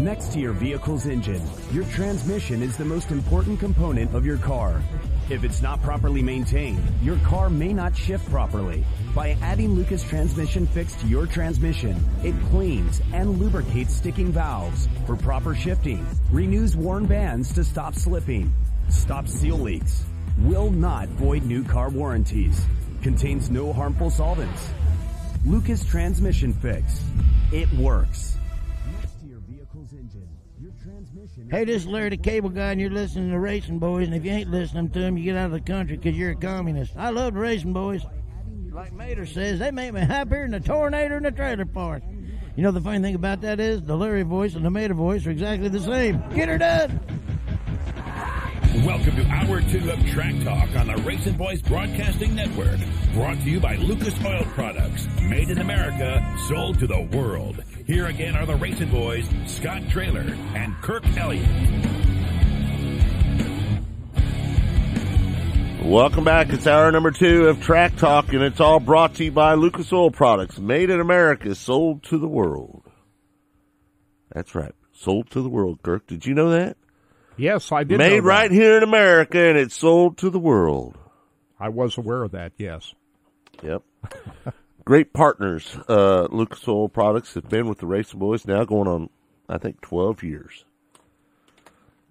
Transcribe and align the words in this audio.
Next 0.00 0.32
to 0.32 0.40
your 0.40 0.54
vehicle's 0.54 1.04
engine, 1.04 1.42
your 1.72 1.84
transmission 1.84 2.62
is 2.62 2.74
the 2.74 2.86
most 2.86 3.10
important 3.10 3.60
component 3.60 4.14
of 4.14 4.24
your 4.24 4.38
car. 4.38 4.80
If 5.28 5.44
it's 5.44 5.60
not 5.60 5.82
properly 5.82 6.22
maintained, 6.22 6.82
your 7.02 7.18
car 7.18 7.50
may 7.50 7.74
not 7.74 7.94
shift 7.94 8.26
properly. 8.30 8.82
By 9.14 9.36
adding 9.42 9.74
Lucas 9.74 10.02
Transmission 10.02 10.66
Fix 10.66 10.94
to 11.02 11.06
your 11.06 11.26
transmission, 11.26 12.02
it 12.24 12.34
cleans 12.48 13.02
and 13.12 13.38
lubricates 13.38 13.94
sticking 13.94 14.32
valves 14.32 14.88
for 15.04 15.16
proper 15.16 15.54
shifting, 15.54 16.06
renews 16.30 16.78
worn 16.78 17.04
bands 17.04 17.52
to 17.52 17.62
stop 17.62 17.94
slipping, 17.94 18.50
stops 18.88 19.34
seal 19.34 19.58
leaks, 19.58 20.06
will 20.38 20.70
not 20.70 21.08
void 21.08 21.42
new 21.42 21.62
car 21.62 21.90
warranties, 21.90 22.64
contains 23.02 23.50
no 23.50 23.70
harmful 23.70 24.08
solvents. 24.08 24.70
Lucas 25.44 25.84
Transmission 25.84 26.54
Fix. 26.54 27.02
It 27.52 27.70
works. 27.74 28.38
Hey, 31.50 31.64
this 31.64 31.82
is 31.82 31.88
Larry 31.88 32.10
the 32.10 32.16
Cable 32.16 32.48
Guy, 32.48 32.70
and 32.70 32.80
you're 32.80 32.90
listening 32.90 33.32
to 33.32 33.38
Racing 33.40 33.80
Boys. 33.80 34.06
And 34.06 34.14
if 34.14 34.24
you 34.24 34.30
ain't 34.30 34.52
listening 34.52 34.88
to 34.90 35.00
them, 35.00 35.18
you 35.18 35.24
get 35.24 35.36
out 35.36 35.46
of 35.46 35.50
the 35.50 35.60
country 35.60 35.96
because 35.96 36.16
you're 36.16 36.30
a 36.30 36.36
communist. 36.36 36.92
I 36.96 37.10
love 37.10 37.34
the 37.34 37.40
Racing 37.40 37.72
Boys. 37.72 38.04
Like 38.70 38.92
Mater 38.92 39.26
says, 39.26 39.58
they 39.58 39.72
make 39.72 39.92
me 39.92 40.00
happier 40.00 40.42
than 40.42 40.54
a 40.54 40.60
tornado 40.60 41.16
in 41.16 41.26
a 41.26 41.32
trailer 41.32 41.64
park. 41.64 42.04
You 42.54 42.62
know 42.62 42.70
the 42.70 42.80
funny 42.80 43.00
thing 43.00 43.16
about 43.16 43.40
that 43.40 43.58
is 43.58 43.82
the 43.82 43.96
Larry 43.96 44.22
voice 44.22 44.54
and 44.54 44.64
the 44.64 44.70
Mater 44.70 44.94
voice 44.94 45.26
are 45.26 45.32
exactly 45.32 45.68
the 45.68 45.80
same. 45.80 46.22
Get 46.36 46.48
her 46.48 46.56
done. 46.56 47.00
Welcome 48.86 49.16
to 49.16 49.26
Hour 49.26 49.60
2 49.60 49.90
of 49.90 50.06
Track 50.06 50.44
Talk 50.44 50.76
on 50.76 50.86
the 50.86 51.02
Racing 51.02 51.36
Boys 51.36 51.60
Broadcasting 51.62 52.36
Network. 52.36 52.78
Brought 53.12 53.38
to 53.40 53.50
you 53.50 53.58
by 53.58 53.74
Lucas 53.74 54.14
Oil 54.24 54.44
Products. 54.54 55.08
Made 55.22 55.50
in 55.50 55.58
America, 55.58 56.36
sold 56.46 56.78
to 56.78 56.86
the 56.86 57.08
world. 57.12 57.64
Here 57.90 58.06
again 58.06 58.36
are 58.36 58.46
the 58.46 58.54
Racing 58.54 58.92
Boys, 58.92 59.28
Scott 59.46 59.82
Traylor 59.88 60.20
and 60.20 60.76
Kirk 60.80 61.04
Elliott. 61.16 61.44
Welcome 65.82 66.22
back. 66.22 66.50
It's 66.50 66.68
hour 66.68 66.92
number 66.92 67.10
two 67.10 67.48
of 67.48 67.60
Track 67.60 67.96
Talk, 67.96 68.32
and 68.32 68.44
it's 68.44 68.60
all 68.60 68.78
brought 68.78 69.16
to 69.16 69.24
you 69.24 69.32
by 69.32 69.54
Lucas 69.54 69.92
Oil 69.92 70.12
Products. 70.12 70.56
Made 70.56 70.90
in 70.90 71.00
America, 71.00 71.52
sold 71.56 72.04
to 72.04 72.18
the 72.18 72.28
world. 72.28 72.84
That's 74.32 74.54
right. 74.54 74.72
Sold 74.92 75.28
to 75.30 75.42
the 75.42 75.48
world, 75.48 75.82
Kirk. 75.82 76.06
Did 76.06 76.24
you 76.24 76.34
know 76.34 76.50
that? 76.50 76.76
Yes, 77.36 77.72
I 77.72 77.82
did. 77.82 77.98
Made 77.98 78.10
know 78.10 78.16
that. 78.18 78.22
right 78.22 78.52
here 78.52 78.76
in 78.76 78.84
America, 78.84 79.40
and 79.40 79.58
it's 79.58 79.74
sold 79.74 80.16
to 80.18 80.30
the 80.30 80.38
world. 80.38 80.96
I 81.58 81.70
was 81.70 81.98
aware 81.98 82.22
of 82.22 82.30
that. 82.30 82.52
Yes. 82.56 82.94
Yep. 83.64 83.82
Great 84.90 85.12
partners. 85.12 85.76
Uh, 85.88 86.26
Lucas 86.32 86.66
Oil 86.66 86.88
Products 86.88 87.34
have 87.34 87.48
been 87.48 87.68
with 87.68 87.78
the 87.78 87.86
Racing 87.86 88.18
Boys 88.18 88.44
now 88.44 88.64
going 88.64 88.88
on, 88.88 89.08
I 89.48 89.56
think, 89.56 89.80
12 89.82 90.24
years. 90.24 90.64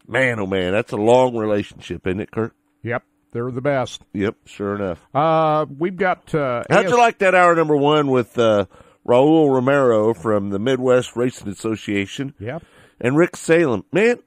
Man, 0.07 0.39
oh 0.39 0.45
man, 0.45 0.71
that's 0.71 0.93
a 0.93 0.95
long 0.95 1.35
relationship, 1.35 2.07
isn't 2.07 2.21
it, 2.21 2.31
Kirk? 2.31 2.55
Yep. 2.83 3.03
They're 3.33 3.51
the 3.51 3.59
best. 3.59 4.03
Yep, 4.13 4.37
sure 4.45 4.75
enough. 4.75 5.05
Uh, 5.13 5.65
we've 5.77 5.97
got. 5.97 6.33
Uh, 6.33 6.63
How'd 6.69 6.85
AS 6.85 6.91
you 6.91 6.97
like 6.97 7.17
that 7.17 7.35
hour 7.35 7.53
number 7.53 7.75
one 7.75 8.07
with 8.07 8.39
uh, 8.39 8.67
Raul 9.05 9.53
Romero 9.53 10.13
from 10.13 10.49
the 10.49 10.57
Midwest 10.57 11.17
Racing 11.17 11.49
Association 11.49 12.33
Yep. 12.39 12.63
and 13.01 13.17
Rick 13.17 13.35
Salem? 13.35 13.83
Man, 13.91 14.19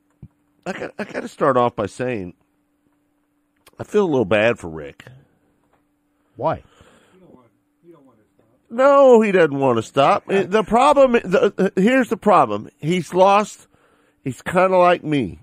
I 0.66 0.72
got, 0.74 0.90
I 0.98 1.04
got 1.04 1.20
to 1.20 1.28
start 1.28 1.56
off 1.56 1.74
by 1.74 1.86
saying 1.86 2.34
I 3.78 3.84
feel 3.84 4.04
a 4.04 4.10
little 4.12 4.26
bad 4.26 4.58
for 4.58 4.68
Rick. 4.68 5.06
Why? 6.36 6.64
No, 8.72 9.20
he 9.20 9.32
doesn't 9.32 9.58
want 9.58 9.76
to 9.76 9.82
stop. 9.82 10.24
Uh, 10.28 10.44
The 10.44 10.62
problem, 10.62 11.12
the, 11.12 11.72
here's 11.76 12.08
the 12.08 12.16
problem. 12.16 12.70
He's 12.78 13.12
lost. 13.12 13.68
He's 14.24 14.40
kind 14.40 14.72
of 14.72 14.80
like 14.80 15.04
me. 15.04 15.40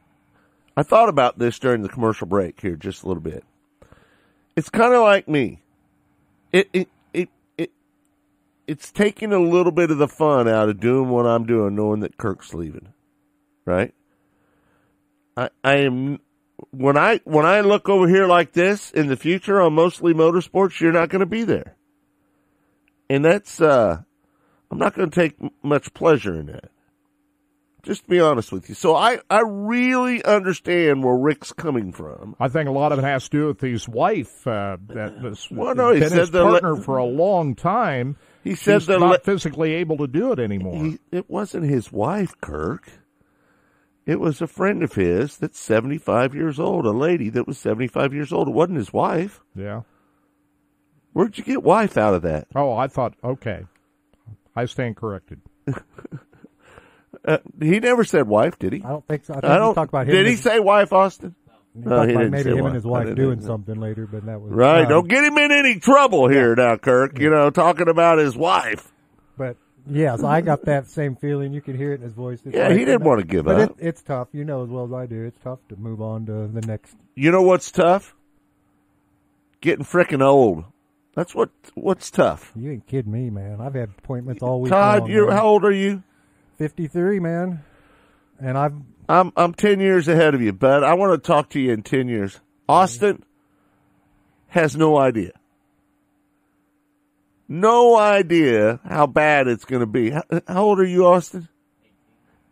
I 0.75 0.81
thought 0.81 1.09
about 1.09 1.37
this 1.37 1.59
during 1.59 1.83
the 1.83 1.89
commercial 1.89 2.25
break 2.25 2.59
here 2.59 2.75
just 2.75 3.03
a 3.03 3.07
little 3.07 3.21
bit. 3.21 3.43
It's 4.55 4.71
kind 4.71 4.95
of 4.95 5.03
like 5.03 5.27
me. 5.27 5.61
It, 6.51 6.69
it, 6.73 6.89
it, 7.13 7.29
it, 7.55 7.71
it's 8.65 8.91
taking 8.91 9.31
a 9.31 9.39
little 9.39 9.71
bit 9.71 9.91
of 9.91 9.99
the 9.99 10.07
fun 10.07 10.47
out 10.47 10.69
of 10.69 10.79
doing 10.79 11.09
what 11.09 11.27
I'm 11.27 11.45
doing, 11.45 11.75
knowing 11.75 11.99
that 11.99 12.17
Kirk's 12.17 12.55
leaving. 12.55 12.93
Right? 13.63 13.93
I, 15.37 15.49
I 15.63 15.75
am, 15.75 16.19
when 16.71 16.97
I, 16.97 17.21
when 17.25 17.45
I 17.45 17.61
look 17.61 17.89
over 17.89 18.07
here 18.07 18.25
like 18.25 18.53
this 18.53 18.89
in 18.89 19.05
the 19.05 19.15
future 19.15 19.61
on 19.61 19.73
mostly 19.73 20.15
motorsports, 20.15 20.79
you're 20.79 20.91
not 20.91 21.09
going 21.09 21.19
to 21.19 21.27
be 21.27 21.43
there 21.43 21.75
and 23.09 23.23
that's 23.25 23.59
uh 23.61 24.01
I'm 24.71 24.77
not 24.77 24.93
going 24.93 25.09
to 25.09 25.15
take 25.15 25.35
much 25.63 25.93
pleasure 25.93 26.35
in 26.39 26.47
that. 26.47 26.69
Just 27.81 28.03
to 28.03 28.09
be 28.09 28.19
honest 28.19 28.51
with 28.51 28.67
you. 28.67 28.75
So 28.75 28.95
I 28.95 29.19
I 29.29 29.41
really 29.45 30.23
understand 30.23 31.03
where 31.03 31.15
Rick's 31.15 31.53
coming 31.53 31.91
from. 31.93 32.35
I 32.39 32.49
think 32.49 32.67
a 32.67 32.73
lot 32.73 32.91
of 32.91 32.99
it 32.99 33.03
has 33.03 33.29
to 33.29 33.37
do 33.37 33.47
with 33.47 33.61
his 33.61 33.87
wife. 33.87 34.45
Uh, 34.45 34.77
that 34.89 35.21
was 35.21 35.47
Well, 35.49 35.73
no, 35.75 35.93
he 35.93 36.01
been 36.01 36.09
said 36.09 36.19
his 36.19 36.31
the 36.31 36.43
le- 36.43 36.59
partner 36.59 36.75
for 36.75 36.97
a 36.97 37.05
long 37.05 37.55
time. 37.55 38.17
He 38.43 38.55
said 38.55 38.81
He's 38.81 38.89
not 38.89 38.99
le- 38.99 39.19
physically 39.19 39.73
able 39.75 39.97
to 39.97 40.07
do 40.07 40.31
it 40.33 40.39
anymore. 40.39 40.83
He, 40.83 40.99
it 41.11 41.29
wasn't 41.29 41.65
his 41.69 41.91
wife, 41.91 42.39
Kirk. 42.41 42.89
It 44.05 44.19
was 44.19 44.41
a 44.41 44.47
friend 44.47 44.83
of 44.83 44.93
his 44.93 45.37
that's 45.37 45.59
75 45.59 46.33
years 46.35 46.59
old, 46.59 46.85
a 46.85 46.91
lady 46.91 47.29
that 47.29 47.47
was 47.47 47.57
75 47.59 48.13
years 48.13 48.33
old. 48.33 48.47
It 48.49 48.53
wasn't 48.53 48.77
his 48.79 48.91
wife. 48.91 49.41
yeah. 49.55 49.81
Where'd 51.19 51.37
you 51.37 51.43
get 51.43 51.61
wife 51.61 51.97
out 51.97 52.13
of 52.13 52.21
that? 52.21 52.47
Oh, 52.55 52.71
I 52.71 52.87
thought. 52.87 53.13
Okay. 53.21 53.65
I 54.55 54.63
stand 54.63 54.95
corrected. 54.95 55.41
Uh, 57.25 57.39
he 57.59 57.81
never 57.81 58.05
said 58.05 58.25
wife, 58.25 58.57
did 58.57 58.71
he? 58.71 58.81
I 58.85 58.87
don't 58.87 59.05
think 59.05 59.25
so. 59.25 59.33
I 59.33 59.55
I 59.55 59.57
don't. 59.57 59.75
talk 59.75 59.89
about 59.89 60.07
him. 60.07 60.15
did 60.15 60.25
he 60.27 60.31
and- 60.33 60.41
say 60.41 60.61
wife, 60.61 60.93
Austin? 60.93 61.35
he 61.73 61.81
No, 61.81 62.03
he 62.03 62.07
didn't 62.13 62.31
maybe 62.31 62.43
say 62.43 62.49
him 62.51 62.59
wife. 62.59 62.65
and 62.67 62.75
his 62.75 62.85
wife 62.85 63.15
doing 63.15 63.41
something 63.41 63.75
later, 63.81 64.07
but 64.09 64.25
that 64.27 64.39
was 64.39 64.49
Right. 64.53 64.83
um, 64.83 64.87
Don't 64.89 65.07
get 65.09 65.25
him 65.25 65.37
in 65.37 65.51
any 65.51 65.77
trouble 65.79 66.29
here 66.29 66.55
now, 66.55 66.77
Kirk. 66.77 67.19
You 67.19 67.29
know, 67.29 67.49
talking 67.49 67.89
about 67.89 68.19
his 68.19 68.37
wife. 68.37 68.89
But 69.37 69.57
yeah, 69.89 70.15
so 70.15 70.25
I 70.25 70.39
got 70.39 70.63
that 70.67 70.87
same 70.87 71.17
feeling. 71.17 71.51
You 71.51 71.59
can 71.59 71.75
hear 71.75 71.91
it 71.91 71.95
in 71.95 72.03
his 72.03 72.13
voice. 72.13 72.39
It's 72.45 72.55
Yeah, 72.55 72.69
like- 72.69 72.77
he 72.77 72.85
didn't 72.85 73.03
want 73.03 73.19
to 73.19 73.27
give 73.27 73.43
But 73.43 73.59
up. 73.59 73.69
it, 73.71 73.75
it's 73.85 74.01
tough. 74.01 74.29
You 74.31 74.45
know 74.45 74.63
as 74.63 74.69
well 74.69 74.85
as 74.85 74.93
I 74.93 75.05
do. 75.05 75.25
It's 75.25 75.39
tough 75.43 75.59
to 75.67 75.75
move 75.75 76.01
on 76.01 76.25
to 76.27 76.47
the 76.47 76.61
next. 76.65 76.95
You 77.15 77.31
know 77.31 77.41
what's 77.41 77.69
tough? 77.71 78.15
Getting 79.59 79.83
frickin' 79.83 80.21
old. 80.23 80.63
That's 81.15 81.35
what 81.35 81.49
what's 81.73 82.11
tough. 82.11 82.51
You 82.55 82.71
ain't 82.71 82.87
kidding 82.87 83.11
me, 83.11 83.29
man. 83.29 83.59
I've 83.61 83.73
had 83.73 83.89
appointments 83.97 84.41
all 84.43 84.61
week. 84.61 84.71
Todd, 84.71 85.01
long, 85.01 85.11
you 85.11 85.27
man. 85.27 85.35
how 85.35 85.47
old 85.47 85.65
are 85.65 85.71
you? 85.71 86.03
Fifty-three, 86.57 87.19
man. 87.19 87.63
And 88.39 88.57
I've 88.57 88.73
I'm 89.07 89.33
I'm 89.35 89.53
ten 89.53 89.79
years 89.79 90.07
ahead 90.07 90.35
of 90.35 90.41
you, 90.41 90.53
bud. 90.53 90.83
I 90.83 90.93
want 90.93 91.11
to 91.21 91.27
talk 91.27 91.49
to 91.51 91.59
you 91.59 91.73
in 91.73 91.83
ten 91.83 92.07
years. 92.07 92.39
Austin 92.67 93.23
has 94.47 94.75
no 94.75 94.97
idea. 94.97 95.31
No 97.47 97.97
idea 97.97 98.79
how 98.87 99.07
bad 99.07 99.47
it's 99.47 99.65
going 99.65 99.79
to 99.79 99.87
be. 99.87 100.11
How, 100.11 100.23
how 100.47 100.63
old 100.63 100.79
are 100.79 100.85
you, 100.85 101.07
Austin? 101.07 101.49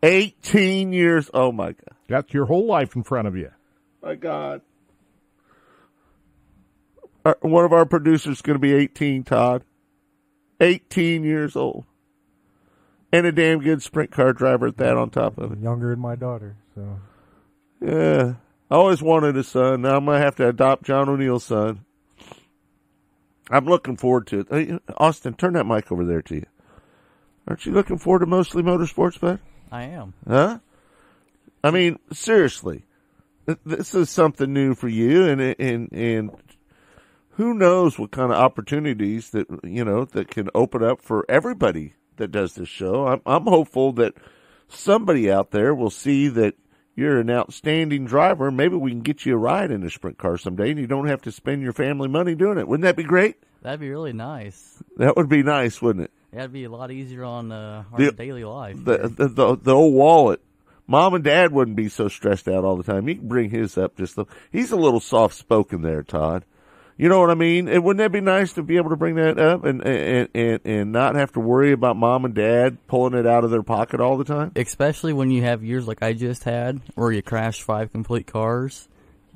Eighteen 0.02 0.92
years. 0.92 1.30
Oh 1.34 1.52
my 1.52 1.68
god. 1.68 1.96
That's 2.08 2.34
your 2.34 2.46
whole 2.46 2.66
life 2.66 2.96
in 2.96 3.04
front 3.04 3.28
of 3.28 3.36
you. 3.36 3.52
My 4.02 4.16
God. 4.16 4.62
Our, 7.26 7.38
one 7.42 7.66
of 7.66 7.74
our 7.74 7.86
producers 7.86 8.38
is 8.38 8.42
going 8.42 8.56
to 8.56 8.60
be 8.60 8.74
18, 8.74 9.24
Todd. 9.24 9.64
18 10.60 11.24
years 11.24 11.56
old. 11.56 11.86
And 13.12 13.26
a 13.26 13.32
damn 13.32 13.60
good 13.60 13.82
sprint 13.82 14.12
car 14.12 14.34
driver 14.34 14.68
at 14.68 14.78
that 14.78 14.98
on 14.98 15.10
top 15.10 15.38
of 15.38 15.52
it. 15.54 15.60
younger 15.60 15.92
than 15.92 16.00
my 16.00 16.16
daughter, 16.16 16.56
so 16.76 17.00
Yeah. 17.82 18.34
I 18.70 18.76
always 18.76 19.02
wanted 19.02 19.38
a 19.38 19.44
son. 19.44 19.84
Now 19.84 19.96
I'm 19.96 20.06
going 20.06 20.20
to 20.20 20.26
have 20.26 20.36
to 20.38 20.50
adopt 20.50 20.84
John 20.84 21.08
O'Neill's 21.08 21.46
son. 21.46 21.86
I'm 23.50 23.66
looking 23.66 23.96
forward 23.96 24.28
to 24.28 24.40
it. 24.42 24.48
Hey, 24.50 24.80
Austin, 24.98 25.36
turn 25.36 25.54
that 25.54 25.66
mic 25.66 25.90
over 25.90 26.04
there 26.04 26.22
to 26.24 26.36
you. 26.36 26.46
Aren't 27.48 27.66
you 27.66 27.72
looking 27.72 27.98
forward 27.98 28.20
to 28.20 28.26
mostly 28.26 28.62
motorsports, 28.62 29.18
bud? 29.20 29.40
I 29.72 29.84
am. 29.84 30.14
Huh? 30.28 30.60
I 31.64 31.72
mean, 31.72 31.98
seriously, 32.12 32.84
this 33.66 33.96
is 33.96 34.10
something 34.10 34.52
new 34.52 34.76
for 34.76 34.90
you, 34.90 35.26
and 35.28 35.40
and 35.42 35.92
and 35.94 36.32
who 37.38 37.54
knows 37.56 37.98
what 37.98 38.12
kind 38.12 38.32
of 38.32 38.38
opportunities 38.38 39.32
that 39.32 39.48
you 39.64 39.84
know 39.86 40.06
that 40.06 40.28
can 40.30 40.50
open 40.54 40.84
up 40.84 41.02
for 41.02 41.26
everybody 41.30 41.94
that 42.18 42.32
does 42.32 42.54
this 42.56 42.70
show. 42.70 43.08
I'm 43.08 43.22
I'm 43.26 43.46
hopeful 43.46 43.94
that 43.94 44.14
somebody 44.68 45.32
out 45.32 45.52
there 45.52 45.74
will 45.74 45.90
see 45.90 46.28
that 46.30 46.56
you're 46.96 47.20
an 47.20 47.30
outstanding 47.30 48.06
driver. 48.06 48.50
Maybe 48.52 48.76
we 48.76 48.92
can 48.92 49.02
get 49.02 49.26
you 49.26 49.36
a 49.36 49.38
ride 49.38 49.72
in 49.72 49.84
a 49.84 49.90
sprint 49.90 50.18
car 50.18 50.38
someday, 50.38 50.72
and 50.72 50.80
you 50.80 50.88
don't 50.88 51.08
have 51.08 51.22
to 51.24 51.32
spend 51.32 51.62
your 51.62 51.74
family 51.74 52.08
money 52.08 52.36
doing 52.36 52.58
it. 52.58 52.68
Wouldn't 52.68 52.84
that 52.86 52.96
be 52.98 53.04
great? 53.04 53.36
That'd 53.62 53.80
be 53.80 53.90
really 53.90 54.14
nice. 54.14 54.82
That 54.98 55.16
would 55.18 55.30
be 55.30 55.44
nice, 55.44 55.82
wouldn't 55.82 56.06
it? 56.06 56.12
That'd 56.32 56.54
be 56.54 56.66
a 56.66 56.70
lot 56.70 56.92
easier 56.92 57.24
on 57.24 57.52
uh, 57.52 57.84
our 57.92 57.98
The- 58.00 58.12
daily 58.12 58.44
life. 58.44 58.84
the, 58.84 58.98
the 59.16 59.28
the 59.28 59.56
the 59.58 59.74
old 59.76 59.94
wallet. 59.94 60.42
Mom 60.90 61.14
and 61.16 61.24
Dad 61.24 61.52
wouldn't 61.52 61.76
be 61.76 61.90
so 61.90 62.08
stressed 62.08 62.48
out 62.48 62.64
all 62.64 62.78
the 62.78 62.84
time. 62.84 63.10
You 63.10 63.16
can 63.16 63.28
bring 63.28 63.50
his 63.50 63.78
up 63.78 63.98
just. 63.98 64.18
A, 64.18 64.26
he's 64.52 64.72
a 64.72 64.78
little 64.78 65.00
soft 65.02 65.36
spoken 65.36 65.82
there, 65.82 66.02
Todd. 66.02 66.46
You 67.00 67.10
know 67.10 67.20
what 67.22 67.30
I 67.30 67.36
mean? 67.36 67.68
And 67.68 67.84
wouldn't 67.84 68.00
that 68.00 68.12
be 68.12 68.22
nice 68.22 68.54
to 68.54 68.64
be 68.64 68.78
able 68.78 68.90
to 68.90 68.96
bring 68.96 69.16
that 69.16 69.38
up 69.38 69.64
and 69.66 69.86
and 69.86 70.30
and, 70.34 70.60
and 70.66 70.92
not 70.92 71.14
have 71.16 71.32
to 71.34 71.40
worry 71.40 71.72
about 71.72 71.96
mom 71.96 72.26
and 72.26 72.34
dad 72.34 72.78
pulling 72.88 73.14
it 73.14 73.28
out 73.28 73.44
of 73.44 73.52
their 73.52 73.62
pocket 73.62 74.00
all 74.00 74.18
the 74.18 74.24
time? 74.24 74.52
Especially 74.56 75.14
when 75.14 75.30
you 75.30 75.44
have 75.44 75.64
years 75.64 75.88
like 75.88 76.02
I 76.02 76.14
just 76.14 76.44
had, 76.44 76.82
where 76.96 77.12
you 77.12 77.22
crashed 77.22 77.62
five 77.62 77.92
complete 77.92 78.26
cars, 78.26 78.88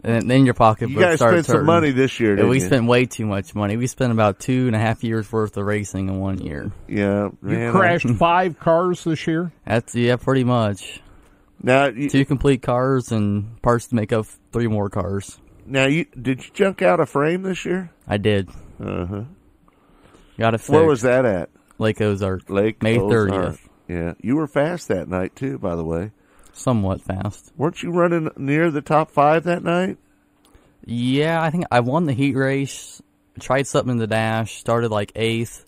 and 0.04 0.28
then 0.28 0.46
your 0.46 0.56
pocketbook 0.56 0.96
You 0.96 1.00
guys 1.00 1.18
starts 1.20 1.34
spent 1.34 1.46
some 1.46 1.56
hurting. 1.58 1.66
money 1.68 1.92
this 1.92 2.20
year, 2.20 2.32
Yeah, 2.32 2.36
didn't 2.38 2.50
we 2.50 2.60
you? 2.62 2.66
spent 2.66 2.88
way 2.88 3.06
too 3.06 3.28
much 3.28 3.54
money. 3.54 3.78
We 3.78 3.86
spent 3.86 4.12
about 4.12 4.40
two 4.40 4.66
and 4.66 4.76
a 4.76 4.80
half 4.80 5.04
years 5.04 5.32
worth 5.32 5.56
of 5.56 5.64
racing 5.64 6.10
in 6.10 6.20
one 6.20 6.40
year. 6.40 6.72
Yeah, 6.88 7.26
You 7.26 7.38
man, 7.44 7.68
I- 7.70 7.72
crashed 7.72 8.10
five 8.18 8.60
cars 8.60 9.04
this 9.04 9.28
year. 9.28 9.52
That's 9.68 9.94
yeah, 9.94 10.16
pretty 10.16 10.44
much. 10.46 11.00
now, 11.62 11.86
you, 11.90 12.10
Two 12.10 12.26
complete 12.26 12.64
cars 12.64 13.12
and 13.12 13.62
parts 13.62 13.86
to 13.90 13.96
make 13.96 14.12
up 14.12 14.26
three 14.52 14.66
more 14.68 14.90
cars. 14.90 15.38
Now 15.72 15.86
you 15.86 16.06
did 16.20 16.46
you 16.46 16.52
junk 16.54 16.82
out 16.82 17.00
a 17.00 17.06
frame 17.06 17.44
this 17.44 17.66
year? 17.66 17.92
I 18.08 18.18
did. 18.18 18.50
Uh 18.84 19.06
huh. 19.06 19.24
Got 20.38 20.54
it 20.54 20.58
fixed. 20.58 20.70
Where 20.70 20.86
was 20.86 21.02
that 21.02 21.26
at? 21.26 21.50
Lake 21.78 22.00
Ozark. 22.02 22.50
Lake 22.50 22.82
May 22.84 22.98
30th. 22.98 23.60
Yeah, 23.88 24.14
you 24.22 24.36
were 24.36 24.48
fast 24.48 24.88
that 24.88 25.08
night 25.08 25.36
too. 25.36 25.58
By 25.58 25.76
the 25.76 25.84
way, 25.84 26.12
Somewhat 26.54 27.02
fast. 27.02 27.52
weren't 27.58 27.82
you 27.84 27.92
running 27.92 28.30
near 28.38 28.72
the 28.72 28.82
top 28.82 29.12
five 29.12 29.44
that 29.46 29.64
night? 29.64 29.98
Yeah, 30.86 31.42
I 31.42 31.50
think 31.50 31.66
I 31.72 31.80
won 31.82 32.06
the 32.06 32.14
heat 32.14 32.36
race. 32.36 33.02
Tried 33.40 33.68
something 33.68 33.92
in 33.94 33.98
the 33.98 34.08
dash. 34.08 34.60
Started 34.60 34.92
like 34.92 35.12
eighth, 35.16 35.66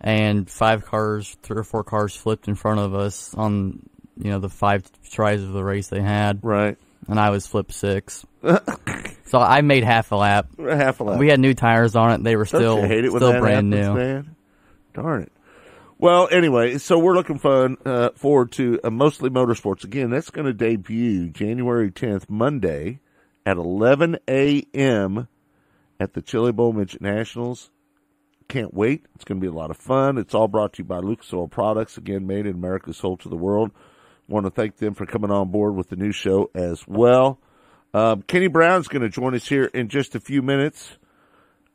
and 0.00 0.48
five 0.50 0.84
cars, 0.84 1.36
three 1.42 1.58
or 1.58 1.64
four 1.64 1.84
cars 1.84 2.14
flipped 2.16 2.48
in 2.48 2.54
front 2.54 2.80
of 2.80 2.94
us 2.94 3.34
on 3.34 3.88
you 4.16 4.30
know 4.30 4.38
the 4.38 4.48
five 4.48 4.84
tries 5.10 5.42
of 5.42 5.52
the 5.52 5.62
race 5.64 5.88
they 5.88 6.00
had, 6.00 6.40
Right, 6.42 6.78
and 7.08 7.18
I 7.20 7.30
was 7.30 7.46
flip 7.46 7.72
six. 7.72 8.24
so 9.26 9.38
I 9.38 9.60
made 9.62 9.84
half 9.84 10.12
a 10.12 10.16
lap. 10.16 10.48
half 10.58 11.00
a 11.00 11.04
lap. 11.04 11.18
We 11.18 11.28
had 11.28 11.40
new 11.40 11.54
tires 11.54 11.96
on 11.96 12.12
it. 12.12 12.22
They 12.22 12.36
were 12.36 12.44
Don't 12.44 12.60
still 12.60 12.82
hate 12.82 13.04
it 13.04 13.10
still 13.10 13.38
brand 13.38 13.72
happens, 13.72 13.88
new. 13.88 13.94
man? 13.94 14.36
Darn 14.94 15.22
it. 15.22 15.32
Well, 15.98 16.28
anyway, 16.30 16.76
so 16.76 16.98
we're 16.98 17.14
looking 17.14 17.38
fun 17.38 17.78
uh, 17.86 18.10
forward 18.10 18.52
to 18.52 18.78
uh, 18.84 18.90
mostly 18.90 19.30
motorsports 19.30 19.82
again. 19.82 20.10
That's 20.10 20.28
going 20.28 20.44
to 20.44 20.52
debut 20.52 21.30
January 21.30 21.90
10th, 21.90 22.28
Monday, 22.28 23.00
at 23.46 23.56
11 23.56 24.18
a.m. 24.28 25.28
at 25.98 26.12
the 26.12 26.20
Chili 26.20 26.52
Bowl 26.52 26.74
Midget 26.74 27.00
Nationals. 27.00 27.70
Can't 28.48 28.74
wait. 28.74 29.06
It's 29.14 29.24
going 29.24 29.40
to 29.40 29.44
be 29.44 29.48
a 29.48 29.58
lot 29.58 29.70
of 29.70 29.78
fun. 29.78 30.18
It's 30.18 30.34
all 30.34 30.48
brought 30.48 30.74
to 30.74 30.82
you 30.82 30.84
by 30.84 30.98
Lucas 30.98 31.32
Oil 31.32 31.48
Products, 31.48 31.96
again 31.96 32.26
made 32.26 32.46
in 32.46 32.54
America, 32.56 32.92
sold 32.92 33.20
to 33.20 33.30
the 33.30 33.36
world. 33.36 33.70
Want 34.28 34.46
to 34.46 34.50
thank 34.50 34.76
them 34.76 34.94
for 34.94 35.06
coming 35.06 35.30
on 35.30 35.50
board 35.50 35.76
with 35.76 35.88
the 35.88 35.96
new 35.96 36.12
show 36.12 36.50
as 36.54 36.86
well. 36.86 37.38
Um, 37.94 38.22
Kenny 38.22 38.48
Brown's 38.48 38.88
going 38.88 39.02
to 39.02 39.08
join 39.08 39.34
us 39.34 39.48
here 39.48 39.66
in 39.66 39.88
just 39.88 40.14
a 40.14 40.20
few 40.20 40.42
minutes. 40.42 40.98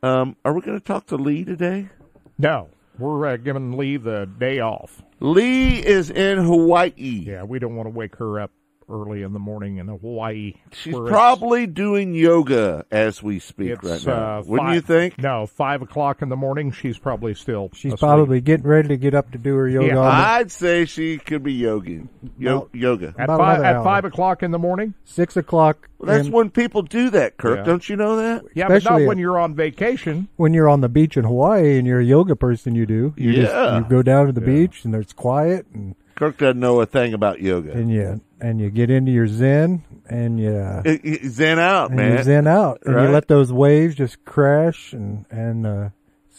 Um, 0.03 0.35
are 0.43 0.53
we 0.53 0.61
going 0.61 0.77
to 0.77 0.83
talk 0.83 1.07
to 1.07 1.15
Lee 1.15 1.45
today? 1.45 1.89
No, 2.37 2.69
we're 2.97 3.27
uh, 3.27 3.37
giving 3.37 3.77
Lee 3.77 3.97
the 3.97 4.25
day 4.25 4.59
off. 4.59 5.01
Lee 5.19 5.79
is 5.79 6.09
in 6.09 6.39
Hawaii. 6.39 6.91
Yeah, 6.97 7.43
we 7.43 7.59
don't 7.59 7.75
want 7.75 7.87
to 7.87 7.91
wake 7.91 8.15
her 8.17 8.39
up 8.39 8.51
early 8.91 9.21
in 9.23 9.33
the 9.33 9.39
morning 9.39 9.77
in 9.77 9.87
Hawaii. 9.87 10.53
She's 10.71 10.93
probably 10.93 11.65
doing 11.67 12.13
yoga 12.13 12.85
as 12.91 13.23
we 13.23 13.39
speak 13.39 13.71
It's, 13.71 13.83
right 13.83 14.05
now. 14.05 14.39
uh, 14.39 14.43
Wouldn't 14.45 14.67
five- 14.69 14.75
you 14.75 14.81
think? 14.81 15.17
No, 15.17 15.47
five 15.47 15.81
o'clock 15.81 16.21
in 16.21 16.29
the 16.29 16.35
morning. 16.35 16.71
She's 16.71 16.97
probably 16.99 17.33
still. 17.33 17.69
She's 17.73 17.93
asleep. 17.93 17.99
probably 17.99 18.41
getting 18.41 18.67
ready 18.67 18.89
to 18.89 18.97
get 18.97 19.13
up 19.13 19.31
to 19.31 19.37
do 19.37 19.55
her 19.55 19.67
yoga. 19.67 19.87
Yeah, 19.87 19.99
I'd 20.01 20.51
say 20.51 20.85
she 20.85 21.17
could 21.17 21.43
be 21.43 21.53
yogi. 21.53 22.01
Yo- 22.37 22.51
No. 22.59 22.69
yoga. 22.73 23.13
at 23.17 23.27
five 23.27 23.61
at 23.63 23.83
five 23.83 24.05
o'clock 24.05 24.43
in 24.43 24.51
the 24.51 24.59
morning. 24.59 24.93
Six 25.03 25.37
o'clock. 25.37 25.87
Well, 25.97 26.07
that's 26.07 26.25
and 26.25 26.33
when 26.33 26.49
people 26.49 26.81
do 26.81 27.09
that, 27.11 27.37
Kirk. 27.37 27.57
Yeah. 27.59 27.63
Don't 27.63 27.87
you 27.87 27.95
know 27.95 28.15
that? 28.17 28.43
Yeah, 28.55 28.67
but 28.67 28.77
Especially 28.77 29.03
not 29.03 29.07
when 29.09 29.17
you're 29.19 29.37
on 29.39 29.53
vacation. 29.55 30.27
when 30.35 30.53
you're 30.53 30.67
on 30.69 30.81
the 30.81 30.89
beach 30.89 31.15
in 31.15 31.23
Hawaii 31.25 31.77
and 31.77 31.85
you're 31.87 31.99
a 31.99 32.03
yoga 32.03 32.35
person, 32.35 32.73
you 32.75 32.85
do. 32.87 33.13
You 33.17 33.31
Yeah. 33.31 33.41
just 33.43 33.75
you 33.75 33.85
go 33.89 34.01
down 34.01 34.25
to 34.25 34.31
the 34.31 34.41
beach 34.41 34.83
and 34.83 34.93
there's 34.93 35.13
quiet 35.13 35.65
and 35.73 35.95
Kirk 36.15 36.37
doesn't 36.37 36.59
know 36.59 36.81
a 36.81 36.85
thing 36.85 37.13
about 37.13 37.39
yoga. 37.41 37.71
and 37.71 37.89
you 37.91 38.19
and 38.41 38.59
you 38.59 38.69
get 38.69 38.89
into 38.89 39.11
your 39.11 39.27
zen 39.27 39.83
and 40.09 40.39
you 40.39 40.51
It- 40.83 41.01
it- 41.05 41.25
Zen 41.29 41.59
out, 41.59 41.89
and 41.91 41.97
man. 41.97 42.17
you 42.17 42.23
zen 42.23 42.47
out 42.47 42.79
and 42.85 42.95
Right. 42.95 43.05
you 43.05 43.09
let 43.11 43.27
those 43.27 43.53
waves 43.53 43.95
just 43.95 44.23
crash 44.25 44.91
and 44.93 45.25
and 45.31 45.65
uh, 45.67 45.89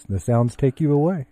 the 0.08 0.18
sounds 0.18 0.56
take 0.56 0.80
you 0.80 0.92
away. 0.92 1.26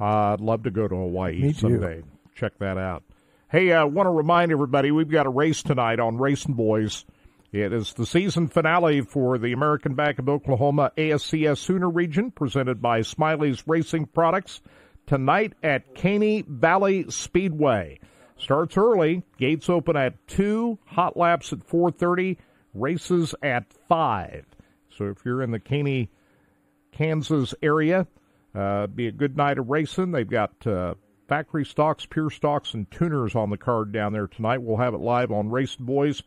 Uh, 0.00 0.32
I'd 0.34 0.40
love 0.40 0.62
to 0.64 0.70
go 0.70 0.88
to 0.88 0.94
Hawaii 0.94 1.40
Me 1.40 1.52
too. 1.52 1.58
someday. 1.60 2.02
Check 2.34 2.52
that 2.58 2.76
out. 2.78 3.02
Hey, 3.48 3.72
I 3.72 3.84
want 3.84 4.06
to 4.06 4.10
remind 4.10 4.52
everybody 4.52 4.90
we've 4.90 5.10
got 5.10 5.26
a 5.26 5.30
race 5.30 5.62
tonight 5.62 5.98
on 6.00 6.18
Racing 6.18 6.54
Boys. 6.54 7.04
It 7.52 7.72
is 7.72 7.92
the 7.94 8.06
season 8.06 8.46
finale 8.46 9.00
for 9.00 9.36
the 9.36 9.52
American 9.52 9.94
Bank 9.94 10.18
of 10.20 10.28
Oklahoma 10.28 10.92
ASCS 10.96 11.58
Sooner 11.58 11.90
region, 11.90 12.30
presented 12.30 12.80
by 12.80 13.02
Smiley's 13.02 13.66
Racing 13.66 14.06
Products. 14.06 14.60
Tonight 15.06 15.54
at 15.62 15.94
Caney 15.96 16.44
Valley 16.48 17.06
Speedway. 17.10 17.98
Starts 18.40 18.76
early. 18.76 19.22
Gates 19.38 19.68
open 19.68 19.96
at 19.96 20.26
two. 20.26 20.78
Hot 20.86 21.16
laps 21.16 21.52
at 21.52 21.62
four 21.62 21.90
thirty. 21.90 22.38
Races 22.74 23.34
at 23.42 23.66
five. 23.88 24.46
So 24.96 25.06
if 25.06 25.18
you're 25.24 25.42
in 25.42 25.50
the 25.50 25.60
Caney 25.60 26.10
Kansas 26.92 27.54
area. 27.62 28.06
Uh, 28.54 28.86
be 28.86 29.06
a 29.06 29.12
good 29.12 29.36
night 29.36 29.58
of 29.58 29.68
racing. 29.68 30.10
They've 30.10 30.28
got 30.28 30.66
uh, 30.66 30.94
factory 31.28 31.64
stocks, 31.64 32.04
pure 32.06 32.30
stocks, 32.30 32.74
and 32.74 32.90
tuners 32.90 33.34
on 33.36 33.50
the 33.50 33.56
card 33.56 33.92
down 33.92 34.12
there 34.12 34.26
tonight. 34.26 34.62
We'll 34.62 34.78
have 34.78 34.94
it 34.94 35.00
live 35.00 35.30
on 35.30 35.50
Racing 35.50 35.86
Boys. 35.86 36.22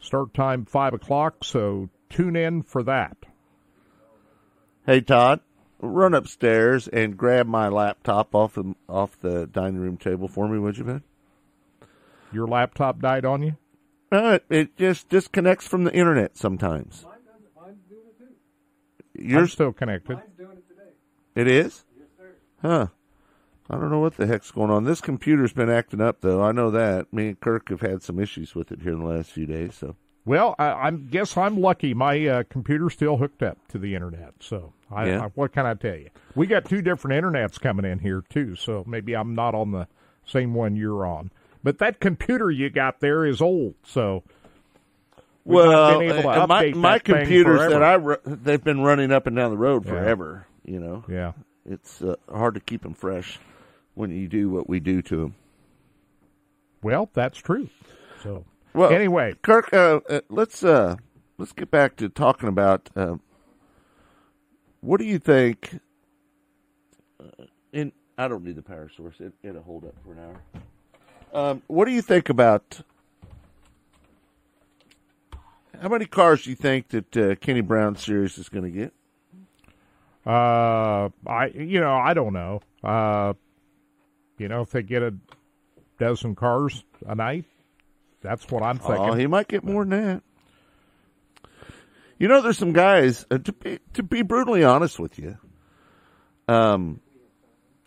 Start 0.00 0.32
time 0.32 0.64
five 0.64 0.94
o'clock, 0.94 1.44
so 1.44 1.90
tune 2.08 2.36
in 2.36 2.62
for 2.62 2.82
that. 2.84 3.16
Hey, 4.86 5.00
Todd, 5.00 5.40
run 5.80 6.14
upstairs 6.14 6.88
and 6.88 7.16
grab 7.16 7.46
my 7.46 7.68
laptop 7.68 8.34
off 8.34 8.54
the, 8.54 8.74
off 8.88 9.20
the 9.20 9.46
dining 9.46 9.80
room 9.80 9.96
table 9.96 10.28
for 10.28 10.48
me, 10.48 10.58
would 10.58 10.78
you, 10.78 10.84
man? 10.84 11.02
Your 12.32 12.46
laptop 12.46 13.00
died 13.00 13.24
on 13.24 13.42
you. 13.42 13.56
Uh, 14.12 14.38
it 14.50 14.76
just 14.76 15.08
disconnects 15.08 15.66
from 15.66 15.84
the 15.84 15.92
internet 15.92 16.36
sometimes. 16.36 17.04
Mine 17.04 17.14
doesn't. 17.26 17.56
Mine's 17.56 17.82
doing 17.88 18.02
it 18.06 18.18
too. 18.18 19.22
You're 19.22 19.40
Yours, 19.40 19.52
still 19.52 19.72
connected. 19.72 20.18
it 21.34 21.48
is? 21.48 21.84
Yes, 21.98 22.08
sir. 22.16 22.34
Huh. 22.62 22.86
I 23.68 23.74
don't 23.78 23.90
know 23.90 23.98
what 23.98 24.16
the 24.16 24.26
heck's 24.28 24.52
going 24.52 24.70
on. 24.70 24.84
This 24.84 25.00
computer's 25.00 25.52
been 25.52 25.68
acting 25.70 26.00
up, 26.00 26.20
though. 26.20 26.40
I 26.40 26.52
know 26.52 26.70
that. 26.70 27.12
Me 27.12 27.28
and 27.28 27.40
Kirk 27.40 27.68
have 27.70 27.80
had 27.80 28.00
some 28.02 28.20
issues 28.20 28.54
with 28.54 28.70
it 28.70 28.82
here 28.82 28.92
in 28.92 29.00
the 29.00 29.06
last 29.06 29.30
few 29.32 29.44
days. 29.44 29.74
So, 29.74 29.96
Well, 30.24 30.54
I, 30.56 30.70
I 30.72 30.90
guess 30.92 31.36
I'm 31.36 31.60
lucky. 31.60 31.92
My 31.92 32.24
uh, 32.28 32.42
computer's 32.48 32.92
still 32.92 33.16
hooked 33.16 33.42
up 33.42 33.58
to 33.68 33.78
the 33.78 33.96
internet. 33.96 34.34
So, 34.38 34.72
I, 34.88 35.08
Yeah. 35.08 35.24
I, 35.24 35.26
what 35.34 35.52
can 35.52 35.66
I 35.66 35.74
tell 35.74 35.96
you? 35.96 36.10
We 36.36 36.46
got 36.46 36.64
two 36.66 36.80
different 36.80 37.20
internets 37.20 37.60
coming 37.60 37.84
in 37.84 37.98
here 37.98 38.22
too. 38.30 38.54
So 38.54 38.84
maybe 38.86 39.16
I'm 39.16 39.34
not 39.34 39.56
on 39.56 39.72
the 39.72 39.88
same 40.24 40.54
one 40.54 40.76
you're 40.76 41.04
on. 41.04 41.32
But 41.62 41.78
that 41.78 42.00
computer 42.00 42.50
you 42.50 42.70
got 42.70 43.00
there 43.00 43.24
is 43.24 43.40
old. 43.40 43.74
So 43.84 44.22
well, 45.44 45.98
been 46.00 46.10
able 46.10 46.22
to 46.22 46.42
uh, 46.42 46.46
my 46.46 46.72
my 46.72 46.98
computers 46.98 47.60
that 47.70 47.82
I 47.82 47.94
ru- 47.94 48.16
they've 48.24 48.62
been 48.62 48.80
running 48.80 49.12
up 49.12 49.26
and 49.26 49.36
down 49.36 49.50
the 49.50 49.56
road 49.56 49.84
Yeah. 49.84 49.92
forever. 49.92 50.46
You 50.64 50.80
know, 50.80 51.04
yeah. 51.08 51.32
it's 51.64 52.02
uh, 52.02 52.16
hard 52.28 52.54
to 52.54 52.60
keep 52.60 52.82
them 52.82 52.94
fresh 52.94 53.38
when 53.94 54.10
you 54.10 54.26
do 54.26 54.50
what 54.50 54.68
we 54.68 54.80
do 54.80 55.00
to 55.02 55.16
them. 55.18 55.34
Well, 56.82 57.08
that's 57.14 57.38
true. 57.38 57.68
So 58.22 58.44
Well, 58.74 58.90
anyway, 58.90 59.34
Kirk, 59.42 59.72
uh, 59.72 60.00
uh, 60.08 60.20
let's 60.28 60.64
uh, 60.64 60.96
let's 61.38 61.52
get 61.52 61.70
back 61.70 61.96
to 61.96 62.08
talking 62.08 62.48
about 62.48 62.90
uh, 62.96 63.16
what 64.80 64.98
do 64.98 65.06
you 65.06 65.18
think? 65.18 65.78
Uh, 67.20 67.44
in 67.72 67.92
I 68.18 68.26
don't 68.28 68.44
need 68.44 68.56
the 68.56 68.62
power 68.62 68.88
source; 68.88 69.20
it, 69.20 69.32
it'll 69.44 69.62
hold 69.62 69.84
up 69.84 69.94
for 70.04 70.12
an 70.12 70.18
hour. 70.18 70.40
Um, 71.32 71.62
what 71.66 71.84
do 71.84 71.92
you 71.92 72.02
think 72.02 72.28
about? 72.28 72.80
How 75.80 75.88
many 75.88 76.06
cars 76.06 76.44
do 76.44 76.50
you 76.50 76.56
think 76.56 76.88
that 76.88 77.16
uh, 77.16 77.34
Kenny 77.36 77.60
Brown 77.60 77.96
Series 77.96 78.38
is 78.38 78.48
going 78.48 78.64
to 78.64 78.70
get? 78.70 78.92
uh, 80.26 81.08
I 81.26 81.46
you 81.54 81.80
know 81.80 81.94
I 81.94 82.14
don't 82.14 82.32
know. 82.32 82.60
Uh, 82.82 83.34
you 84.38 84.48
know 84.48 84.62
if 84.62 84.70
they 84.70 84.82
get 84.82 85.02
a 85.02 85.14
dozen 85.98 86.34
cars 86.34 86.82
a 87.06 87.14
night, 87.14 87.44
that's 88.22 88.50
what 88.50 88.62
I'm 88.62 88.78
thinking. 88.78 89.10
Oh, 89.10 89.14
he 89.14 89.26
might 89.26 89.48
get 89.48 89.62
more 89.64 89.84
than 89.84 90.04
that. 90.04 90.22
You 92.18 92.28
know, 92.28 92.40
there's 92.40 92.58
some 92.58 92.72
guys. 92.72 93.26
Uh, 93.30 93.38
to 93.38 93.52
be 93.52 93.78
to 93.94 94.02
be 94.02 94.22
brutally 94.22 94.64
honest 94.64 94.98
with 94.98 95.18
you, 95.18 95.36
um, 96.48 97.00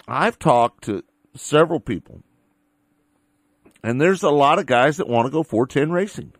I've 0.08 0.38
talked 0.38 0.84
to 0.86 1.04
several 1.36 1.80
people, 1.80 2.22
and 3.84 4.00
there's 4.00 4.24
a 4.24 4.30
lot 4.30 4.60
of 4.60 4.66
guys 4.66 4.98
that 4.98 5.08
want 5.08 5.26
to 5.26 5.32
go 5.32 5.44
410 5.44 5.92
racing. 5.92 6.34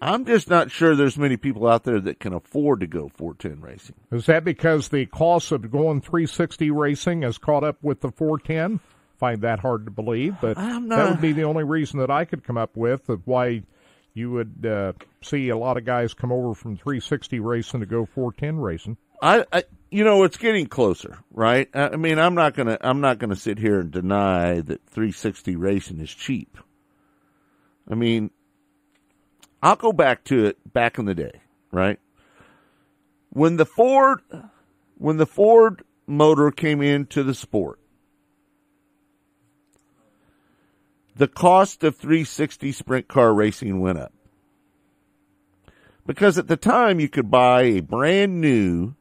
I'm 0.00 0.26
just 0.26 0.50
not 0.50 0.70
sure 0.70 0.94
there's 0.94 1.16
many 1.16 1.36
people 1.36 1.66
out 1.66 1.84
there 1.84 2.00
that 2.00 2.20
can 2.20 2.34
afford 2.34 2.80
to 2.80 2.86
go 2.86 3.10
410 3.16 3.62
racing. 3.66 3.96
Is 4.12 4.26
that 4.26 4.44
because 4.44 4.88
the 4.88 5.06
cost 5.06 5.52
of 5.52 5.70
going 5.70 6.02
360 6.02 6.70
racing 6.70 7.22
has 7.22 7.38
caught 7.38 7.64
up 7.64 7.82
with 7.82 8.00
the 8.00 8.10
410? 8.10 8.80
Find 9.16 9.40
that 9.40 9.60
hard 9.60 9.86
to 9.86 9.90
believe, 9.90 10.36
but 10.42 10.58
I'm 10.58 10.88
that 10.88 11.08
would 11.08 11.22
be 11.22 11.32
the 11.32 11.44
only 11.44 11.64
reason 11.64 12.00
that 12.00 12.10
I 12.10 12.26
could 12.26 12.44
come 12.44 12.58
up 12.58 12.76
with 12.76 13.08
of 13.08 13.22
why 13.24 13.62
you 14.12 14.30
would 14.30 14.66
uh, 14.66 14.92
see 15.22 15.48
a 15.48 15.56
lot 15.56 15.78
of 15.78 15.86
guys 15.86 16.12
come 16.12 16.30
over 16.30 16.54
from 16.54 16.76
360 16.76 17.40
racing 17.40 17.80
to 17.80 17.86
go 17.86 18.04
410 18.04 18.58
racing. 18.58 18.98
I, 19.22 19.44
I 19.52 19.64
you 19.90 20.04
know 20.04 20.24
it's 20.24 20.36
getting 20.36 20.66
closer, 20.66 21.18
right? 21.30 21.68
I 21.74 21.96
mean, 21.96 22.18
I'm 22.18 22.34
not 22.34 22.54
gonna 22.54 22.78
I'm 22.80 23.00
not 23.00 23.18
gonna 23.18 23.36
sit 23.36 23.58
here 23.58 23.80
and 23.80 23.90
deny 23.90 24.60
that 24.60 24.86
360 24.88 25.56
racing 25.56 26.00
is 26.00 26.10
cheap. 26.10 26.58
I 27.88 27.94
mean, 27.94 28.30
I'll 29.62 29.76
go 29.76 29.92
back 29.92 30.24
to 30.24 30.46
it 30.46 30.72
back 30.72 30.98
in 30.98 31.04
the 31.04 31.14
day, 31.14 31.40
right? 31.70 31.98
When 33.30 33.56
the 33.56 33.66
Ford 33.66 34.20
when 34.98 35.16
the 35.16 35.26
Ford 35.26 35.82
motor 36.06 36.50
came 36.50 36.82
into 36.82 37.22
the 37.22 37.34
sport, 37.34 37.78
the 41.14 41.28
cost 41.28 41.84
of 41.84 41.96
360 41.96 42.72
sprint 42.72 43.08
car 43.08 43.32
racing 43.32 43.80
went 43.80 43.98
up. 43.98 44.12
Because 46.06 46.38
at 46.38 46.48
the 46.48 46.56
time 46.56 47.00
you 47.00 47.08
could 47.08 47.30
buy 47.30 47.62
a 47.62 47.80
brand 47.80 48.40
new 48.40 48.94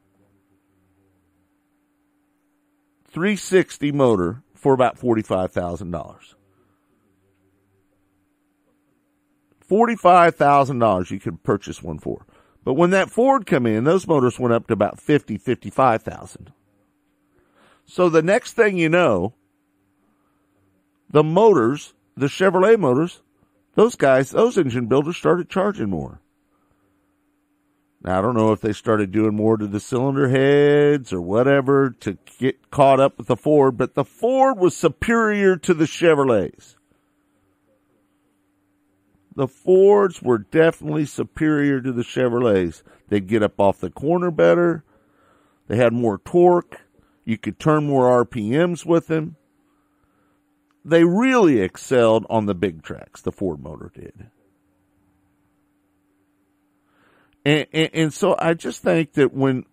360 3.15 3.93
motor 3.93 4.43
for 4.53 4.73
about 4.73 4.99
$45,000. 4.99 6.35
$45,000 9.67 11.11
you 11.11 11.19
could 11.21 11.41
purchase 11.41 11.81
one 11.81 11.97
for. 11.97 12.25
But 12.65 12.73
when 12.73 12.89
that 12.89 13.09
Ford 13.09 13.45
come 13.45 13.65
in, 13.65 13.85
those 13.85 14.05
motors 14.05 14.37
went 14.37 14.53
up 14.53 14.67
to 14.67 14.73
about 14.73 14.99
50, 14.99 15.37
55,000. 15.37 16.51
So 17.85 18.09
the 18.09 18.21
next 18.21 18.51
thing 18.51 18.77
you 18.77 18.89
know, 18.89 19.33
the 21.09 21.23
motors, 21.23 21.93
the 22.17 22.27
Chevrolet 22.27 22.77
motors, 22.77 23.21
those 23.75 23.95
guys, 23.95 24.31
those 24.31 24.57
engine 24.57 24.87
builders 24.87 25.15
started 25.15 25.49
charging 25.49 25.89
more. 25.89 26.19
Now, 28.05 28.19
I 28.19 28.21
don't 28.21 28.35
know 28.35 28.51
if 28.51 28.61
they 28.61 28.71
started 28.71 29.11
doing 29.11 29.35
more 29.35 29.57
to 29.57 29.65
the 29.65 29.79
cylinder 29.79 30.29
heads 30.29 31.11
or 31.11 31.19
whatever 31.19 31.89
to 32.01 32.19
get 32.37 32.69
caught 32.69 32.99
up 32.99 33.17
with 33.17 33.25
the 33.25 33.35
Ford, 33.35 33.77
but 33.77 33.95
the 33.95 34.05
Ford 34.05 34.59
was 34.59 34.77
superior 34.77 35.57
to 35.57 35.73
the 35.73 35.85
Chevrolets. 35.85 36.75
The 39.35 39.47
Fords 39.47 40.21
were 40.21 40.37
definitely 40.37 41.07
superior 41.07 41.81
to 41.81 41.91
the 41.91 42.03
Chevrolets. 42.03 42.83
They'd 43.09 43.27
get 43.27 43.41
up 43.41 43.59
off 43.59 43.79
the 43.79 43.89
corner 43.89 44.29
better. 44.29 44.83
They 45.67 45.77
had 45.77 45.91
more 45.91 46.19
torque. 46.19 46.81
You 47.25 47.39
could 47.39 47.59
turn 47.59 47.87
more 47.87 48.23
RPMs 48.23 48.85
with 48.85 49.07
them. 49.07 49.35
They 50.85 51.03
really 51.03 51.59
excelled 51.59 52.27
on 52.29 52.45
the 52.45 52.53
big 52.53 52.83
tracks, 52.83 53.23
the 53.23 53.31
Ford 53.31 53.63
motor 53.63 53.91
did. 53.91 54.29
And, 57.45 57.67
and, 57.71 57.89
and 57.93 58.13
so 58.13 58.35
I 58.37 58.55
just 58.55 58.81
think 58.81 59.13
that 59.13 59.33
when 59.33 59.65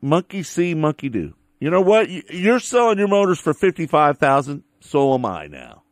monkey 0.00 0.42
see, 0.44 0.74
monkey 0.74 1.08
do. 1.08 1.34
You 1.58 1.70
know 1.70 1.80
what? 1.82 2.08
You- 2.08 2.22
You're 2.30 2.60
selling 2.60 2.98
your 2.98 3.08
motors 3.08 3.38
for 3.40 3.52
fifty 3.52 3.86
five 3.86 4.18
thousand. 4.18 4.62
So 4.80 5.12
am 5.12 5.26
I 5.26 5.46
now, 5.48 5.82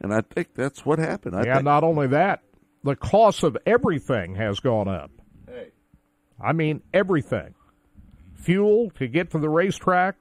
and 0.00 0.14
I 0.14 0.22
think 0.22 0.54
that's 0.54 0.86
what 0.86 0.98
happened. 0.98 1.36
I 1.36 1.44
yeah, 1.44 1.54
think, 1.54 1.64
not 1.66 1.84
only 1.84 2.06
that, 2.08 2.42
the 2.82 2.96
cost 2.96 3.42
of 3.42 3.58
everything 3.66 4.36
has 4.36 4.58
gone 4.60 4.88
up. 4.88 5.10
Hey, 5.46 5.68
I 6.42 6.52
mean, 6.54 6.80
everything. 6.94 7.54
Fuel 8.36 8.90
to 8.96 9.06
get 9.06 9.32
to 9.32 9.38
the 9.38 9.50
racetrack, 9.50 10.16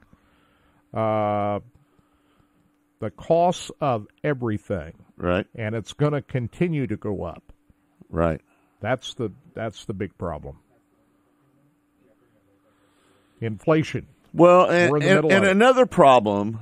uh, 0.94 1.60
the 3.00 3.10
cost 3.12 3.72
of 3.80 4.08
everything, 4.24 4.94
right, 5.18 5.48
and 5.56 5.74
it's 5.74 5.94
going 5.94 6.12
to 6.14 6.22
continue 6.22 6.86
to 6.88 6.98
go 6.98 7.24
up. 7.24 7.54
right. 8.10 8.42
That's 8.82 9.14
the 9.14 9.32
that's 9.54 9.86
the 9.86 9.94
big 9.94 10.18
problem. 10.18 10.58
Inflation. 13.40 14.08
Well, 14.34 14.70
and, 14.70 14.92
We're 14.92 14.98
in 14.98 15.04
the 15.04 15.18
and, 15.18 15.32
and 15.32 15.46
another 15.46 15.86
problem, 15.86 16.60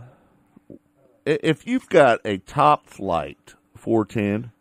if 1.25 1.67
you've 1.67 1.89
got 1.89 2.19
a 2.25 2.37
top 2.37 2.87
flight 2.87 3.55
410, 3.75 4.51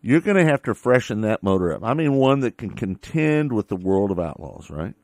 you're 0.00 0.20
going 0.20 0.36
to 0.36 0.44
have 0.44 0.62
to 0.62 0.74
freshen 0.74 1.20
that 1.22 1.42
motor 1.42 1.72
up. 1.72 1.84
I 1.84 1.94
mean, 1.94 2.14
one 2.14 2.40
that 2.40 2.56
can 2.56 2.70
contend 2.70 3.52
with 3.52 3.68
the 3.68 3.76
world 3.76 4.10
of 4.10 4.18
outlaws, 4.18 4.70
right? 4.70 4.94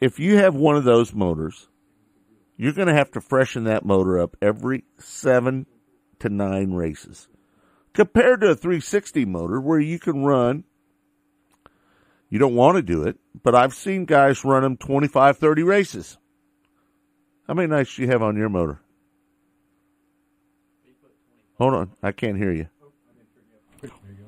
If 0.00 0.18
you 0.18 0.36
have 0.36 0.54
one 0.54 0.76
of 0.76 0.84
those 0.84 1.14
motors, 1.14 1.68
you're 2.56 2.72
going 2.72 2.88
to 2.88 2.94
have 2.94 3.10
to 3.12 3.20
freshen 3.20 3.64
that 3.64 3.84
motor 3.84 4.18
up 4.18 4.36
every 4.42 4.84
seven 4.98 5.66
to 6.18 6.28
nine 6.28 6.72
races. 6.72 7.28
Compared 7.96 8.42
to 8.42 8.48
a 8.48 8.54
360 8.54 9.24
motor 9.24 9.60
where 9.60 9.80
you 9.80 9.98
can 9.98 10.22
run 10.22 10.64
you 12.28 12.38
don't 12.38 12.54
want 12.54 12.76
to 12.76 12.82
do 12.82 13.04
it, 13.04 13.16
but 13.42 13.54
I've 13.54 13.72
seen 13.72 14.04
guys 14.04 14.44
run 14.44 14.62
them 14.62 14.76
25, 14.76 15.38
30 15.38 15.62
races. 15.62 16.18
How 17.46 17.54
many 17.54 17.68
nights 17.68 17.94
do 17.94 18.02
you 18.02 18.08
have 18.08 18.22
on 18.22 18.36
your 18.36 18.48
motor? 18.48 18.80
Hold 21.58 21.74
on, 21.74 21.92
I 22.02 22.12
can't 22.12 22.36
hear 22.36 22.52
you. 22.52 22.68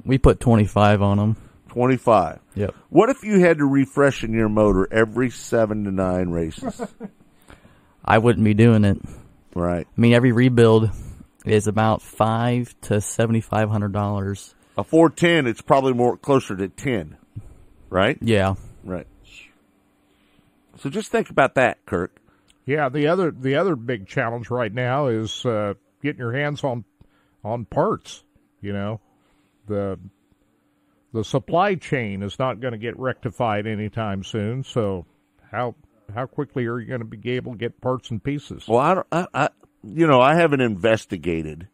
We 0.04 0.16
put 0.16 0.40
25 0.40 1.02
on 1.02 1.18
them. 1.18 1.36
25. 1.68 2.38
Yep. 2.54 2.74
What 2.88 3.10
if 3.10 3.22
you 3.22 3.40
had 3.40 3.58
to 3.58 3.66
refresh 3.66 4.24
in 4.24 4.32
your 4.32 4.48
motor 4.48 4.88
every 4.90 5.28
seven 5.28 5.84
to 5.84 5.90
nine 5.90 6.30
races? 6.30 6.80
I 8.04 8.16
wouldn't 8.16 8.44
be 8.44 8.54
doing 8.54 8.84
it. 8.84 8.98
right. 9.54 9.86
I 9.86 10.00
mean, 10.00 10.14
every 10.14 10.32
rebuild 10.32 10.90
is 11.48 11.66
about 11.66 12.02
five 12.02 12.74
to 12.82 13.00
seventy 13.00 13.40
five 13.40 13.70
hundred 13.70 13.92
dollars. 13.92 14.54
A 14.76 14.84
410, 14.84 15.48
it's 15.48 15.60
probably 15.60 15.92
more 15.92 16.16
closer 16.16 16.54
to 16.54 16.68
10. 16.68 17.16
Right? 17.90 18.16
Yeah. 18.20 18.54
Right. 18.84 19.08
So 20.78 20.88
just 20.88 21.10
think 21.10 21.30
about 21.30 21.56
that, 21.56 21.84
Kirk. 21.84 22.16
Yeah, 22.64 22.88
the 22.88 23.08
other 23.08 23.30
the 23.30 23.56
other 23.56 23.74
big 23.74 24.06
challenge 24.06 24.50
right 24.50 24.72
now 24.72 25.06
is 25.06 25.44
uh, 25.44 25.74
getting 26.02 26.20
your 26.20 26.32
hands 26.32 26.62
on 26.62 26.84
on 27.42 27.64
parts. 27.64 28.22
You 28.60 28.72
know, 28.72 29.00
the 29.66 29.98
the 31.12 31.24
supply 31.24 31.74
chain 31.74 32.22
is 32.22 32.38
not 32.38 32.60
going 32.60 32.72
to 32.72 32.78
get 32.78 32.98
rectified 32.98 33.66
anytime 33.66 34.22
soon. 34.22 34.62
So 34.64 35.06
how 35.50 35.74
how 36.14 36.26
quickly 36.26 36.66
are 36.66 36.78
you 36.78 36.86
going 36.86 37.00
to 37.00 37.06
be 37.06 37.30
able 37.32 37.52
to 37.52 37.58
get 37.58 37.80
parts 37.80 38.10
and 38.10 38.22
pieces? 38.22 38.68
Well, 38.68 38.78
I, 38.78 38.94
don't, 38.94 39.06
I, 39.10 39.26
I, 39.34 39.48
you 39.94 40.06
know, 40.06 40.20
I 40.20 40.34
haven't 40.34 40.60
investigated 40.60 41.68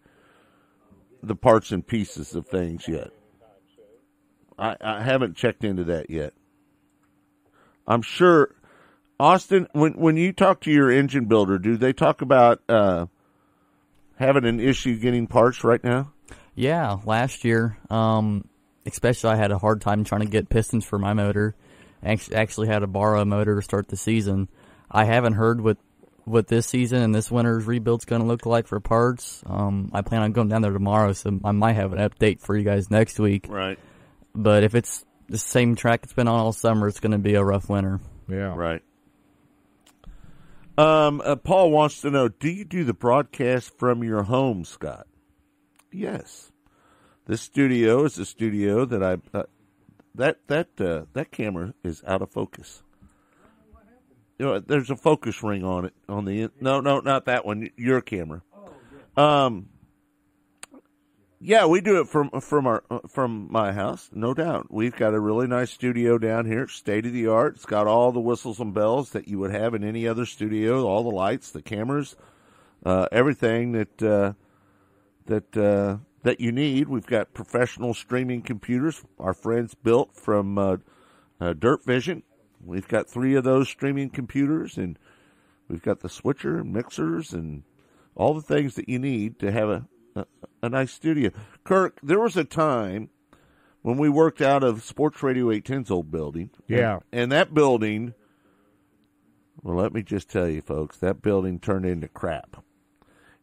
the 1.22 1.34
parts 1.34 1.72
and 1.72 1.86
pieces 1.86 2.34
of 2.34 2.46
things 2.46 2.86
yet. 2.86 3.10
I, 4.58 4.76
I 4.80 5.02
haven't 5.02 5.36
checked 5.36 5.64
into 5.64 5.84
that 5.84 6.10
yet. 6.10 6.34
I'm 7.86 8.02
sure, 8.02 8.54
Austin. 9.18 9.68
When 9.72 9.92
when 9.94 10.16
you 10.16 10.32
talk 10.32 10.60
to 10.62 10.70
your 10.70 10.90
engine 10.90 11.26
builder, 11.26 11.58
do 11.58 11.76
they 11.76 11.92
talk 11.92 12.22
about 12.22 12.62
uh, 12.68 13.06
having 14.16 14.44
an 14.44 14.60
issue 14.60 14.98
getting 14.98 15.26
parts 15.26 15.64
right 15.64 15.82
now? 15.82 16.12
Yeah, 16.54 16.98
last 17.04 17.44
year, 17.44 17.78
um, 17.90 18.48
especially 18.86 19.30
I 19.30 19.36
had 19.36 19.50
a 19.50 19.58
hard 19.58 19.80
time 19.80 20.04
trying 20.04 20.22
to 20.22 20.28
get 20.28 20.48
pistons 20.48 20.84
for 20.84 20.98
my 20.98 21.12
motor. 21.12 21.54
Actually, 22.02 22.68
had 22.68 22.80
to 22.80 22.86
borrow 22.86 23.20
a 23.20 23.24
motor 23.24 23.56
to 23.56 23.62
start 23.62 23.88
the 23.88 23.96
season. 23.96 24.48
I 24.90 25.04
haven't 25.04 25.32
heard 25.32 25.62
what 25.62 25.78
what 26.24 26.48
this 26.48 26.66
season 26.66 27.02
and 27.02 27.14
this 27.14 27.30
winter's 27.30 27.66
rebuild's 27.66 28.04
going 28.04 28.22
to 28.22 28.28
look 28.28 28.46
like 28.46 28.66
for 28.66 28.80
parts. 28.80 29.42
Um, 29.46 29.90
I 29.92 30.02
plan 30.02 30.22
on 30.22 30.32
going 30.32 30.48
down 30.48 30.62
there 30.62 30.72
tomorrow, 30.72 31.12
so 31.12 31.38
I 31.44 31.52
might 31.52 31.74
have 31.74 31.92
an 31.92 31.98
update 31.98 32.40
for 32.40 32.56
you 32.56 32.64
guys 32.64 32.90
next 32.90 33.18
week. 33.18 33.46
Right. 33.48 33.78
But 34.34 34.64
if 34.64 34.74
it's 34.74 35.04
the 35.28 35.38
same 35.38 35.74
track 35.76 36.00
it's 36.04 36.12
been 36.12 36.28
on 36.28 36.38
all 36.38 36.52
summer, 36.52 36.88
it's 36.88 37.00
going 37.00 37.12
to 37.12 37.18
be 37.18 37.34
a 37.34 37.44
rough 37.44 37.68
winter. 37.68 38.00
Yeah, 38.28 38.54
Right. 38.54 38.82
Um, 40.76 41.22
uh, 41.24 41.36
Paul 41.36 41.70
wants 41.70 42.00
to 42.00 42.10
know: 42.10 42.28
Do 42.28 42.48
you 42.48 42.64
do 42.64 42.82
the 42.82 42.94
broadcast 42.94 43.78
from 43.78 44.02
your 44.02 44.24
home, 44.24 44.64
Scott? 44.64 45.06
Yes. 45.92 46.50
This 47.26 47.42
studio 47.42 48.04
is 48.04 48.18
a 48.18 48.26
studio 48.26 48.84
that 48.84 49.02
I 49.02 49.18
uh, 49.38 49.44
that 50.16 50.38
that 50.48 50.68
uh, 50.80 51.04
that 51.12 51.30
camera 51.30 51.74
is 51.84 52.02
out 52.06 52.22
of 52.22 52.30
focus. 52.30 52.82
You 54.38 54.46
know, 54.46 54.58
there's 54.58 54.90
a 54.90 54.96
focus 54.96 55.42
ring 55.42 55.64
on 55.64 55.84
it 55.84 55.94
on 56.08 56.24
the 56.24 56.50
no 56.60 56.80
no 56.80 57.00
not 57.00 57.26
that 57.26 57.44
one 57.44 57.70
your 57.76 58.00
camera. 58.00 58.42
Um. 59.16 59.68
Yeah, 61.46 61.66
we 61.66 61.82
do 61.82 62.00
it 62.00 62.08
from 62.08 62.30
from 62.40 62.66
our 62.66 62.84
uh, 62.90 63.00
from 63.06 63.48
my 63.50 63.72
house, 63.72 64.08
no 64.14 64.32
doubt. 64.32 64.68
We've 64.70 64.96
got 64.96 65.12
a 65.12 65.20
really 65.20 65.46
nice 65.46 65.70
studio 65.70 66.16
down 66.16 66.46
here, 66.46 66.66
state 66.68 67.04
of 67.04 67.12
the 67.12 67.26
art. 67.26 67.56
It's 67.56 67.66
got 67.66 67.86
all 67.86 68.12
the 68.12 68.20
whistles 68.20 68.60
and 68.60 68.72
bells 68.72 69.10
that 69.10 69.28
you 69.28 69.38
would 69.40 69.50
have 69.50 69.74
in 69.74 69.84
any 69.84 70.08
other 70.08 70.24
studio, 70.24 70.86
all 70.86 71.02
the 71.02 71.14
lights, 71.14 71.50
the 71.50 71.60
cameras, 71.60 72.16
uh, 72.86 73.08
everything 73.12 73.72
that 73.72 74.02
uh, 74.02 74.32
that 75.26 75.54
uh, 75.54 75.98
that 76.22 76.40
you 76.40 76.50
need. 76.50 76.88
We've 76.88 77.06
got 77.06 77.34
professional 77.34 77.92
streaming 77.92 78.40
computers. 78.40 79.02
Our 79.18 79.34
friends 79.34 79.74
built 79.74 80.16
from 80.16 80.56
uh, 80.56 80.76
uh, 81.40 81.52
Dirt 81.52 81.84
Vision. 81.84 82.22
We've 82.66 82.88
got 82.88 83.08
three 83.08 83.34
of 83.34 83.44
those 83.44 83.68
streaming 83.68 84.10
computers, 84.10 84.76
and 84.76 84.98
we've 85.68 85.82
got 85.82 86.00
the 86.00 86.08
switcher 86.08 86.58
and 86.58 86.72
mixers 86.72 87.32
and 87.32 87.64
all 88.14 88.34
the 88.34 88.42
things 88.42 88.74
that 88.76 88.88
you 88.88 88.98
need 88.98 89.38
to 89.40 89.50
have 89.50 89.68
a 89.68 89.86
a, 90.16 90.26
a 90.62 90.68
nice 90.68 90.92
studio. 90.92 91.30
Kirk, 91.64 91.98
there 92.02 92.20
was 92.20 92.36
a 92.36 92.44
time 92.44 93.10
when 93.82 93.98
we 93.98 94.08
worked 94.08 94.40
out 94.40 94.62
of 94.62 94.82
Sports 94.82 95.22
Radio 95.22 95.46
810's 95.46 95.90
old 95.90 96.10
building. 96.10 96.50
Yeah. 96.66 97.00
And, 97.12 97.22
and 97.22 97.32
that 97.32 97.54
building, 97.54 98.14
well, 99.62 99.76
let 99.76 99.92
me 99.92 100.02
just 100.02 100.30
tell 100.30 100.48
you, 100.48 100.62
folks, 100.62 100.98
that 100.98 101.22
building 101.22 101.58
turned 101.58 101.86
into 101.86 102.08
crap. 102.08 102.62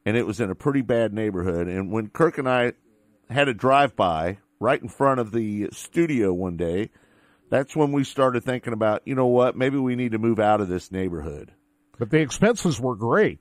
And 0.05 0.17
it 0.17 0.25
was 0.25 0.39
in 0.39 0.49
a 0.49 0.55
pretty 0.55 0.81
bad 0.81 1.13
neighborhood. 1.13 1.67
And 1.67 1.91
when 1.91 2.09
Kirk 2.09 2.37
and 2.37 2.49
I 2.49 2.73
had 3.29 3.47
a 3.47 3.53
drive 3.53 3.95
by 3.95 4.39
right 4.59 4.81
in 4.81 4.89
front 4.89 5.19
of 5.19 5.31
the 5.31 5.69
studio 5.71 6.33
one 6.33 6.57
day, 6.57 6.89
that's 7.51 7.75
when 7.75 7.91
we 7.91 8.03
started 8.03 8.43
thinking 8.43 8.73
about, 8.73 9.03
you 9.05 9.13
know 9.13 9.27
what, 9.27 9.55
maybe 9.55 9.77
we 9.77 9.95
need 9.95 10.13
to 10.13 10.17
move 10.17 10.39
out 10.39 10.61
of 10.61 10.67
this 10.69 10.91
neighborhood. 10.91 11.51
But 11.99 12.09
the 12.09 12.19
expenses 12.21 12.79
were 12.79 12.95
great. 12.95 13.39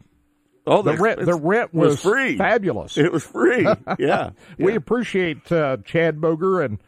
Oh, 0.67 0.83
The 0.83 0.99
rent, 0.99 1.25
the 1.25 1.35
rent 1.35 1.73
was, 1.73 2.02
free. 2.02 2.37
fabulous. 2.37 2.99
It 2.99 3.11
was 3.11 3.25
free. 3.25 3.67
Yeah. 3.99 4.31
We 4.59 4.75
appreciate 4.75 5.50
uh, 5.50 5.79
Chad 5.87 6.19
Boeger 6.19 6.62
and 6.64 6.79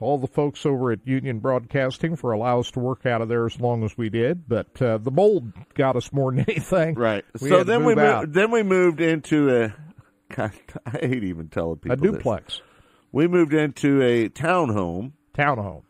all 0.00 0.18
the 0.18 0.26
folks 0.28 0.64
over 0.66 0.92
at 0.92 1.00
Union 1.06 1.38
Broadcasting 1.40 2.14
for 2.14 2.32
allowing 2.32 2.60
us 2.60 2.70
to 2.72 2.78
work 2.80 3.06
out 3.06 3.22
of 3.22 3.28
there 3.28 3.46
as 3.46 3.58
long 3.58 3.82
as 3.84 3.96
we 3.96 4.10
did. 4.10 4.46
But 4.46 4.80
uh, 4.80 4.98
the 4.98 5.10
mold 5.10 5.52
got 5.74 5.96
us 5.96 6.12
more 6.12 6.30
than 6.30 6.40
anything. 6.48 6.94
Right. 6.94 7.24
We 7.40 7.48
so 7.48 7.64
then 7.64 7.84
we 7.84 7.94
move 7.94 8.20
moved, 8.20 8.34
then 8.34 8.50
we 8.50 8.62
moved 8.62 9.00
into 9.00 9.50
a. 9.64 9.74
God, 10.34 10.52
I 10.86 10.98
hate 10.98 11.24
even 11.24 11.48
telling 11.48 11.76
people 11.78 11.92
a 11.92 11.96
this. 11.96 12.12
duplex 12.12 12.60
We 13.12 13.28
moved 13.28 13.54
into 13.54 14.02
a 14.02 14.28
townhome 14.28 15.12
townhome. 15.36 15.82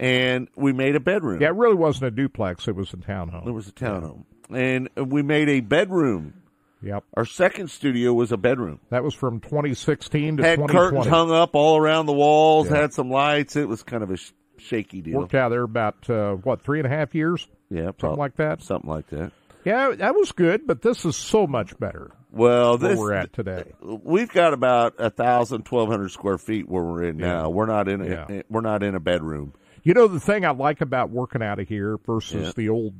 And 0.00 0.48
we 0.56 0.72
made 0.72 0.96
a 0.96 1.00
bedroom. 1.00 1.40
Yeah, 1.40 1.48
it 1.48 1.54
really 1.54 1.76
wasn't 1.76 2.06
a 2.06 2.10
duplex; 2.10 2.66
it 2.66 2.74
was 2.74 2.92
a 2.92 2.96
townhome. 2.96 3.46
It 3.46 3.52
was 3.52 3.68
a 3.68 3.72
townhome, 3.72 4.24
and 4.52 4.88
we 4.96 5.22
made 5.22 5.48
a 5.48 5.60
bedroom. 5.60 6.34
Yep, 6.82 7.04
Our 7.14 7.26
second 7.26 7.68
studio 7.70 8.14
was 8.14 8.32
a 8.32 8.38
bedroom. 8.38 8.80
that 8.88 9.04
was 9.04 9.12
from 9.14 9.40
2016 9.40 10.38
to 10.38 10.42
Had 10.42 10.56
2020. 10.56 10.72
curtains 10.72 11.06
hung 11.06 11.30
up 11.30 11.54
all 11.54 11.76
around 11.76 12.06
the 12.06 12.14
walls. 12.14 12.70
Yeah. 12.70 12.78
Had 12.78 12.94
some 12.94 13.10
lights. 13.10 13.54
It 13.54 13.68
was 13.68 13.82
kind 13.82 14.02
of 14.02 14.10
a 14.10 14.16
sh- 14.16 14.32
shaky 14.56 15.02
deal. 15.02 15.18
Worked 15.18 15.34
out 15.34 15.50
there 15.50 15.62
about 15.62 16.08
uh, 16.08 16.36
what 16.36 16.62
three 16.62 16.78
and 16.80 16.86
a 16.86 16.90
half 16.90 17.14
years, 17.14 17.46
Yeah, 17.68 17.82
something 17.84 17.98
prob- 17.98 18.18
like 18.18 18.36
that. 18.36 18.62
Something 18.62 18.88
like 18.88 19.08
that. 19.10 19.30
Yeah, 19.62 19.92
that 19.94 20.14
was 20.14 20.32
good, 20.32 20.66
but 20.66 20.80
this 20.80 21.04
is 21.04 21.16
so 21.16 21.46
much 21.46 21.78
better 21.78 22.12
Well, 22.32 22.78
where 22.78 22.88
this 22.88 22.98
we're 22.98 23.12
at 23.12 23.34
today. 23.34 23.64
we've 23.82 24.32
got 24.32 24.54
about 24.54 24.94
a 24.98 25.10
thousand, 25.10 25.64
twelve 25.66 25.90
hundred 25.90 26.12
square 26.12 26.38
feet 26.38 26.66
where 26.66 26.82
we're 26.82 27.02
in 27.04 27.18
now. 27.18 27.50
We're 27.50 27.66
not 27.66 27.88
in 27.88 28.00
a, 28.00 28.06
Yeah. 28.08 28.42
we're 28.48 28.62
not 28.62 28.82
in 28.82 28.94
a 28.94 29.00
bedroom. 29.00 29.52
You 29.82 29.94
know 29.94 30.08
the 30.08 30.20
thing 30.20 30.44
I 30.44 30.50
like 30.50 30.80
about 30.80 31.10
working 31.10 31.42
out 31.42 31.58
of 31.58 31.68
here 31.68 31.96
versus 32.06 32.46
Yeah. 32.48 32.52
the 32.56 32.68
old 32.68 32.94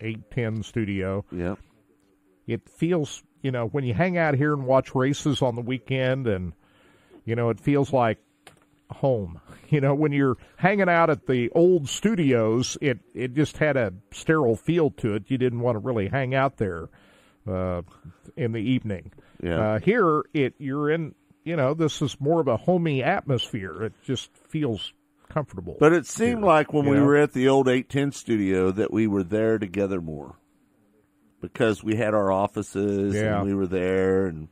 eight 0.00 0.30
ten 0.30 0.62
studio. 0.62 1.24
Yeah. 1.30 1.56
It 2.46 2.68
feels 2.68 3.22
you 3.42 3.50
know 3.50 3.66
when 3.66 3.84
you 3.84 3.94
hang 3.94 4.16
out 4.18 4.34
here 4.34 4.52
and 4.52 4.64
watch 4.66 4.94
races 4.94 5.42
on 5.42 5.54
the 5.56 5.62
weekend, 5.62 6.26
and 6.26 6.52
you 7.24 7.34
know 7.36 7.50
it 7.50 7.60
feels 7.60 7.92
like 7.92 8.18
home. 8.90 9.40
You 9.72 9.80
know 9.80 9.94
when 9.94 10.12
you're 10.12 10.36
hanging 10.56 10.90
out 10.90 11.08
at 11.08 11.26
the 11.26 11.48
old 11.54 11.88
studios, 11.88 12.76
it 12.82 12.98
it 13.14 13.32
just 13.32 13.56
had 13.56 13.78
a 13.78 13.94
sterile 14.10 14.54
feel 14.54 14.90
to 14.98 15.14
it. 15.14 15.24
You 15.28 15.38
didn't 15.38 15.60
want 15.60 15.76
to 15.76 15.78
really 15.78 16.08
hang 16.08 16.34
out 16.34 16.58
there 16.58 16.90
uh, 17.48 17.80
in 18.36 18.52
the 18.52 18.58
evening. 18.60 19.12
Yeah. 19.42 19.58
Uh, 19.76 19.78
here, 19.78 20.24
it 20.34 20.52
you're 20.58 20.90
in. 20.90 21.14
You 21.42 21.56
know, 21.56 21.72
this 21.72 22.02
is 22.02 22.20
more 22.20 22.38
of 22.42 22.48
a 22.48 22.58
homey 22.58 23.02
atmosphere. 23.02 23.82
It 23.82 23.94
just 24.04 24.28
feels 24.36 24.92
comfortable. 25.32 25.76
But 25.80 25.92
it 25.92 26.06
seemed 26.06 26.38
here, 26.38 26.46
like 26.46 26.72
when 26.72 26.86
we 26.86 26.96
know? 26.96 27.04
were 27.04 27.16
at 27.16 27.32
the 27.32 27.48
old 27.48 27.68
810 27.68 28.12
studio 28.12 28.70
that 28.72 28.92
we 28.92 29.06
were 29.06 29.22
there 29.22 29.58
together 29.58 30.00
more 30.00 30.36
because 31.40 31.82
we 31.82 31.96
had 31.96 32.14
our 32.14 32.30
offices 32.30 33.14
Yeah. 33.14 33.38
and 33.38 33.46
we 33.46 33.54
were 33.54 33.66
there 33.66 34.26
and 34.26 34.48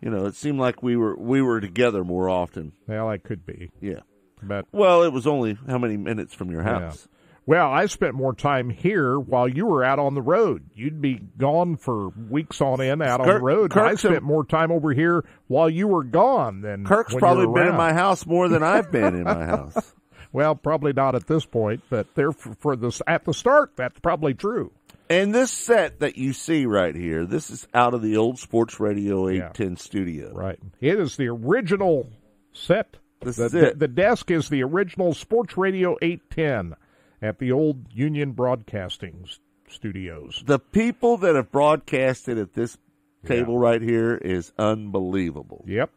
you 0.00 0.10
know, 0.10 0.26
it 0.26 0.36
seemed 0.36 0.60
like 0.60 0.80
we 0.82 0.96
were 0.96 1.16
we 1.18 1.42
were 1.42 1.60
together 1.60 2.04
more 2.04 2.28
often. 2.28 2.72
Well, 2.86 3.08
that 3.10 3.24
could 3.24 3.44
be, 3.44 3.70
Yeah. 3.80 4.00
but 4.42 4.66
Well, 4.72 5.02
it 5.02 5.12
was 5.12 5.26
only 5.26 5.58
how 5.66 5.78
many 5.78 5.96
minutes 5.96 6.32
from 6.34 6.50
your 6.50 6.62
house? 6.62 7.08
Well, 7.48 7.72
I 7.72 7.86
spent 7.86 8.14
more 8.14 8.34
time 8.34 8.68
here 8.68 9.18
while 9.18 9.48
you 9.48 9.64
were 9.64 9.82
out 9.82 9.98
on 9.98 10.14
the 10.14 10.20
road. 10.20 10.68
You'd 10.74 11.00
be 11.00 11.14
gone 11.14 11.78
for 11.78 12.10
weeks 12.10 12.60
on 12.60 12.82
end 12.82 13.02
out 13.02 13.22
on 13.22 13.26
the 13.26 13.40
road. 13.40 13.74
I 13.74 13.94
spent 13.94 14.22
more 14.22 14.44
time 14.44 14.70
over 14.70 14.92
here 14.92 15.24
while 15.46 15.70
you 15.70 15.88
were 15.88 16.04
gone 16.04 16.60
than 16.60 16.84
Kirk's 16.84 17.14
probably 17.14 17.46
been 17.46 17.68
in 17.68 17.74
my 17.74 17.94
house 17.94 18.26
more 18.26 18.50
than 18.50 18.62
I've 18.62 18.92
been 18.92 19.14
in 19.14 19.24
my 19.24 19.46
house. 19.46 19.94
Well, 20.30 20.56
probably 20.56 20.92
not 20.92 21.14
at 21.14 21.26
this 21.26 21.46
point, 21.46 21.84
but 21.88 22.14
there 22.14 22.32
for, 22.32 22.54
for 22.56 22.76
this 22.76 23.00
at 23.06 23.24
the 23.24 23.32
start. 23.32 23.72
That's 23.76 23.98
probably 23.98 24.34
true. 24.34 24.72
And 25.08 25.34
this 25.34 25.50
set 25.50 26.00
that 26.00 26.18
you 26.18 26.34
see 26.34 26.66
right 26.66 26.94
here, 26.94 27.24
this 27.24 27.48
is 27.48 27.66
out 27.72 27.94
of 27.94 28.02
the 28.02 28.18
old 28.18 28.38
Sports 28.38 28.78
Radio 28.78 29.26
810 29.26 29.78
studio. 29.78 30.34
Right. 30.34 30.58
It 30.82 31.00
is 31.00 31.16
the 31.16 31.28
original 31.28 32.10
set. 32.52 32.98
This 33.22 33.36
the, 33.36 33.44
is 33.46 33.52
the- 33.52 33.66
it. 33.68 33.78
the 33.78 33.88
desk 33.88 34.30
is 34.30 34.50
the 34.50 34.64
original 34.64 35.14
Sports 35.14 35.56
Radio 35.56 35.96
810 36.02 36.76
at 37.20 37.38
the 37.38 37.52
old 37.52 37.92
Union 37.92 38.32
Broadcasting 38.32 39.28
Studios. 39.68 40.42
The 40.46 40.58
people 40.58 41.16
that 41.18 41.34
have 41.34 41.50
broadcasted 41.52 42.38
at 42.38 42.54
this 42.54 42.78
table 43.26 43.58
right 43.58 43.82
here 43.82 44.14
is 44.16 44.52
unbelievable. 44.58 45.64
Yep. 45.66 45.90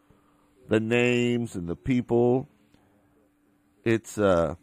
the 0.68 0.80
names 0.80 1.56
and 1.56 1.68
the 1.68 1.76
people. 1.76 2.48
It's 3.84 4.18
uh 4.18 4.56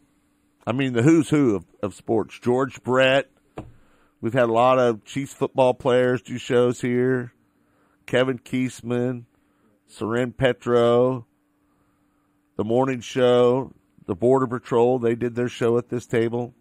I 0.67 0.71
mean 0.71 0.93
the 0.93 1.01
who's 1.01 1.29
who 1.29 1.55
of, 1.55 1.65
of 1.81 1.95
sports. 1.95 2.37
George 2.39 2.83
Brett. 2.83 3.29
We've 4.21 4.33
had 4.33 4.49
a 4.49 4.53
lot 4.53 4.79
of 4.79 5.05
Chiefs 5.05 5.33
football 5.33 5.73
players 5.73 6.21
do 6.21 6.37
shows 6.37 6.81
here. 6.81 7.33
Kevin 8.05 8.37
Kietzman, 8.39 9.23
Soren 9.87 10.33
Petro, 10.33 11.25
the 12.57 12.63
morning 12.65 12.99
show, 13.01 13.71
the 14.09 14.15
Border 14.15 14.47
Patrol, 14.47 14.97
they 14.97 15.13
did 15.13 15.35
their 15.35 15.47
show 15.47 15.77
at 15.77 15.87
this 15.89 16.07
table. 16.07 16.55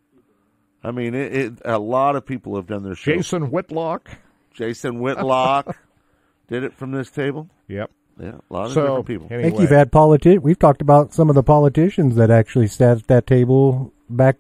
I 0.84 0.90
mean, 0.90 1.14
it, 1.14 1.34
it 1.34 1.52
a 1.64 1.78
lot 1.78 2.14
of 2.14 2.26
people 2.26 2.56
have 2.56 2.66
done 2.66 2.82
their 2.82 2.94
show. 2.94 3.14
Jason 3.14 3.50
Whitlock. 3.50 4.10
Jason 4.52 5.00
Whitlock 5.00 5.74
did 6.48 6.62
it 6.62 6.74
from 6.74 6.92
this 6.92 7.10
table. 7.10 7.48
Yep. 7.66 7.90
Yeah, 8.20 8.32
a 8.50 8.52
lot 8.52 8.66
of 8.66 8.72
So, 8.72 8.82
different 8.82 9.06
people. 9.06 9.26
I 9.30 9.34
anyway. 9.34 9.48
think 9.50 9.60
you've 9.62 9.70
had 9.70 9.90
politi- 9.90 10.42
We've 10.42 10.58
talked 10.58 10.82
about 10.82 11.14
some 11.14 11.30
of 11.30 11.36
the 11.36 11.42
politicians 11.42 12.16
that 12.16 12.30
actually 12.30 12.66
sat 12.66 12.98
at 12.98 13.06
that 13.06 13.26
table 13.26 13.94
back 14.10 14.36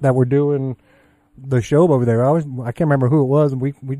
that 0.00 0.14
were 0.14 0.24
doing 0.26 0.76
the 1.36 1.60
show 1.60 1.90
over 1.92 2.04
there. 2.04 2.24
I 2.24 2.30
was 2.30 2.44
I 2.62 2.70
can't 2.70 2.86
remember 2.86 3.08
who 3.08 3.22
it 3.22 3.26
was. 3.26 3.52
We 3.56 3.74
we 3.82 3.98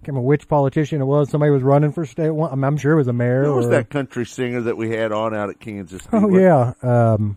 can't 0.00 0.08
remember 0.08 0.26
which 0.28 0.48
politician 0.48 1.00
it 1.00 1.04
was. 1.04 1.30
Somebody 1.30 1.52
was 1.52 1.62
running 1.62 1.92
for 1.92 2.04
state. 2.06 2.30
one- 2.30 2.50
I'm, 2.52 2.64
I'm 2.64 2.76
sure 2.76 2.92
it 2.92 2.96
was 2.96 3.08
a 3.08 3.12
mayor. 3.12 3.44
Who 3.44 3.54
was 3.54 3.66
or, 3.66 3.70
that 3.70 3.90
country 3.90 4.24
singer 4.26 4.62
that 4.62 4.76
we 4.76 4.90
had 4.90 5.12
on 5.12 5.34
out 5.34 5.50
at 5.50 5.60
Kansas? 5.60 6.02
Oh 6.12 6.20
Speedway? 6.22 6.42
yeah. 6.42 6.72
Um, 6.82 7.36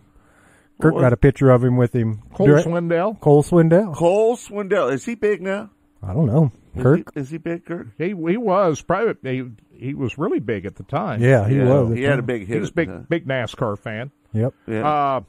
Kirk 0.80 0.94
was- 0.94 1.02
got 1.02 1.12
a 1.12 1.16
picture 1.16 1.50
of 1.50 1.62
him 1.62 1.76
with 1.76 1.94
him. 1.94 2.22
Cole 2.34 2.46
Direct- 2.46 2.66
Swindell. 2.66 3.20
Cole 3.20 3.42
Swindell. 3.42 3.94
Cole 3.94 4.36
Swindell. 4.36 4.92
Is 4.92 5.04
he 5.04 5.14
big 5.14 5.42
now? 5.42 5.70
I 6.02 6.12
don't 6.12 6.26
know. 6.26 6.52
Is 6.74 6.82
Kirk. 6.82 7.12
he, 7.14 7.20
is 7.20 7.30
he 7.30 7.38
big, 7.38 7.64
Kirk? 7.64 7.88
He 7.98 8.08
he 8.08 8.14
was 8.36 8.80
private. 8.82 9.18
He, 9.22 9.44
he 9.72 9.94
was 9.94 10.18
really 10.18 10.40
big 10.40 10.66
at 10.66 10.74
the 10.76 10.82
time. 10.82 11.22
Yeah, 11.22 11.48
he 11.48 11.56
Yeah, 11.56 11.64
was. 11.72 11.96
He 11.96 12.02
had 12.02 12.18
a 12.18 12.22
big 12.22 12.46
hit. 12.46 12.54
he 12.54 12.60
was 12.60 12.70
at 12.70 12.74
big 12.74 12.88
the 12.88 12.94
time. 12.94 13.06
big 13.08 13.26
NASCAR 13.26 13.78
fan. 13.78 14.10
Yep. 14.32 14.54
Yeah. 14.66 14.88
Uh, 14.88 15.20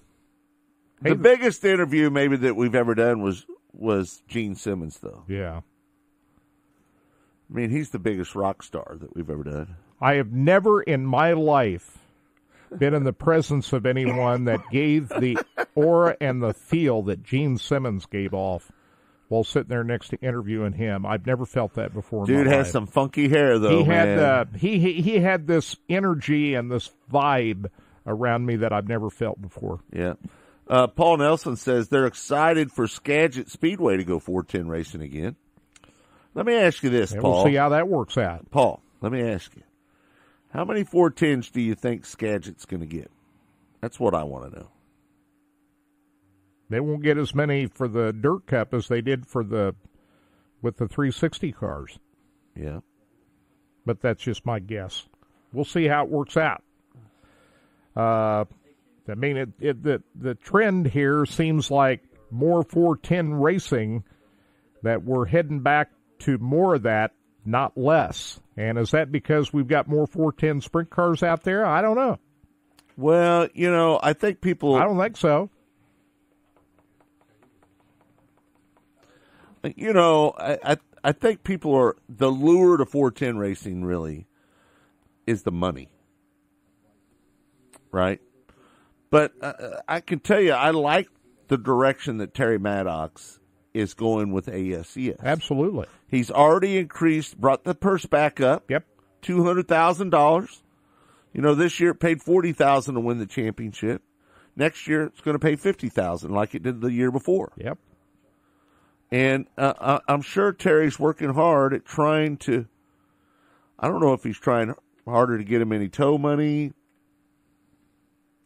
the 1.02 1.10
hey, 1.10 1.16
biggest 1.16 1.64
interview 1.64 2.10
maybe 2.10 2.38
that 2.38 2.56
we've 2.56 2.74
ever 2.76 2.96
done 2.96 3.22
was 3.22 3.46
was 3.74 4.24
Gene 4.28 4.56
Simmons, 4.56 5.00
though. 5.02 5.24
yeah. 5.28 5.62
I 7.50 7.54
mean, 7.54 7.70
he's 7.70 7.90
the 7.90 8.00
biggest 8.00 8.36
rock 8.36 8.64
star 8.64 8.96
that 9.00 9.16
we've 9.16 9.30
ever 9.30 9.44
done. 9.44 9.76
I 10.02 10.16
have 10.16 10.32
never 10.32 10.82
in 10.82 11.06
my 11.06 11.34
life 11.34 12.00
been 12.78 12.94
in 12.94 13.04
the 13.04 13.14
presence 13.14 13.72
of 13.74 13.86
anyone 13.86 14.46
that 14.46 14.60
gave 14.72 15.10
the 15.10 15.38
aura 15.76 16.18
and 16.20 16.42
the 16.42 16.54
feel 16.54 17.04
that 17.04 17.24
Gene 17.24 17.58
Simmons 17.58 18.06
gave 18.06 18.34
off 18.34 18.72
while 19.28 19.44
sitting 19.44 19.70
there 19.70 19.84
next 19.84 20.10
to 20.10 20.18
interviewing 20.18 20.74
him. 20.74 21.06
I've 21.06 21.26
never 21.26 21.46
felt 21.46 21.76
that 21.76 21.94
before. 21.94 22.26
Dude 22.26 22.48
has 22.48 22.68
life. 22.68 22.72
some 22.72 22.88
funky 22.88 23.30
hair, 23.30 23.60
though. 23.60 23.80
He 23.80 23.84
had 23.84 24.20
uh, 24.20 24.46
he, 24.58 24.80
he 24.80 25.02
he 25.02 25.20
had 25.20 25.48
this 25.48 25.76
energy 25.90 26.56
and 26.56 26.72
this 26.72 26.92
vibe 27.12 27.68
around 28.06 28.46
me 28.46 28.58
that 28.58 28.72
I've 28.72 28.88
never 28.88 29.10
felt 29.10 29.42
before. 29.42 29.80
Yeah. 29.92 30.14
Uh, 30.68 30.88
Paul 30.88 31.18
Nelson 31.18 31.56
says 31.58 31.90
they're 31.90 32.08
excited 32.08 32.72
for 32.72 32.88
Skagit 32.88 33.50
Speedway 33.50 33.98
to 33.98 34.04
go 34.04 34.20
410 34.20 34.68
racing 34.68 35.02
again. 35.02 35.36
Let 36.36 36.46
me 36.46 36.54
ask 36.54 36.84
you 36.84 36.90
this, 36.90 37.12
And 37.14 37.22
Paul. 37.22 37.32
we'll 37.36 37.46
see 37.46 37.56
how 37.56 37.70
that 37.70 37.88
works 37.88 38.18
out. 38.18 38.52
Paul, 38.52 38.82
let 39.02 39.12
me 39.12 39.22
ask 39.22 39.56
you. 39.56 39.64
How 40.50 40.64
many 40.66 40.84
410s 40.84 41.52
do 41.52 41.62
you 41.62 41.76
think 41.76 42.06
Skagit's 42.06 42.66
going 42.66 42.82
to 42.82 42.86
get? 42.86 43.10
That's 43.82 44.00
what 44.00 44.14
I 44.14 44.24
want 44.24 44.52
to 44.54 44.60
know. 44.60 44.68
They 46.70 46.80
won't 46.80 47.04
get 47.04 47.18
as 47.18 47.34
many 47.36 47.68
for 47.68 47.88
the 47.88 48.12
Dirt 48.12 48.48
Cup 48.48 48.74
as 48.74 48.88
they 48.88 49.02
did 49.02 49.26
for 49.28 49.44
the 49.44 49.76
with 50.62 50.78
the 50.78 50.88
360 50.88 51.52
cars, 51.52 52.00
Yeah. 52.56 52.80
but 53.86 54.02
that's 54.02 54.24
just 54.24 54.46
my 54.48 54.58
guess. 54.60 55.06
We'll 55.54 55.64
see 55.66 55.86
how 55.88 56.04
it 56.06 56.10
works 56.10 56.38
out. 56.38 56.64
Uh, 57.96 58.46
I 59.08 59.14
mean, 59.16 59.38
it, 59.38 59.50
it, 59.60 59.84
the 59.84 60.02
the 60.16 60.34
trend 60.36 60.88
here 60.88 61.26
seems 61.28 61.70
like 61.70 62.02
more 62.32 62.64
410 62.64 63.36
racing 63.36 64.04
that 64.82 65.04
we're 65.04 65.26
heading 65.26 65.60
back 65.60 65.92
to 66.26 66.38
more 66.38 66.76
of 66.76 66.84
that 66.84 67.12
not 67.46 67.78
less. 67.78 68.40
And 68.58 68.78
is 68.78 68.92
that 68.92 69.12
because 69.12 69.54
we've 69.54 69.68
got 69.68 69.88
more 69.88 70.08
410 70.08 70.62
sprint 70.62 70.90
cars 70.90 71.24
out 71.24 71.44
there? 71.44 71.66
I 71.66 71.82
don't 71.82 71.96
know. 71.96 72.18
Well, 72.98 73.48
you 73.54 73.70
know, 73.70 74.00
I 74.02 74.14
think 74.14 74.42
people. 74.42 74.76
I 74.76 74.84
don't 74.84 74.98
think 74.98 75.18
so. 75.18 75.50
You 79.76 79.94
know, 79.94 80.34
I, 80.38 80.58
I 80.64 80.78
I 81.04 81.12
think 81.12 81.44
people 81.44 81.74
are 81.76 81.96
the 82.08 82.30
lure 82.30 82.78
to 82.78 82.86
410 82.86 83.38
racing 83.38 83.84
really 83.84 84.28
is 85.28 85.44
the 85.44 85.52
money, 85.52 85.90
right? 87.92 88.22
But 89.10 89.34
uh, 89.42 89.82
I 89.88 90.00
can 90.00 90.20
tell 90.20 90.40
you, 90.40 90.54
I 90.54 90.70
like 90.70 91.10
the 91.48 91.58
direction 91.58 92.18
that 92.18 92.34
Terry 92.34 92.60
Maddox 92.60 93.40
is 93.76 93.94
going 93.94 94.32
with 94.32 94.48
ASCS. 94.48 95.22
Absolutely. 95.22 95.86
He's 96.08 96.32
already 96.32 96.78
increased, 96.78 97.40
brought 97.40 97.64
the 97.66 97.76
purse 97.76 98.06
back 98.06 98.40
up. 98.40 98.70
Yep. 98.70 98.86
Two 99.22 99.44
hundred 99.44 99.68
thousand 99.68 100.12
dollars. 100.12 100.64
You 101.34 101.42
know, 101.42 101.54
this 101.54 101.80
year 101.80 101.92
it 101.92 102.00
paid 102.00 102.22
forty 102.22 102.54
thousand 102.54 102.96
to 102.96 103.02
win 103.02 103.20
the 103.20 103.26
championship. 103.26 104.02
Next 104.56 104.88
year 104.88 105.04
it's 105.04 105.22
going 105.22 105.36
to 105.36 105.40
pay 105.40 105.56
fifty 105.56 105.90
thousand, 105.90 106.32
like 106.32 106.56
it 106.56 106.64
did 106.64 106.80
the 106.80 106.92
year 106.92 107.12
before. 107.12 107.52
Yep. 107.58 107.78
And 109.12 109.48
uh, 109.58 110.00
I'm 110.08 110.22
sure 110.22 110.52
Terry's 110.54 110.98
working 111.00 111.34
hard 111.34 111.74
at 111.74 111.86
trying 111.86 112.38
to. 112.38 112.68
I 113.78 113.88
don't 113.88 114.00
know 114.00 114.14
if 114.14 114.24
he's 114.24 114.40
trying 114.40 114.74
harder 115.06 115.38
to 115.38 115.44
get 115.44 115.62
him 115.62 115.74
any 115.74 115.90
tow 115.90 116.18
money. 116.18 116.72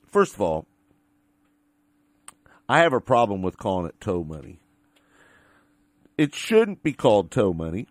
First 0.08 0.34
of 0.34 0.42
all, 0.42 0.66
I 2.68 2.80
have 2.80 2.94
a 2.94 3.02
problem 3.02 3.42
with 3.42 3.58
calling 3.58 3.88
it 3.88 4.00
tow 4.02 4.24
money. 4.24 4.60
It 6.20 6.36
shouldn't 6.36 6.84
be 6.84 6.92
called 6.92 7.32
tow 7.32 7.54
money. 7.54 7.88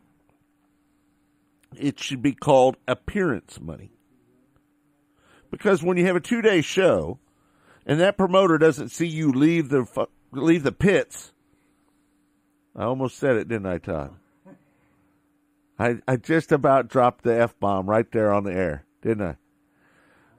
It 1.74 1.98
should 1.98 2.20
be 2.20 2.34
called 2.34 2.76
appearance 2.86 3.58
money. 3.58 3.90
Because 5.50 5.82
when 5.82 5.96
you 5.96 6.04
have 6.04 6.16
a 6.16 6.20
two 6.20 6.42
day 6.42 6.60
show, 6.60 7.18
and 7.86 7.98
that 8.00 8.18
promoter 8.18 8.58
doesn't 8.58 8.90
see 8.90 9.06
you 9.06 9.32
leave 9.32 9.70
the 9.70 9.86
leave 10.30 10.62
the 10.62 10.72
pits 10.72 11.32
I 12.76 12.84
almost 12.84 13.16
said 13.16 13.36
it, 13.36 13.48
didn't 13.48 13.64
I, 13.66 13.78
Todd? 13.78 14.14
I 15.78 15.96
I 16.06 16.16
just 16.16 16.52
about 16.52 16.88
dropped 16.88 17.24
the 17.24 17.40
f 17.40 17.58
bomb 17.58 17.88
right 17.88 18.10
there 18.12 18.30
on 18.30 18.44
the 18.44 18.52
air, 18.52 18.84
didn't 19.00 19.36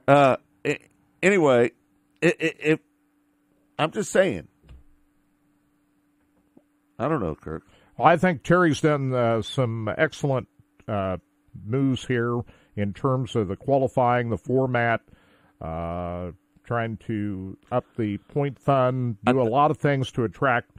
I? 0.06 0.12
Uh, 0.12 0.36
it, 0.62 0.80
anyway, 1.24 1.72
it, 2.22 2.36
it, 2.38 2.56
it, 2.60 2.80
I'm 3.80 3.90
just 3.90 4.12
saying. 4.12 4.46
I 7.00 7.08
don't 7.08 7.20
know, 7.20 7.34
Kirk. 7.34 7.64
Well, 8.00 8.08
I 8.08 8.16
think 8.16 8.42
Terry's 8.42 8.80
done 8.80 9.12
uh, 9.12 9.42
some 9.42 9.92
excellent 9.98 10.48
uh, 10.88 11.18
moves 11.66 12.06
here 12.06 12.40
in 12.74 12.94
terms 12.94 13.36
of 13.36 13.48
the 13.48 13.56
qualifying, 13.56 14.30
the 14.30 14.38
format, 14.38 15.02
uh, 15.60 16.30
trying 16.64 16.96
to 17.08 17.58
up 17.70 17.84
the 17.98 18.16
point 18.16 18.58
fund, 18.58 19.18
do 19.26 19.38
a 19.38 19.44
lot 19.44 19.70
of 19.70 19.76
things 19.76 20.10
to 20.12 20.24
attract 20.24 20.70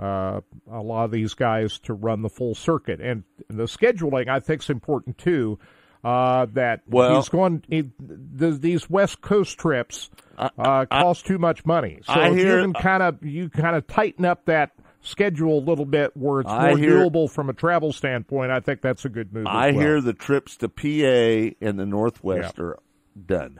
uh, 0.00 0.40
a 0.70 0.80
lot 0.80 1.04
of 1.04 1.10
these 1.10 1.34
guys 1.34 1.78
to 1.80 1.92
run 1.92 2.22
the 2.22 2.30
full 2.30 2.54
circuit. 2.54 3.02
And 3.02 3.24
the 3.50 3.64
scheduling, 3.64 4.28
I 4.28 4.40
think, 4.40 4.62
is 4.62 4.70
important 4.70 5.18
too. 5.18 5.58
Uh, 6.02 6.46
that 6.54 6.80
well, 6.88 7.16
he's 7.16 7.28
going. 7.28 7.62
He, 7.68 7.90
the, 8.00 8.50
these 8.50 8.88
West 8.88 9.20
Coast 9.20 9.58
trips 9.58 10.10
uh, 10.36 10.86
cost 10.86 11.26
too 11.26 11.38
much 11.38 11.66
money. 11.66 12.00
So 12.04 12.14
I 12.14 12.30
hear, 12.30 12.56
you 12.56 12.62
can 12.62 12.72
kind 12.72 13.02
of 13.02 13.22
you 13.22 13.50
kind 13.50 13.76
of 13.76 13.86
tighten 13.86 14.24
up 14.24 14.46
that 14.46 14.72
schedule 15.02 15.58
a 15.58 15.64
little 15.64 15.84
bit 15.84 16.16
where 16.16 16.40
it's 16.40 16.50
I 16.50 16.68
more 16.70 16.78
hear- 16.78 16.98
doable 16.98 17.30
from 17.30 17.50
a 17.50 17.52
travel 17.52 17.92
standpoint. 17.92 18.50
I 18.50 18.60
think 18.60 18.80
that's 18.80 19.04
a 19.04 19.08
good 19.08 19.32
move. 19.32 19.46
I 19.46 19.72
well. 19.72 19.80
hear 19.80 20.00
the 20.00 20.12
trips 20.14 20.56
to 20.58 20.68
PA 20.68 21.54
and 21.60 21.78
the 21.78 21.86
Northwest 21.86 22.54
Yeah. 22.58 22.64
are 22.64 22.78
done. 23.26 23.58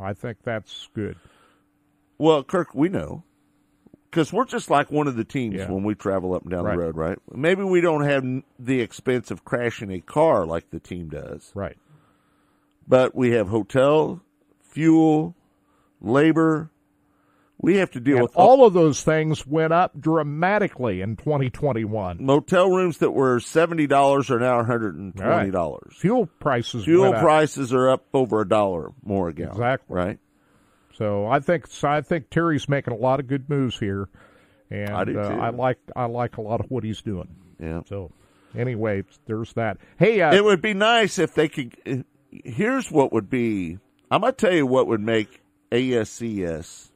I 0.00 0.14
think 0.14 0.38
that's 0.42 0.88
good. 0.94 1.16
Well, 2.18 2.42
Kirk, 2.42 2.74
we 2.74 2.88
know 2.88 3.22
because 4.10 4.32
we're 4.32 4.44
just 4.46 4.70
like 4.70 4.90
one 4.90 5.08
of 5.08 5.16
the 5.16 5.24
teams 5.24 5.56
Yeah. 5.56 5.70
when 5.70 5.84
we 5.84 5.94
travel 5.94 6.34
up 6.34 6.42
and 6.42 6.50
down 6.50 6.64
Right. 6.64 6.76
the 6.76 6.82
road, 6.82 6.96
right? 6.96 7.18
Maybe 7.32 7.62
we 7.62 7.80
don't 7.80 8.04
have 8.04 8.24
the 8.58 8.80
expense 8.80 9.30
of 9.30 9.44
crashing 9.44 9.90
a 9.90 10.00
car 10.00 10.44
like 10.46 10.70
the 10.70 10.80
team 10.80 11.08
does, 11.08 11.50
Right. 11.54 11.76
but 12.88 13.14
we 13.14 13.30
have 13.32 13.48
hotel, 13.48 14.20
fuel, 14.62 15.34
labor. 16.00 16.70
We 17.62 17.76
have 17.76 17.92
to 17.92 18.00
deal 18.00 18.16
And 18.16 18.22
with 18.24 18.36
all 18.36 18.66
of 18.66 18.72
those 18.74 19.02
things 19.04 19.46
went 19.46 19.72
up 19.72 19.92
dramatically 19.98 21.00
in 21.00 21.14
2021. 21.16 22.18
motel 22.20 22.68
rooms 22.68 22.98
that 22.98 23.12
were 23.12 23.38
seventy 23.40 23.86
dollars 23.86 24.30
are 24.32 24.40
now 24.40 24.56
one 24.56 24.66
hundred 24.66 24.96
and 24.96 25.16
twenty 25.16 25.52
dollars. 25.52 25.94
Fuel 25.98 26.26
prices 26.40 26.84
Fuel 26.84 27.02
went 27.04 27.14
up. 27.16 27.22
prices 27.22 27.72
are 27.72 27.88
up 27.88 28.04
over 28.12 28.40
a 28.40 28.48
dollar 28.48 28.90
more 29.04 29.28
a 29.28 29.32
gallon. 29.32 29.52
Exactly. 29.52 29.94
Right. 29.96 30.18
So 30.94 31.26
I 31.26 31.38
think 31.40 31.68
so 31.68 31.88
I 31.88 32.00
think 32.02 32.30
Terry's 32.30 32.68
making 32.68 32.92
a 32.94 32.96
lot 32.96 33.20
of 33.20 33.28
good 33.28 33.48
moves 33.48 33.78
here, 33.78 34.08
and 34.70 34.90
I 34.90 35.04
do, 35.04 35.18
uh. 35.20 35.28
I 35.28 35.50
like 35.50 35.78
I 35.94 36.06
like 36.06 36.36
a 36.38 36.42
lot 36.42 36.60
of 36.60 36.70
what 36.70 36.82
he's 36.84 37.00
doing. 37.00 37.28
Yeah. 37.60 37.82
So 37.86 38.10
anyway, 38.58 39.04
there's 39.26 39.52
that. 39.54 39.78
Hey, 39.98 40.20
uh, 40.20 40.34
It 40.34 40.44
would 40.44 40.60
be 40.62 40.74
nice 40.74 41.18
if 41.18 41.34
they 41.34 41.48
could. 41.48 42.04
Here's 42.30 42.90
what 42.90 43.12
would 43.12 43.30
be. 43.30 43.78
I'm 44.10 44.20
gonna 44.20 44.32
tell 44.32 44.52
you 44.52 44.66
what 44.66 44.86
would 44.88 45.00
make 45.00 45.40
ASCS 45.70 46.90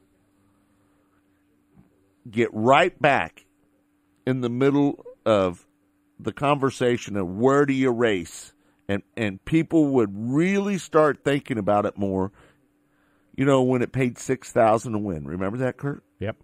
get 2.29 2.49
right 2.53 2.99
back 3.01 3.45
in 4.25 4.41
the 4.41 4.49
middle 4.49 5.05
of 5.25 5.65
the 6.19 6.33
conversation 6.33 7.15
of 7.15 7.27
where 7.27 7.65
do 7.65 7.73
you 7.73 7.91
race, 7.91 8.53
and 8.87 9.03
and 9.15 9.43
people 9.45 9.87
would 9.89 10.11
really 10.13 10.77
start 10.77 11.23
thinking 11.23 11.57
about 11.57 11.85
it 11.85 11.97
more. 11.97 12.31
You 13.35 13.45
know, 13.45 13.61
when 13.61 13.81
it 13.81 13.91
paid 13.91 14.17
six 14.17 14.51
thousand 14.51 14.93
to 14.93 14.97
win. 14.97 15.25
Remember 15.25 15.57
that, 15.59 15.77
Kirk? 15.77 16.03
yep. 16.19 16.37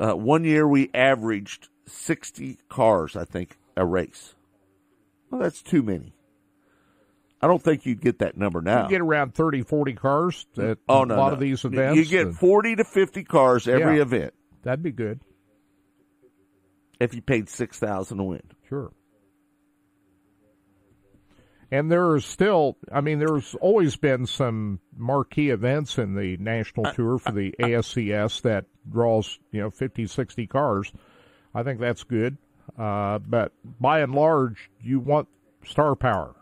Uh, 0.00 0.14
one 0.14 0.44
year 0.44 0.66
we 0.66 0.90
averaged 0.94 1.68
sixty 1.86 2.58
cars, 2.68 3.16
I 3.16 3.24
think, 3.24 3.58
a 3.76 3.84
race. 3.84 4.34
Well, 5.30 5.40
that's 5.42 5.62
too 5.62 5.82
many. 5.82 6.14
I 7.40 7.46
don't 7.46 7.62
think 7.62 7.86
you'd 7.86 8.00
get 8.00 8.18
that 8.18 8.36
number 8.36 8.60
now. 8.60 8.84
You 8.84 8.88
get 8.90 9.00
around 9.00 9.34
30, 9.34 9.62
40 9.62 9.92
cars 9.94 10.46
at 10.58 10.78
oh 10.88 10.98
a 10.98 11.06
lot 11.06 11.08
no. 11.08 11.28
of 11.30 11.40
these 11.40 11.64
events. 11.64 11.96
You 11.96 12.04
get 12.04 12.34
forty 12.34 12.74
to 12.76 12.84
fifty 12.84 13.22
cars 13.24 13.68
every 13.68 13.96
Yeah. 13.96 14.02
event 14.02 14.34
that'd 14.62 14.82
be 14.82 14.90
good. 14.92 15.20
if 17.00 17.14
you 17.14 17.22
paid 17.22 17.48
six 17.48 17.78
thousand 17.78 18.18
to 18.18 18.24
win. 18.24 18.42
Sure. 18.68 18.90
And 21.70 21.92
there 21.92 22.10
are 22.12 22.20
still, 22.20 22.78
I 22.90 23.02
mean, 23.02 23.18
there's 23.18 23.54
always 23.56 23.94
been 23.96 24.24
some 24.26 24.80
marquee 24.96 25.50
events 25.50 25.98
in 25.98 26.14
the 26.14 26.38
national 26.38 26.92
tour 26.94 27.18
for 27.18 27.30
the 27.30 27.54
ASCS 27.60 28.40
that 28.42 28.64
draws, 28.90 29.38
you 29.52 29.60
know, 29.60 29.68
50, 29.70 30.06
60 30.06 30.46
cars. 30.46 30.90
I 31.54 31.62
think 31.62 31.78
that's 31.78 32.04
good. 32.04 32.38
Uh, 32.78 33.18
but 33.18 33.52
by 33.78 34.00
and 34.00 34.14
large, 34.14 34.70
you 34.80 34.98
want 34.98 35.28
star 35.62 35.94
power 35.94 36.34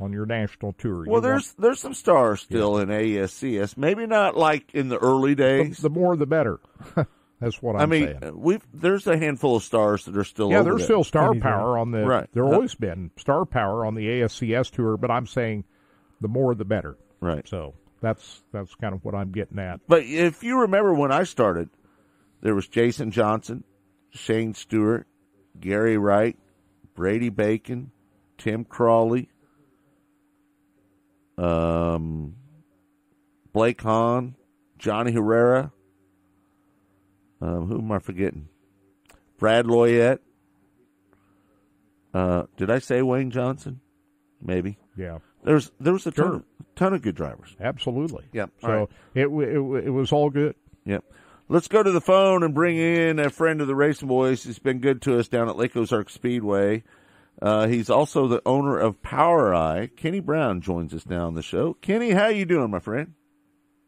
on 0.00 0.12
your 0.12 0.26
national 0.26 0.72
tour. 0.74 1.04
You 1.04 1.10
Well, 1.10 1.20
want- 1.20 1.24
there's 1.24 1.52
there's 1.54 1.80
some 1.80 1.94
stars 1.94 2.40
still 2.42 2.78
in 2.78 2.88
ASCS. 2.88 3.76
Maybe 3.76 4.06
not 4.06 4.36
like 4.36 4.74
in 4.74 4.88
the 4.88 4.98
early 4.98 5.34
days. 5.34 5.78
the 5.78 5.90
more 5.90 6.16
the 6.16 6.26
better. 6.26 6.60
that's 7.40 7.62
what 7.62 7.76
I'm 7.76 7.82
I 7.82 7.86
mean, 7.86 8.18
saying. 8.20 8.40
we've 8.40 8.66
there's 8.72 9.06
a 9.06 9.16
handful 9.16 9.56
of 9.56 9.62
stars 9.62 10.04
that 10.06 10.16
are 10.16 10.24
still 10.24 10.50
Yeah, 10.50 10.62
there's 10.62 10.78
there. 10.78 10.84
still 10.86 11.04
star 11.04 11.34
power 11.34 11.78
on 11.78 11.90
the. 11.90 12.04
Right. 12.06 12.28
There 12.32 12.44
Uh, 12.44 12.52
always 12.52 12.74
been 12.74 13.10
star 13.16 13.44
power 13.44 13.84
on 13.84 13.94
the 13.94 14.06
ASCS 14.06 14.70
tour, 14.70 14.96
but 14.96 15.10
I'm 15.10 15.26
saying 15.26 15.64
the 16.20 16.28
more 16.28 16.54
the 16.54 16.64
better. 16.64 16.96
right. 17.20 17.46
So 17.48 17.74
that's 18.00 18.42
that's 18.52 18.74
kind 18.76 18.94
of 18.94 19.04
what 19.04 19.14
I'm 19.14 19.32
getting 19.32 19.58
at. 19.58 19.80
But 19.88 20.02
if 20.04 20.42
you 20.42 20.60
remember 20.60 20.94
when 20.94 21.10
I 21.12 21.24
started, 21.24 21.68
there 22.40 22.54
was 22.54 22.68
Jason 22.68 23.10
Johnson, 23.10 23.64
Shane 24.10 24.54
Stewart, 24.54 25.06
Gary 25.58 25.96
Wright, 25.98 26.36
Brady 26.94 27.28
Bacon, 27.28 27.90
Tim 28.36 28.64
Crawley, 28.64 29.28
um, 31.38 32.34
Blake 33.52 33.80
Hahn, 33.80 34.34
Johnny 34.78 35.12
Herrera. 35.12 35.72
Um, 37.40 37.66
who 37.66 37.78
am 37.78 37.92
I 37.92 37.98
forgetting? 38.00 38.48
Brad 39.38 39.66
Loyet. 39.66 40.18
Uh, 42.12 42.44
did 42.56 42.70
I 42.70 42.78
say 42.80 43.02
Wayne 43.02 43.30
Johnson? 43.30 43.80
Maybe. 44.42 44.78
Yeah, 44.96 45.18
There's 45.44 45.70
there 45.78 45.92
was 45.92 46.06
a 46.06 46.10
ton, 46.10 46.24
Sure. 46.26 46.34
of, 46.36 46.44
ton 46.74 46.94
of 46.94 47.02
good 47.02 47.14
drivers. 47.14 47.54
absolutely. 47.60 48.24
Yep. 48.32 48.50
So 48.60 48.68
right. 48.68 48.88
it, 49.14 49.26
it 49.26 49.84
it 49.86 49.90
was 49.90 50.10
all 50.12 50.30
good. 50.30 50.56
Yep. 50.84 51.04
Let's 51.48 51.68
go 51.68 51.82
to 51.82 51.90
the 51.90 52.00
phone 52.00 52.42
and 52.42 52.54
bring 52.54 52.76
in 52.76 53.18
a 53.18 53.30
friend 53.30 53.60
of 53.60 53.66
the 53.68 53.74
Racing 53.74 54.08
Boys. 54.08 54.42
He's 54.42 54.58
been 54.58 54.80
good 54.80 55.00
to 55.02 55.18
us 55.18 55.28
down 55.28 55.48
at 55.48 55.56
Lake 55.56 55.76
Ozark 55.76 56.10
Speedway. 56.10 56.82
Uh, 57.40 57.68
he's 57.68 57.88
also 57.88 58.26
the 58.26 58.42
owner 58.44 58.78
of 58.78 59.00
POWRi. 59.02 59.94
Kenny 59.96 60.20
Brown 60.20 60.60
joins 60.60 60.92
us 60.92 61.06
now 61.06 61.26
on 61.26 61.34
the 61.34 61.42
show. 61.42 61.74
Kenny, 61.74 62.10
how 62.10 62.28
you 62.28 62.44
doing, 62.44 62.70
my 62.70 62.80
friend? 62.80 63.14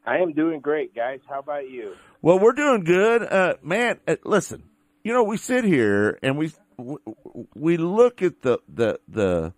I 0.07 0.19
am 0.19 0.33
doing 0.33 0.61
great, 0.61 0.95
guys. 0.95 1.21
How 1.29 1.41
about 1.41 1.69
you? 1.69 1.95
Well, 2.23 2.39
we're 2.39 2.53
doing 2.53 2.85
good, 2.85 3.23
uh, 3.23 3.55
man. 3.63 3.99
Uh, 4.07 4.17
listen, 4.25 4.63
you 5.05 5.13
know 5.13 5.23
we 5.23 5.37
sit 5.37 5.65
here 5.65 6.19
and 6.23 6.37
we 6.37 6.53
we 7.55 7.77
look 7.77 8.23
at 8.23 8.43
the 8.43 8.59
the 8.69 9.01
the 9.09 9.53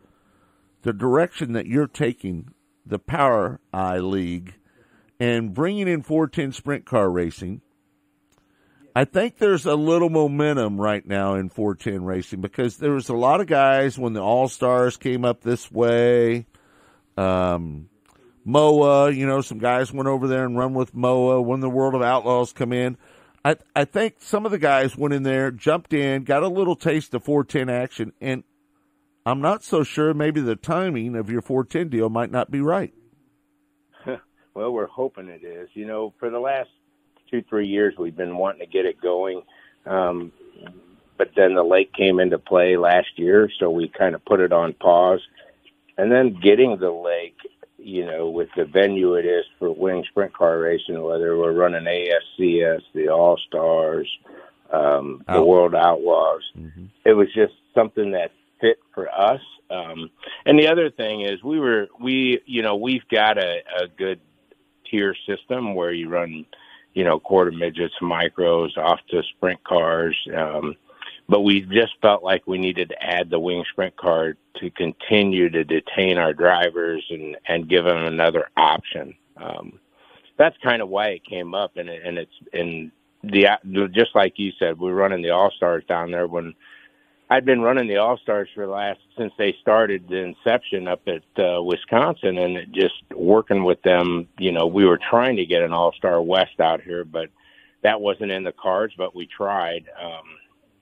the 0.83 0.93
direction 0.93 1.53
that 1.53 1.67
you're 1.67 1.87
taking 1.87 2.49
the 2.85 2.99
Power 2.99 3.61
Eye 3.73 3.99
League 3.99 4.55
and 5.21 5.55
bringing 5.55 5.87
in 5.87 6.03
410 6.03 6.53
sprint 6.53 6.85
car 6.85 7.11
racing. 7.11 7.61
I 8.95 9.05
think 9.05 9.39
there's 9.39 9.65
a 9.65 9.75
little 9.75 10.11
momentum 10.11 10.79
right 10.79 11.07
now 11.07 11.35
in 11.35 11.49
410 11.49 12.05
racing 12.05 12.41
because 12.43 12.77
there 12.77 12.93
was 12.93 13.09
a 13.09 13.17
lot 13.17 13.41
of 13.41 13.47
guys 13.47 13.99
when 13.99 14.13
the 14.13 14.21
All 14.21 14.49
Stars 14.49 14.99
came 14.99 15.25
up 15.25 15.41
this 15.41 15.73
way. 15.73 16.47
Um, 17.17 17.89
MOWA, 18.47 19.17
you 19.17 19.27
know, 19.27 19.41
some 19.41 19.59
guys 19.59 19.93
went 19.93 20.09
over 20.09 20.29
there 20.29 20.45
and 20.45 20.59
run 20.59 20.75
with 20.75 20.95
MOWA 20.95 21.43
when 21.43 21.61
the 21.61 21.71
World 21.71 21.95
of 21.95 22.03
Outlaws 22.03 22.53
come 22.53 22.73
in. 22.73 22.99
I 23.45 23.57
I 23.75 23.85
think 23.87 24.17
some 24.19 24.45
of 24.45 24.53
the 24.53 24.59
guys 24.59 24.97
went 24.97 25.15
in 25.15 25.23
there, 25.23 25.51
jumped 25.51 25.95
in, 25.95 26.25
got 26.25 26.43
a 26.43 26.49
little 26.49 26.77
taste 26.77 27.15
of 27.15 27.25
410 27.25 27.75
action, 27.75 28.13
and 28.21 28.45
I'm 29.25 29.41
not 29.41 29.65
so 29.65 29.85
sure. 29.85 30.13
Maybe 30.13 30.41
the 30.41 30.57
timing 30.57 31.17
of 31.17 31.31
your 31.31 31.41
410 31.41 31.89
deal 31.89 32.11
might 32.11 32.31
not 32.31 32.51
be 32.51 32.61
right. 32.61 32.93
well, 34.55 34.73
we're 34.73 34.87
hoping 34.87 35.29
it 35.29 35.45
is. 35.45 35.71
You 35.75 35.87
know, 35.87 36.13
for 36.19 36.29
the 36.29 36.41
last 36.41 36.71
two 37.33 37.43
three 37.49 37.67
years, 37.67 37.95
we've 37.99 38.17
been 38.17 38.37
wanting 38.37 38.61
to 38.61 38.73
get 38.73 38.87
it 38.87 39.01
going, 39.01 39.43
um, 39.87 40.31
but 41.19 41.31
then 41.35 41.55
the 41.55 41.65
lake 41.65 41.93
came 41.93 42.21
into 42.21 42.39
play 42.39 42.77
last 42.77 43.09
year, 43.17 43.51
so 43.59 43.71
we 43.71 43.89
kind 43.89 44.15
of 44.15 44.25
put 44.25 44.41
it 44.41 44.53
on 44.53 44.75
pause. 44.75 45.21
And 45.99 46.11
then 46.11 46.39
getting 46.43 46.79
the 46.79 46.91
lake 46.91 47.37
you 47.85 48.07
know, 48.07 48.31
with 48.31 48.49
the 48.57 48.65
venue 48.65 49.15
it 49.15 49.27
is 49.27 49.45
for 49.59 49.73
wing 49.73 50.05
sprint 50.09 50.33
car 50.33 50.59
racing, 50.59 51.03
whether 51.03 51.37
we're 51.37 51.53
running 51.53 51.85
ASCS, 51.85 52.83
the 52.95 53.09
All 53.09 53.37
Stars, 53.49 54.09
um, 54.73 55.25
the 55.29 55.43
World 55.43 55.75
Outlaws, 55.75 56.43
mm-hmm. 56.57 56.87
it 57.05 57.13
was 57.13 57.29
just 57.35 57.53
something 57.75 58.13
that 58.13 58.31
fit 58.61 58.79
for 58.95 59.09
us. 59.11 59.41
Um, 59.71 60.11
and 60.47 60.59
the 60.59 60.69
other 60.69 60.91
thing 60.91 61.23
is, 61.23 61.43
we 61.43 61.59
were 61.59 61.89
we 62.01 62.41
you 62.47 62.63
know 62.63 62.77
we've 62.77 63.07
got 63.11 63.39
a, 63.39 63.63
a 63.83 63.89
good 63.89 64.21
tier 64.91 65.15
system 65.27 65.75
where 65.75 65.93
you 65.93 66.09
run, 66.09 66.47
you 66.95 67.05
know, 67.05 67.19
quarter 67.19 67.53
midgets, 67.53 67.95
micros, 68.03 68.77
off 68.77 69.01
to 69.11 69.23
sprint 69.37 69.63
cars. 69.65 70.17
Um, 70.37 70.77
but 71.29 71.43
we 71.43 71.63
just 71.63 71.95
felt 72.03 72.23
like 72.23 72.47
we 72.47 72.59
needed 72.59 72.91
to 72.91 73.03
add 73.03 73.31
the 73.31 73.39
wing 73.39 73.65
sprint 73.71 73.97
car 73.97 74.37
to 74.57 74.71
continue 74.71 75.49
to 75.49 75.65
detain 75.65 76.19
our 76.19 76.33
drivers 76.33 77.05
and 77.11 77.37
and 77.47 77.69
give 77.69 77.85
them 77.85 78.05
another 78.05 78.49
option. 78.57 79.15
Um, 79.37 79.79
that's 80.37 80.57
kind 80.63 80.83
of 80.83 80.89
why 80.89 81.09
it 81.09 81.25
came 81.25 81.55
up, 81.55 81.77
and 81.77 81.89
and 81.89 82.19
it's 82.19 82.35
in 82.53 82.93
the 83.23 83.47
just 83.93 84.15
like 84.15 84.35
you 84.37 84.53
said, 84.59 84.79
we're 84.79 84.93
running 84.93 85.23
the 85.23 85.31
All 85.31 85.51
Stars 85.57 85.85
down 85.89 86.11
there 86.11 86.27
when. 86.27 86.55
I'd 87.31 87.45
been 87.45 87.63
running 87.63 87.89
the 87.89 87.97
All 87.97 88.19
Stars 88.19 88.49
for 88.55 88.67
the 88.67 88.73
last 88.73 89.01
since 89.17 89.33
they 89.39 89.57
started 89.61 90.07
the 90.09 90.19
inception 90.19 90.87
up 90.87 91.03
at 91.07 91.43
uh, 91.43 91.63
Wisconsin, 91.63 92.39
and 92.39 92.75
just 92.75 93.03
working 93.15 93.65
with 93.65 93.81
them. 93.83 94.29
You 94.39 94.53
know, 94.53 94.67
we 94.67 94.85
were 94.85 94.99
trying 95.11 95.37
to 95.37 95.47
get 95.47 95.63
an 95.63 95.73
All 95.73 95.93
Star 95.93 96.21
West 96.21 96.61
out 96.61 96.83
here, 96.83 97.05
but 97.05 97.31
that 97.83 98.01
wasn't 98.01 98.33
in 98.33 98.45
the 98.45 98.53
cards. 98.53 98.95
But 98.97 99.15
we 99.15 99.27
tried. 99.27 99.89
Um, 100.01 100.25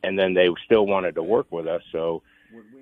and 0.02 0.18
then 0.18 0.34
they 0.34 0.48
still 0.64 0.86
wanted 0.86 1.14
to 1.16 1.22
work 1.22 1.46
with 1.50 1.66
us. 1.66 1.82
So 1.92 2.22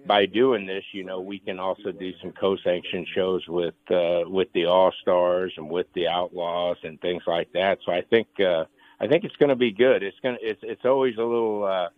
by 0.06 0.26
doing 0.26 0.66
this, 0.66 0.84
you 0.92 1.04
know, 1.04 1.20
we 1.20 1.38
can 1.38 1.58
also 1.58 1.92
do 1.92 2.12
some 2.22 2.32
co-sanction 2.32 3.06
shows 3.14 3.46
with 3.48 3.74
uh, 3.90 4.22
with 4.26 4.48
the 4.54 4.66
All 4.66 4.92
Stars 5.02 5.52
and 5.56 5.68
with 5.68 5.86
the 5.94 6.08
Outlaws 6.08 6.78
and 6.82 7.00
things 7.00 7.22
like 7.26 7.52
that. 7.52 7.78
So 7.84 7.92
I 7.92 8.02
think 8.02 8.28
uh, 8.40 8.64
I 9.00 9.06
think 9.06 9.24
it's 9.24 9.36
going 9.36 9.50
to 9.50 9.56
be 9.56 9.72
good. 9.72 10.02
It's 10.02 10.18
going 10.20 10.36
to 10.36 10.44
it's 10.44 10.60
it's 10.62 10.84
always 10.84 11.16
a 11.16 11.22
little 11.22 11.64
uh, 11.64 11.88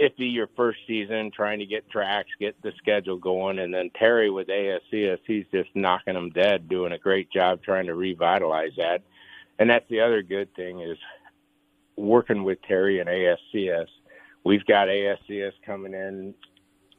iffy 0.00 0.32
your 0.32 0.48
first 0.56 0.78
season 0.86 1.30
trying 1.34 1.58
to 1.58 1.66
get 1.66 1.90
tracks, 1.90 2.30
get 2.38 2.60
the 2.62 2.72
schedule 2.78 3.18
going, 3.18 3.58
and 3.58 3.72
then 3.72 3.90
Terry 3.98 4.30
with 4.30 4.48
ASCS, 4.48 5.18
he's 5.26 5.46
just 5.52 5.70
knocking 5.74 6.14
them 6.14 6.30
dead, 6.30 6.68
doing 6.68 6.92
a 6.92 6.98
great 6.98 7.30
job 7.30 7.62
trying 7.62 7.86
to 7.86 7.94
revitalize 7.94 8.72
that. 8.76 9.02
And 9.58 9.68
that's 9.68 9.88
the 9.90 10.00
other 10.00 10.22
good 10.22 10.54
thing 10.54 10.80
is 10.80 10.98
working 11.96 12.44
with 12.44 12.62
Terry 12.62 13.00
and 13.00 13.08
ASCS 13.08 13.86
we've 14.44 14.64
got 14.66 14.88
ASCS 14.88 15.52
coming 15.64 15.94
in, 15.94 16.34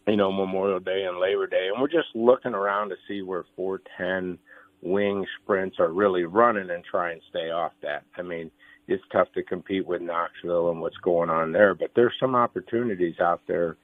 you 0.08 0.18
know, 0.18 0.32
Memorial 0.32 0.80
Day 0.80 1.04
and 1.04 1.20
Labor 1.20 1.48
Day, 1.48 1.70
and 1.72 1.82
we're 1.82 1.88
just 1.88 2.16
looking 2.16 2.54
around 2.54 2.90
to 2.90 2.96
see 3.08 3.22
where 3.22 3.46
410 3.56 4.38
wing 4.82 5.26
sprints 5.42 5.78
are 5.80 5.92
really 5.92 6.24
running 6.24 6.70
and 6.70 6.84
try 6.84 7.12
and 7.12 7.22
stay 7.30 7.52
off 7.52 7.74
that. 7.84 8.04
I 8.18 8.22
mean, 8.22 8.52
it's 8.92 9.04
tough 9.12 9.32
to 9.34 9.44
compete 9.44 9.86
with 9.86 10.02
Knoxville 10.02 10.70
and 10.72 10.82
what's 10.82 10.98
going 10.98 11.30
on 11.30 11.52
there, 11.52 11.74
but 11.74 11.92
there's 11.96 12.14
some 12.20 12.36
opportunities 12.36 13.16
out 13.20 13.42
there. 13.48 13.78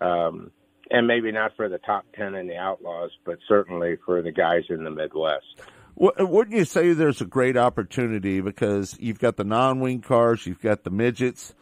Um, 0.00 0.50
and 0.90 1.06
maybe 1.06 1.32
not 1.32 1.56
for 1.56 1.68
the 1.68 1.78
top 1.78 2.04
10 2.16 2.34
in 2.34 2.48
the 2.48 2.56
Outlaws, 2.56 3.10
but 3.24 3.38
certainly 3.48 3.96
for 4.04 4.20
the 4.20 4.32
guys 4.32 4.64
in 4.68 4.84
the 4.84 4.90
Midwest. 4.90 5.62
Wouldn't 5.94 6.56
you 6.56 6.64
say 6.64 6.92
there's 6.92 7.20
a 7.20 7.26
great 7.26 7.56
opportunity 7.56 8.40
because 8.40 8.96
you've 8.98 9.18
got 9.18 9.36
the 9.36 9.44
non-wing 9.44 10.00
cars, 10.00 10.46
you've 10.46 10.60
got 10.60 10.84
the 10.84 10.90
midgets, 10.90 11.54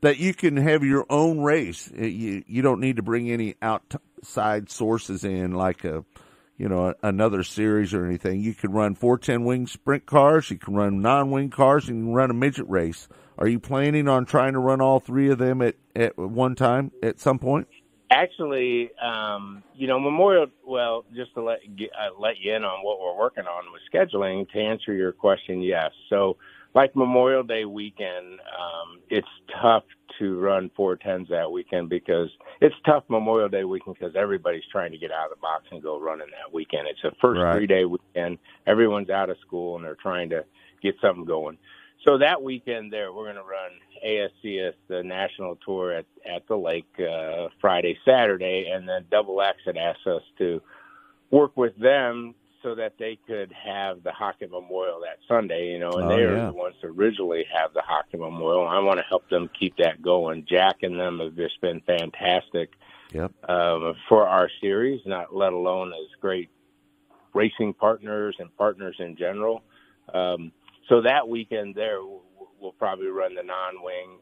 that 0.00 0.18
you 0.18 0.34
can 0.34 0.56
have 0.56 0.84
your 0.84 1.06
own 1.10 1.40
race. 1.40 1.90
You 1.94 2.44
you 2.46 2.62
don't 2.62 2.80
need 2.80 2.96
to 2.96 3.02
bring 3.02 3.30
any 3.30 3.56
outside 3.62 4.70
sources 4.70 5.24
in 5.24 5.52
like 5.52 5.84
a 5.84 6.04
you 6.58 6.68
know 6.68 6.92
another 7.02 7.42
series 7.42 7.94
or 7.94 8.04
anything. 8.04 8.40
You 8.40 8.52
can 8.52 8.72
run 8.72 8.94
410 8.94 9.44
wing 9.44 9.66
sprint 9.66 10.04
cars, 10.04 10.50
you 10.50 10.58
can 10.58 10.74
run 10.74 11.00
non-wing 11.00 11.50
cars, 11.50 11.88
and 11.88 11.98
you 11.98 12.04
can 12.04 12.12
run 12.12 12.30
a 12.30 12.34
midget 12.34 12.68
race. 12.68 13.08
Are 13.38 13.46
you 13.46 13.60
planning 13.60 14.08
on 14.08 14.26
trying 14.26 14.54
to 14.54 14.58
run 14.58 14.80
all 14.80 14.98
three 14.98 15.30
of 15.30 15.38
them 15.38 15.62
at 15.62 15.76
at 15.94 16.18
one 16.18 16.54
time 16.56 16.90
at 17.02 17.20
some 17.20 17.38
point? 17.38 17.68
Actually, 18.10 18.90
um, 19.00 19.62
you 19.74 19.86
know, 19.86 20.00
Memorial. 20.00 20.46
Well, 20.66 21.04
just 21.14 21.32
to 21.34 21.42
let 21.42 21.60
uh, 21.60 22.20
let 22.20 22.38
you 22.38 22.54
in 22.54 22.64
on 22.64 22.84
what 22.84 22.98
we're 23.00 23.16
working 23.16 23.44
on 23.44 23.64
with 23.72 23.82
scheduling. 23.92 24.50
To 24.50 24.58
answer 24.58 24.92
your 24.92 25.12
question, 25.12 25.62
yes. 25.62 25.92
So 26.10 26.36
like 26.78 26.94
Memorial 26.94 27.42
Day 27.42 27.64
weekend, 27.64 28.38
um, 28.38 29.00
it's 29.10 29.26
tough 29.60 29.82
to 30.20 30.38
run 30.38 30.70
410s 30.78 31.28
that 31.28 31.50
weekend 31.50 31.88
because 31.88 32.28
it's 32.60 32.74
tough 32.86 33.02
Memorial 33.08 33.48
Day 33.48 33.64
weekend 33.64 33.96
because 33.98 34.14
everybody's 34.14 34.62
trying 34.70 34.92
to 34.92 34.98
get 34.98 35.10
out 35.10 35.24
of 35.24 35.30
the 35.30 35.42
box 35.42 35.64
and 35.72 35.82
go 35.82 35.98
running 35.98 36.28
that 36.28 36.54
weekend. 36.54 36.86
It's 36.86 37.02
a 37.02 37.10
first 37.20 37.40
right. 37.40 37.56
three 37.56 37.66
day 37.66 37.84
weekend. 37.84 38.38
Everyone's 38.64 39.10
out 39.10 39.28
of 39.28 39.38
school 39.44 39.74
and 39.74 39.84
they're 39.84 39.96
trying 39.96 40.30
to 40.30 40.44
get 40.80 40.94
something 41.02 41.24
going. 41.24 41.58
So 42.06 42.16
that 42.18 42.40
weekend 42.40 42.92
there, 42.92 43.12
we're 43.12 43.24
going 43.24 43.34
to 43.34 43.42
run 43.42 43.72
ASCS, 44.06 44.74
the 44.86 45.02
national 45.02 45.56
tour 45.66 45.94
at, 45.94 46.06
at 46.32 46.46
the 46.46 46.56
lake, 46.56 46.86
uh, 47.00 47.48
Friday, 47.60 47.98
Saturday, 48.04 48.70
and 48.72 48.88
then 48.88 49.04
Double 49.10 49.42
X 49.42 49.58
had 49.66 49.76
asked 49.76 50.06
us 50.06 50.22
to 50.38 50.62
work 51.32 51.56
with 51.56 51.76
them 51.76 52.36
so 52.62 52.74
that 52.74 52.94
they 52.98 53.18
could 53.26 53.52
have 53.52 54.02
the 54.02 54.10
Hockett 54.10 54.50
Memorial 54.50 55.00
that 55.00 55.18
Sunday, 55.28 55.68
you 55.72 55.78
know, 55.78 55.92
and 55.92 56.06
oh, 56.06 56.08
they 56.08 56.22
are 56.22 56.36
yeah. 56.36 56.46
the 56.46 56.52
ones 56.52 56.74
to 56.80 56.88
originally 56.88 57.44
have 57.54 57.72
the 57.72 57.82
Hockett 57.82 58.18
Memorial. 58.18 58.66
I 58.66 58.78
want 58.80 58.98
to 58.98 59.04
help 59.08 59.28
them 59.28 59.48
keep 59.58 59.76
that 59.76 60.02
going. 60.02 60.44
Jack 60.48 60.82
and 60.82 60.98
them 60.98 61.20
have 61.20 61.36
just 61.36 61.60
been 61.60 61.80
fantastic 61.82 62.72
yep. 63.12 63.32
um, 63.48 63.94
for 64.08 64.26
our 64.26 64.50
series, 64.60 65.00
not 65.06 65.34
let 65.34 65.52
alone 65.52 65.92
as 65.92 66.20
great 66.20 66.50
racing 67.34 67.74
partners 67.74 68.36
and 68.38 68.54
partners 68.56 68.96
in 68.98 69.16
general. 69.16 69.62
Um, 70.12 70.52
so 70.88 71.02
that 71.02 71.28
weekend 71.28 71.74
there, 71.74 72.00
we'll 72.60 72.72
probably 72.72 73.08
run 73.08 73.34
the 73.34 73.42
non-wing 73.42 74.18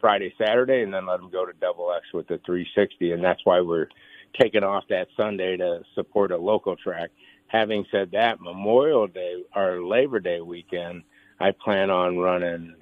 Friday, 0.00 0.32
Saturday, 0.38 0.82
and 0.82 0.92
then 0.92 1.06
let 1.06 1.20
them 1.20 1.30
go 1.30 1.44
to 1.44 1.52
double 1.60 1.92
X 1.92 2.06
with 2.14 2.28
the 2.28 2.40
360, 2.46 3.12
and 3.12 3.22
that's 3.22 3.40
why 3.44 3.60
we're 3.60 3.88
taken 4.38 4.64
off 4.64 4.84
that 4.90 5.08
Sunday 5.16 5.56
to 5.56 5.82
support 5.94 6.32
a 6.32 6.36
local 6.36 6.76
track. 6.76 7.10
Having 7.46 7.86
said 7.90 8.10
that, 8.12 8.40
Memorial 8.40 9.06
Day 9.06 9.44
or 9.54 9.82
Labor 9.82 10.20
Day 10.20 10.40
weekend, 10.40 11.02
I 11.40 11.52
plan 11.52 11.90
on 11.90 12.18
running 12.18 12.74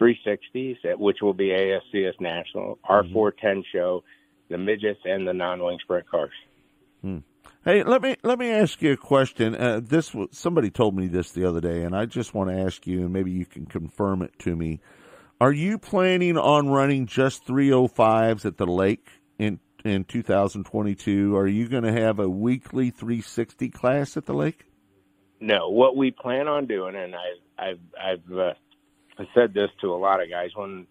360s, 0.00 0.98
which 0.98 1.18
will 1.22 1.34
be 1.34 1.48
ASCS 1.48 2.20
National, 2.20 2.78
our 2.84 3.02
mm-hmm. 3.02 3.12
410 3.12 3.64
show, 3.72 4.02
the 4.48 4.58
midgets, 4.58 5.00
and 5.04 5.26
the 5.26 5.32
non-wing 5.32 5.78
sprint 5.82 6.08
cars. 6.08 6.32
Hmm. 7.00 7.18
Hey, 7.64 7.84
let 7.84 8.02
me 8.02 8.16
let 8.24 8.40
me 8.40 8.50
ask 8.50 8.82
you 8.82 8.92
a 8.92 8.96
question. 8.96 9.54
Uh, 9.54 9.80
this 9.80 10.12
somebody 10.32 10.68
told 10.68 10.96
me 10.96 11.06
this 11.06 11.30
the 11.30 11.44
other 11.44 11.60
day, 11.60 11.84
and 11.84 11.94
I 11.94 12.06
just 12.06 12.34
want 12.34 12.50
to 12.50 12.56
ask 12.56 12.88
you, 12.88 13.02
and 13.02 13.12
maybe 13.12 13.30
you 13.30 13.46
can 13.46 13.66
confirm 13.66 14.22
it 14.22 14.36
to 14.40 14.56
me. 14.56 14.80
Are 15.40 15.52
you 15.52 15.78
planning 15.78 16.36
on 16.36 16.68
running 16.68 17.06
just 17.06 17.46
305s 17.46 18.44
at 18.44 18.56
the 18.56 18.66
lake 18.66 19.08
in 19.38 19.60
in 19.84 20.04
2022, 20.04 21.36
are 21.36 21.46
you 21.46 21.68
going 21.68 21.84
to 21.84 21.92
have 21.92 22.18
a 22.18 22.28
weekly 22.28 22.90
360 22.90 23.68
class 23.70 24.16
at 24.16 24.26
the 24.26 24.34
lake? 24.34 24.66
No. 25.40 25.68
What 25.70 25.96
we 25.96 26.10
plan 26.10 26.48
on 26.48 26.66
doing, 26.66 26.94
and 26.94 27.14
I, 27.14 27.70
I've 27.70 27.80
I've 28.00 28.38
uh, 28.38 28.54
said 29.34 29.54
this 29.54 29.70
to 29.80 29.92
a 29.92 29.96
lot 29.96 30.22
of 30.22 30.30
guys 30.30 30.50
when 30.54 30.86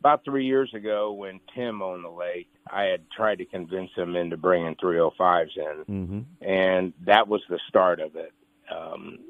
about 0.00 0.24
three 0.24 0.46
years 0.46 0.72
ago 0.74 1.12
when 1.12 1.38
Tim 1.54 1.80
owned 1.80 2.04
the 2.04 2.10
lake, 2.10 2.48
I 2.68 2.84
had 2.84 3.08
tried 3.10 3.38
to 3.38 3.44
convince 3.44 3.90
him 3.94 4.16
into 4.16 4.36
bringing 4.36 4.74
305s 4.74 5.56
in, 5.56 5.84
mm-hmm. 5.88 6.20
and 6.44 6.92
that 7.06 7.28
was 7.28 7.40
the 7.48 7.60
start 7.68 8.00
of 8.00 8.16
it. 8.16 8.32
Um, 8.68 9.20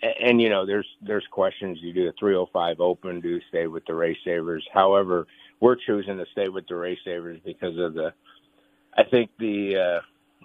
and, 0.00 0.14
and 0.22 0.42
you 0.42 0.48
know, 0.48 0.64
there's 0.64 0.88
there's 1.02 1.26
questions. 1.30 1.78
You 1.82 1.92
do 1.92 2.06
the 2.06 2.14
305 2.18 2.80
open, 2.80 3.20
do 3.20 3.28
you 3.28 3.40
stay 3.50 3.66
with 3.66 3.84
the 3.84 3.94
race 3.94 4.16
savers. 4.24 4.66
However, 4.72 5.26
we're 5.60 5.76
choosing 5.76 6.16
to 6.16 6.24
stay 6.32 6.48
with 6.48 6.66
the 6.68 6.76
race 6.76 6.98
savers 7.04 7.40
because 7.44 7.78
of 7.78 7.94
the. 7.94 8.12
I 8.96 9.04
think 9.04 9.30
the 9.38 9.76
uh, 9.76 10.00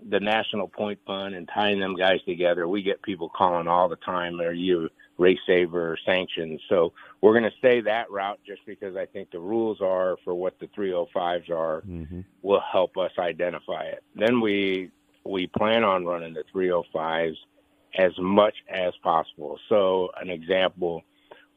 the 0.09 0.19
national 0.19 0.67
point 0.67 0.99
fund 1.05 1.35
and 1.35 1.49
tying 1.53 1.79
them 1.79 1.95
guys 1.95 2.19
together. 2.25 2.67
We 2.67 2.81
get 2.81 3.01
people 3.01 3.29
calling 3.29 3.67
all 3.67 3.87
the 3.87 3.95
time. 3.97 4.39
Are 4.41 4.51
you 4.51 4.89
race 5.17 5.39
saver 5.45 5.91
or 5.91 5.97
sanctions? 6.05 6.59
So 6.69 6.93
we're 7.21 7.33
going 7.39 7.49
to 7.51 7.57
stay 7.59 7.81
that 7.81 8.09
route 8.09 8.39
just 8.45 8.61
because 8.65 8.95
I 8.95 9.05
think 9.05 9.29
the 9.31 9.39
rules 9.39 9.79
are 9.81 10.17
for 10.23 10.33
what 10.33 10.59
the 10.59 10.67
305s 10.67 11.49
are 11.49 11.83
Mm-hmm. 11.87 12.21
will 12.41 12.63
help 12.71 12.97
us 12.97 13.11
identify 13.19 13.83
it. 13.83 14.03
Then 14.15 14.41
we 14.41 14.89
we 15.23 15.47
plan 15.47 15.83
on 15.83 16.05
running 16.05 16.33
the 16.33 16.43
305s 16.53 17.35
as 17.97 18.11
much 18.17 18.55
as 18.69 18.93
possible. 19.03 19.59
So 19.69 20.09
an 20.19 20.29
example, 20.31 21.03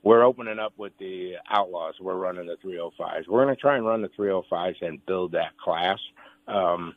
we're 0.02 0.22
opening 0.22 0.58
up 0.58 0.74
with 0.76 0.92
the 0.98 1.36
Outlaws. 1.50 1.94
We're 1.98 2.16
running 2.16 2.46
the 2.46 2.56
305s. 2.62 3.26
We're 3.26 3.42
going 3.44 3.54
to 3.54 3.60
try 3.60 3.76
and 3.76 3.86
run 3.86 4.02
the 4.02 4.08
305s 4.10 4.82
and 4.82 5.04
build 5.06 5.32
that 5.32 5.56
class. 5.56 5.98
Um, 6.48 6.94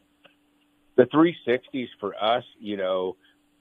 the 0.96 1.06
360s 1.06 1.88
for 2.00 2.16
us, 2.22 2.44
you 2.60 2.78
know, 2.78 3.16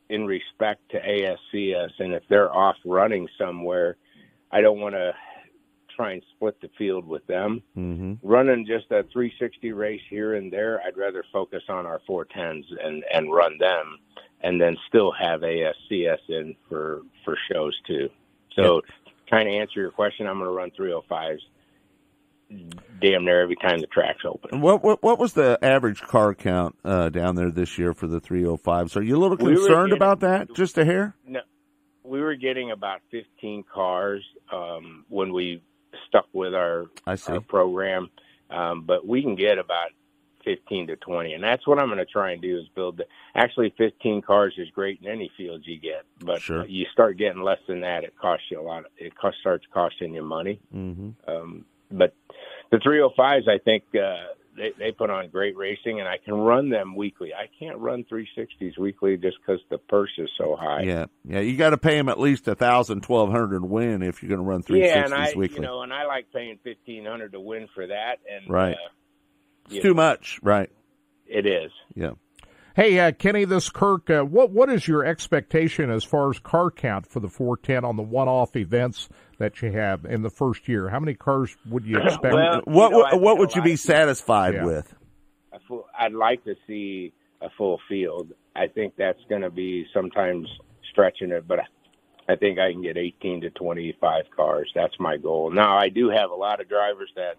in 0.09 0.25
respect 0.25 0.89
to 0.91 1.01
ASCS, 1.01 1.91
and 1.99 2.15
if 2.15 2.23
they're 2.29 2.55
off 2.55 2.77
running 2.85 3.29
somewhere, 3.39 3.97
I 4.51 4.61
don't 4.61 4.81
want 4.81 4.95
to 4.95 5.13
try 5.95 6.13
and 6.13 6.23
split 6.35 6.61
the 6.61 6.71
field 6.79 7.07
with 7.07 7.27
them. 7.27 7.63
Mm-hmm. 7.77 8.15
Running 8.23 8.67
just 8.67 8.87
a 8.91 9.03
360 9.13 9.73
race 9.73 10.01
here 10.09 10.35
and 10.35 10.53
there, 10.53 10.81
I'd 10.87 10.97
rather 10.97 11.25
focus 11.33 11.63
on 11.69 11.87
our 11.87 12.01
410s 12.09 12.65
and 12.83 13.05
and 13.13 13.33
run 13.33 13.59
them, 13.59 13.99
and 14.43 14.61
then 14.61 14.77
still 14.89 15.13
have 15.13 15.41
ASCS 15.41 16.19
in 16.29 16.55
for 16.69 17.03
for 17.25 17.37
shows 17.51 17.75
too. 17.87 18.09
So, 18.55 18.83
trying 19.27 19.47
to 19.47 19.53
answer 19.53 19.81
your 19.81 19.91
question, 19.91 20.27
I'm 20.27 20.39
going 20.39 20.49
to 20.49 20.53
run 20.53 20.71
305s 20.71 21.41
damn 23.01 23.25
near 23.25 23.43
every 23.43 23.57
time 23.57 23.81
the 23.81 23.87
track's 23.89 24.25
open. 24.25 24.61
What, 24.61 24.83
what 24.83 25.03
what 25.03 25.19
was 25.19 25.33
the 25.35 25.59
average 25.63 26.01
car 26.03 26.35
count 26.35 26.77
uh, 26.85 27.09
down 27.09 27.35
there 27.35 27.51
this 27.51 27.79
year 27.79 27.93
for 27.93 28.07
the 28.07 28.21
305s? 28.21 28.97
Are 28.97 29.03
you 29.03 29.17
a 29.17 29.21
little 29.21 29.37
We 29.37 29.55
concerned 29.57 29.91
getting- 29.91 29.97
about 29.97 30.21
that? 30.21 30.55
Just 30.55 30.79
a 30.79 30.85
hair? 30.85 31.15
No, 31.27 31.41
we 32.05 32.21
were 32.21 32.37
getting 32.37 32.71
about 32.71 33.01
15 33.11 33.65
cars 33.73 34.25
um, 34.53 35.05
when 35.09 35.33
we 35.33 35.63
stuck 36.09 36.27
with 36.33 36.55
our, 36.55 36.87
our 37.07 37.41
program, 37.49 38.11
um, 38.51 38.83
but 38.87 39.07
we 39.07 39.23
can 39.23 39.35
get 39.35 39.59
about 39.59 39.89
15 40.45 40.87
to 40.87 40.97
20, 40.97 41.33
and 41.33 41.43
that's 41.43 41.67
what 41.67 41.81
I'm 41.81 41.87
going 41.87 41.99
to 41.99 42.05
try 42.05 42.31
and 42.31 42.41
do 42.41 42.57
is 42.59 42.69
build. 42.77 42.99
The, 42.99 43.07
actually, 43.35 43.75
15 43.77 44.23
cars 44.23 44.55
is 44.59 44.69
great 44.71 45.01
in 45.03 45.09
any 45.09 45.29
field 45.37 45.63
you 45.65 45.81
get, 45.81 46.05
but 46.21 46.41
Sure. 46.41 46.65
you 46.67 46.87
start 46.93 47.17
getting 47.19 47.43
less 47.43 47.59
than 47.67 47.81
that, 47.81 48.05
it 48.05 48.15
costs 48.17 48.45
you 48.51 48.61
a 48.61 48.63
lot. 48.63 48.85
It 48.97 49.17
cost, 49.17 49.39
starts 49.41 49.65
costing 49.75 50.15
you 50.15 50.23
money. 50.23 50.61
Mm-hmm. 50.73 51.11
Um, 51.29 51.65
but 51.91 52.15
the 52.71 52.79
305s, 52.79 53.49
I 53.49 53.59
think 53.65 53.85
uh, 53.95 54.33
they, 54.57 54.73
they 54.79 54.93
put 54.93 55.11
on 55.11 55.29
great 55.29 55.57
racing, 55.57 56.01
and 56.01 56.09
I 56.09 56.17
can 56.25 56.35
run 56.35 56.69
them 56.71 56.97
weekly. 56.97 57.33
I 57.35 57.49
can't 57.59 57.79
run 57.79 58.05
360s 58.11 58.79
weekly 58.79 59.17
just 59.17 59.37
because 59.41 59.61
the 59.71 59.79
purse 59.79 60.11
is 60.19 60.29
so 60.39 60.57
high. 60.57 60.83
Yeah, 60.83 61.07
yeah. 61.25 61.41
You 61.41 61.57
got 61.57 61.71
to 61.71 61.79
pay 61.79 61.97
them 61.97 62.09
at 62.09 62.19
least 62.19 62.49
a 62.49 62.55
thousand, 62.55 63.03
twelve 63.03 63.31
hundred 63.31 63.61
to 63.61 63.67
win 63.67 64.03
if 64.03 64.23
you're 64.23 64.29
going 64.31 64.41
to 64.41 64.47
run 64.47 64.63
360s 64.63 64.87
Yeah, 64.87 65.05
and 65.05 65.15
I, 65.15 65.33
weekly. 65.37 65.57
you 65.57 65.63
know, 65.63 65.83
and 65.83 65.93
I 65.93 66.07
like 66.07 66.33
paying 66.33 66.59
fifteen 66.65 67.05
hundred 67.05 67.33
to 67.33 67.41
win 67.41 67.69
for 67.75 67.87
that, 67.87 68.17
and 68.31 68.51
Right. 68.51 68.75
uh, 68.75 68.89
it's 69.71 69.83
too 69.83 69.89
know, 69.89 69.95
much, 69.95 70.39
right? 70.43 70.71
It 71.27 71.47
is. 71.47 71.71
Yeah. 71.95 72.13
Hey, 72.75 72.99
uh, 73.01 73.11
Kenny, 73.13 73.45
this 73.47 73.71
Kirk. 73.71 74.11
Uh, 74.11 74.23
what 74.23 74.51
what 74.51 74.71
is 74.71 74.87
your 74.87 75.05
expectation 75.05 75.91
as 75.91 76.05
far 76.05 76.31
as 76.31 76.39
car 76.39 76.71
count 76.71 77.07
for 77.07 77.21
the 77.21 77.29
410 77.29 77.85
on 77.85 77.97
the 77.97 78.03
one-off 78.03 78.55
events 78.55 79.09
that 79.39 79.61
you 79.63 79.71
have 79.73 80.05
in 80.05 80.23
the 80.23 80.31
first 80.31 80.69
year? 80.69 80.89
How 80.89 81.01
many 81.01 81.15
cars 81.15 81.57
would 81.69 81.85
you 81.85 81.99
expect? 82.03 82.35
Well, 82.35 82.63
What 82.65 82.91
you 82.91 82.91
know, 82.91 82.99
what, 82.99 83.21
what 83.21 83.39
would 83.39 83.55
you 83.55 83.61
lot 83.61 83.67
be 83.67 83.77
satisfied 83.77 84.55
Yeah. 84.55 84.65
with? 84.65 84.95
a 85.53 85.59
full, 85.67 85.87
I'd 85.99 86.13
like 86.13 86.45
to 86.45 86.55
see 86.67 87.13
a 87.41 87.49
full 87.57 87.81
field. 87.89 88.33
I 88.55 88.67
think 88.67 88.95
that's 88.97 89.21
going 89.29 89.43
to 89.43 89.51
be 89.51 89.87
sometimes 89.95 90.49
stretching 90.91 91.31
it, 91.31 91.47
but 91.49 91.61
I 92.29 92.37
think 92.37 92.59
I 92.59 92.73
can 92.73 92.83
get 92.83 92.97
18 92.97 93.41
to 93.43 93.51
25 93.51 94.25
cars. 94.35 94.71
That's 94.75 94.99
my 94.99 95.17
goal. 95.17 95.51
Now, 95.51 95.77
I 95.79 95.89
do 95.89 96.09
have 96.11 96.31
a 96.31 96.35
lot 96.35 96.61
of 96.61 96.69
drivers 96.69 97.11
that 97.17 97.37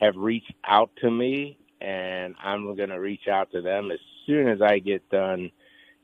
have 0.00 0.16
reached 0.16 0.52
out 0.64 0.90
to 1.00 1.10
me, 1.10 1.58
and 1.80 2.34
I'm 2.42 2.74
going 2.76 2.88
to 2.90 3.00
reach 3.00 3.28
out 3.28 3.50
to 3.52 3.62
them 3.62 3.90
as 3.90 3.98
soon 4.26 4.48
as 4.48 4.60
I 4.60 4.78
get 4.78 5.08
done. 5.10 5.50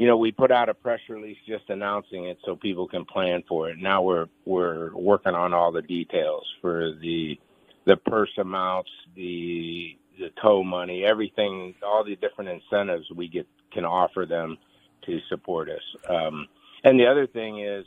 You 0.03 0.09
know, 0.09 0.17
we 0.17 0.33
put 0.33 0.51
out 0.51 0.69
a 0.69 0.75
press 0.75 0.99
release 1.09 1.37
just 1.47 1.71
announcing 1.71 2.25
it 2.25 2.37
so 2.45 2.57
people 2.57 2.89
can 2.89 3.05
plan 3.05 3.45
for 3.49 3.71
it. 3.71 3.79
Now 3.79 4.03
we're 4.03 4.27
we're 4.45 4.93
working 4.97 5.37
on 5.37 5.55
all 5.55 5.71
the 5.71 5.81
details 5.81 6.45
for 6.61 6.91
the 7.01 7.39
the 7.87 7.97
purse 7.99 8.37
amounts, 8.37 8.91
the 9.15 9.97
the 10.19 10.31
tow 10.43 10.65
money, 10.65 11.05
everything, 11.05 11.77
all 11.87 12.03
the 12.03 12.17
different 12.17 12.51
incentives 12.51 13.07
we 13.15 13.29
get 13.29 13.47
can 13.73 13.85
offer 13.85 14.27
them 14.29 14.59
to 15.07 15.21
support 15.29 15.69
us. 15.71 15.83
Um, 16.11 16.49
and 16.83 16.99
the 16.99 17.07
other 17.07 17.29
thing 17.29 17.61
is 17.61 17.87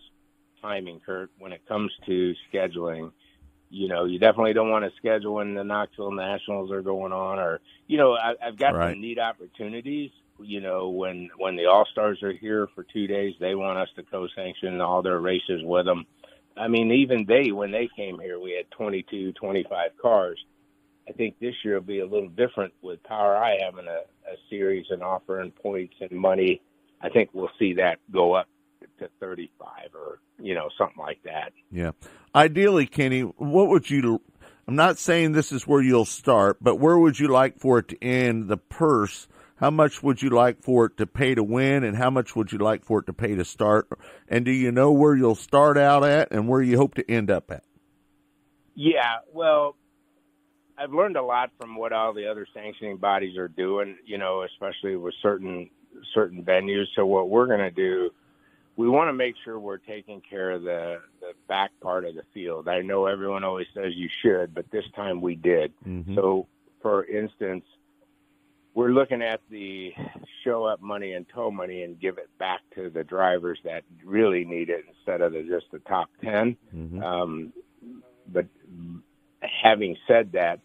timing, 0.61 1.01
Kirk. 1.05 1.31
When 1.37 1.51
it 1.51 1.67
comes 1.67 1.91
to 2.05 2.33
scheduling, 2.49 3.11
you 3.69 3.89
know, 3.89 4.05
you 4.05 4.19
definitely 4.19 4.53
don't 4.53 4.69
want 4.71 4.85
to 4.85 4.91
schedule 4.95 5.33
when 5.33 5.53
the 5.53 5.65
Knoxville 5.65 6.11
Nationals 6.13 6.71
are 6.71 6.81
going 6.81 7.11
on, 7.11 7.39
or 7.39 7.59
you 7.87 7.97
know, 7.97 8.13
I, 8.13 8.35
I've 8.41 8.57
got 8.57 8.73
Right. 8.73 8.93
some 8.93 9.01
neat 9.01 9.19
opportunities. 9.19 10.11
You 10.39 10.61
know, 10.61 10.89
when 10.89 11.29
when 11.37 11.55
the 11.55 11.65
All 11.65 11.85
Stars 11.91 12.21
are 12.23 12.33
here 12.33 12.67
for 12.75 12.83
two 12.83 13.07
days, 13.07 13.35
they 13.39 13.55
want 13.55 13.77
us 13.79 13.89
to 13.95 14.03
co-sanction 14.03 14.81
all 14.81 15.01
their 15.01 15.19
races 15.19 15.61
with 15.63 15.85
them. 15.85 16.05
I 16.57 16.67
mean, 16.67 16.91
even 16.91 17.25
they, 17.25 17.51
when 17.51 17.71
they 17.71 17.89
came 17.95 18.19
here, 18.19 18.39
we 18.39 18.51
had 18.51 18.69
22, 18.71 19.33
25 19.33 19.91
cars. 20.01 20.39
I 21.07 21.11
think 21.11 21.37
this 21.39 21.53
year 21.63 21.75
will 21.75 21.81
be 21.81 21.99
a 21.99 22.05
little 22.05 22.29
different 22.29 22.73
with 22.81 23.03
POWRi 23.03 23.57
having 23.63 23.87
a, 23.87 23.99
a 24.31 24.35
series 24.49 24.85
and 24.89 25.03
offering 25.03 25.51
points 25.51 25.95
and 25.99 26.11
money. 26.11 26.61
I 27.01 27.09
think 27.09 27.29
we'll 27.33 27.51
see 27.59 27.73
that 27.73 27.99
go 28.11 28.33
up 28.33 28.47
to 28.99 29.09
35 29.19 29.69
or, 29.93 30.19
you 30.39 30.55
know, 30.55 30.69
something 30.77 30.97
like 30.97 31.21
that. 31.23 31.51
Yeah. 31.71 31.91
Ideally, 32.33 32.87
Kenny, 32.87 33.21
what 33.21 33.67
would 33.67 33.89
you? 33.89 34.21
I'm 34.67 34.75
not 34.75 34.97
saying 34.97 35.33
this 35.33 35.51
is 35.51 35.67
where 35.67 35.81
you'll 35.81 36.05
start, 36.05 36.57
but 36.61 36.77
where 36.77 36.97
would 36.97 37.19
you 37.19 37.27
like 37.27 37.59
for 37.59 37.79
it 37.79 37.89
to 37.89 38.03
end? 38.03 38.47
The 38.47 38.57
purse. 38.57 39.27
How 39.57 39.71
much 39.71 40.03
would 40.03 40.21
you 40.21 40.29
like 40.29 40.61
for 40.61 40.85
it 40.85 40.97
to 40.97 41.07
pay 41.07 41.33
to 41.33 41.43
win, 41.43 41.83
and 41.83 41.95
how 41.95 42.09
much 42.09 42.35
would 42.35 42.51
you 42.51 42.57
like 42.57 42.83
for 42.83 42.99
it 42.99 43.05
to 43.05 43.13
pay 43.13 43.35
to 43.35 43.45
start? 43.45 43.87
And 44.27 44.43
do 44.43 44.51
you 44.51 44.71
know 44.71 44.91
where 44.91 45.15
you'll 45.15 45.35
start 45.35 45.77
out 45.77 46.03
at, 46.03 46.31
and 46.31 46.47
where 46.47 46.61
you 46.61 46.77
hope 46.77 46.95
to 46.95 47.09
end 47.09 47.31
up 47.31 47.49
at? 47.51 47.63
Yeah, 48.75 49.19
well, 49.33 49.77
I've 50.77 50.93
learned 50.93 51.15
a 51.15 51.21
lot 51.21 51.51
from 51.59 51.77
what 51.77 51.93
all 51.93 52.13
the 52.13 52.29
other 52.29 52.45
sanctioning 52.53 52.97
bodies 52.97 53.37
are 53.37 53.47
doing, 53.47 53.97
you 54.05 54.17
know, 54.17 54.43
especially 54.43 54.97
with 54.97 55.13
certain 55.21 55.69
certain 56.13 56.43
venues. 56.43 56.87
So 56.95 57.05
what 57.05 57.29
we're 57.29 57.47
going 57.47 57.59
to 57.59 57.71
do, 57.71 58.09
we 58.75 58.89
want 58.89 59.07
to 59.07 59.13
make 59.13 59.35
sure 59.45 59.57
we're 59.57 59.77
taking 59.77 60.21
care 60.21 60.51
of 60.51 60.63
the 60.63 60.99
the 61.21 61.31
back 61.47 61.71
part 61.79 62.03
of 62.03 62.15
the 62.15 62.23
field. 62.33 62.67
I 62.67 62.81
know 62.81 63.05
everyone 63.05 63.45
always 63.45 63.67
says 63.73 63.93
you 63.95 64.09
should, 64.21 64.53
but 64.53 64.69
this 64.71 64.83
time 64.95 65.21
we 65.21 65.35
did. 65.35 65.71
Mm-hmm. 65.87 66.15
So, 66.15 66.47
for 66.81 67.05
instance, 67.05 67.63
we're 68.75 68.91
looking 68.91 69.21
at 69.21 69.39
the 69.49 69.93
show 70.43 70.65
up 70.65 70.81
money 70.81 71.13
and 71.13 71.25
tow 71.33 71.49
money 71.49 71.83
and 71.83 71.99
give 71.99 72.17
it 72.17 72.29
back 72.37 72.59
to 72.75 72.89
the 72.89 73.03
drivers 73.03 73.57
that 73.63 73.83
really 74.03 74.43
need 74.45 74.69
it 74.69 74.83
instead 74.89 75.21
of 75.21 75.31
the, 75.33 75.43
just 75.43 75.65
the 75.71 75.79
top 75.79 76.09
10. 76.23 76.57
Um, 77.03 77.53
but 78.31 78.45
having 79.63 79.95
said 80.07 80.31
that, 80.33 80.59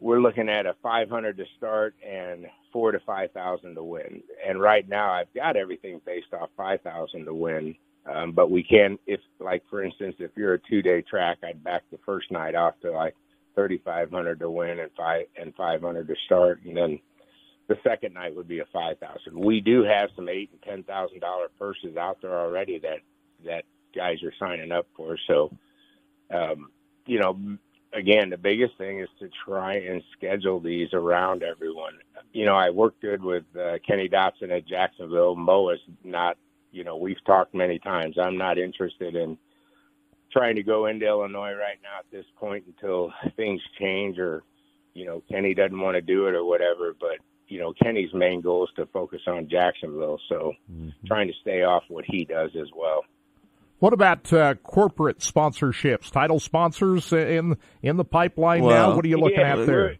we're 0.00 0.20
looking 0.20 0.48
at 0.48 0.66
a 0.66 0.74
500 0.82 1.36
to 1.36 1.44
start 1.56 1.94
and 2.04 2.46
four 2.72 2.90
to 2.90 2.98
5,000 3.06 3.76
to 3.76 3.84
win. 3.84 4.20
And 4.46 4.60
right 4.60 4.88
now 4.88 5.12
I've 5.12 5.32
got 5.32 5.56
everything 5.56 6.00
based 6.04 6.34
off 6.34 6.48
5,000 6.56 7.24
to 7.24 7.34
win. 7.34 7.76
Um, 8.12 8.32
but 8.32 8.50
we 8.50 8.64
can, 8.64 8.98
if 9.06 9.20
like, 9.38 9.62
for 9.70 9.84
instance, 9.84 10.16
if 10.18 10.32
you're 10.36 10.54
a 10.54 10.58
two 10.68 10.82
day 10.82 11.02
track, 11.02 11.38
I'd 11.44 11.62
back 11.62 11.82
the 11.92 11.98
first 12.04 12.32
night 12.32 12.56
off 12.56 12.74
to 12.82 12.90
like 12.90 13.14
3,500 13.54 14.40
to 14.40 14.50
win 14.50 14.80
and 14.80 14.90
five 14.96 15.26
and 15.40 15.54
500 15.54 16.08
to 16.08 16.14
start. 16.26 16.62
And 16.64 16.76
then 16.76 16.98
the 17.68 17.76
second 17.84 18.14
night 18.14 18.34
would 18.34 18.48
be 18.48 18.60
a 18.60 18.66
5,000. 18.72 19.38
We 19.38 19.60
do 19.60 19.82
have 19.84 20.10
some 20.16 20.28
eight 20.28 20.50
and 20.66 20.86
$10,000 20.86 21.20
purses 21.58 21.96
out 21.96 22.18
there 22.20 22.38
already 22.38 22.78
that, 22.80 22.98
that 23.44 23.64
guys 23.94 24.22
are 24.22 24.32
signing 24.38 24.72
up 24.72 24.86
for. 24.96 25.16
So, 25.26 25.50
um, 26.32 26.70
you 27.06 27.20
know, 27.20 27.38
again, 27.92 28.30
the 28.30 28.38
biggest 28.38 28.76
thing 28.78 29.00
is 29.00 29.08
to 29.20 29.28
try 29.44 29.74
and 29.74 30.02
schedule 30.16 30.60
these 30.60 30.88
around 30.92 31.42
everyone. 31.42 31.94
You 32.32 32.46
know, 32.46 32.54
I 32.54 32.70
work 32.70 32.94
good 33.00 33.22
with 33.22 33.44
uh, 33.58 33.78
Kenny 33.86 34.08
Dotson 34.08 34.50
at 34.50 34.66
Jacksonville. 34.66 35.36
Mo 35.36 35.70
is 35.70 35.80
not, 36.02 36.36
you 36.70 36.84
know, 36.84 36.96
we've 36.96 37.22
talked 37.24 37.54
many 37.54 37.78
times. 37.78 38.16
I'm 38.18 38.38
not 38.38 38.58
interested 38.58 39.14
in 39.14 39.36
trying 40.32 40.56
to 40.56 40.62
go 40.62 40.86
into 40.86 41.06
Illinois 41.06 41.52
right 41.52 41.78
now 41.82 41.98
at 41.98 42.10
this 42.10 42.24
point 42.36 42.64
until 42.66 43.12
things 43.36 43.60
change 43.78 44.18
or, 44.18 44.42
you 44.94 45.04
know, 45.04 45.22
Kenny 45.30 45.54
doesn't 45.54 45.78
want 45.78 45.94
to 45.96 46.00
do 46.00 46.26
it 46.26 46.34
or 46.34 46.44
whatever. 46.44 46.94
But, 46.98 47.18
you 47.52 47.60
know, 47.60 47.74
Kenny's 47.82 48.12
main 48.14 48.40
goal 48.40 48.64
is 48.64 48.70
to 48.76 48.86
focus 48.86 49.20
on 49.26 49.48
Jacksonville. 49.48 50.18
So 50.28 50.54
trying 51.06 51.28
to 51.28 51.34
stay 51.42 51.62
off 51.62 51.84
what 51.88 52.04
he 52.06 52.24
does 52.24 52.50
as 52.58 52.68
well. 52.74 53.04
What 53.78 53.92
about 53.92 54.32
uh, 54.32 54.54
corporate 54.62 55.18
sponsorships, 55.18 56.10
title 56.10 56.40
sponsors 56.40 57.12
in 57.12 57.56
in 57.82 57.96
the 57.96 58.04
pipeline 58.04 58.62
Well, 58.62 58.90
now? 58.90 58.96
What 58.96 59.04
are 59.04 59.08
you 59.08 59.18
looking 59.18 59.40
yeah, 59.40 59.58
at 59.58 59.66
there? 59.66 59.96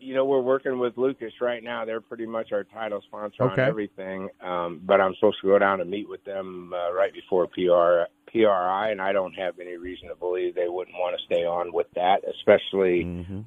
You 0.00 0.14
know, 0.14 0.24
we're 0.24 0.40
working 0.40 0.78
with 0.78 0.96
Lucas 0.96 1.32
right 1.40 1.62
now. 1.62 1.84
They're 1.84 2.00
pretty 2.00 2.24
much 2.24 2.52
our 2.52 2.64
title 2.64 3.02
sponsor 3.06 3.42
Okay. 3.42 3.62
on 3.62 3.68
everything. 3.68 4.28
Um, 4.40 4.80
but 4.82 5.00
I'm 5.00 5.14
supposed 5.16 5.36
to 5.42 5.48
go 5.48 5.58
down 5.58 5.82
and 5.82 5.90
meet 5.90 6.08
with 6.08 6.24
them 6.24 6.72
uh, 6.72 6.92
right 6.94 7.12
before 7.12 7.46
PR 7.48 8.08
PRI, 8.32 8.90
and 8.90 9.00
I 9.02 9.12
don't 9.12 9.34
have 9.34 9.58
any 9.60 9.76
reason 9.76 10.08
to 10.08 10.14
believe 10.14 10.54
they 10.54 10.68
wouldn't 10.68 10.96
want 10.98 11.18
to 11.18 11.24
stay 11.26 11.44
on 11.44 11.72
with 11.72 11.88
that, 11.96 12.22
especially 12.26 13.04
Mm-hmm. 13.04 13.40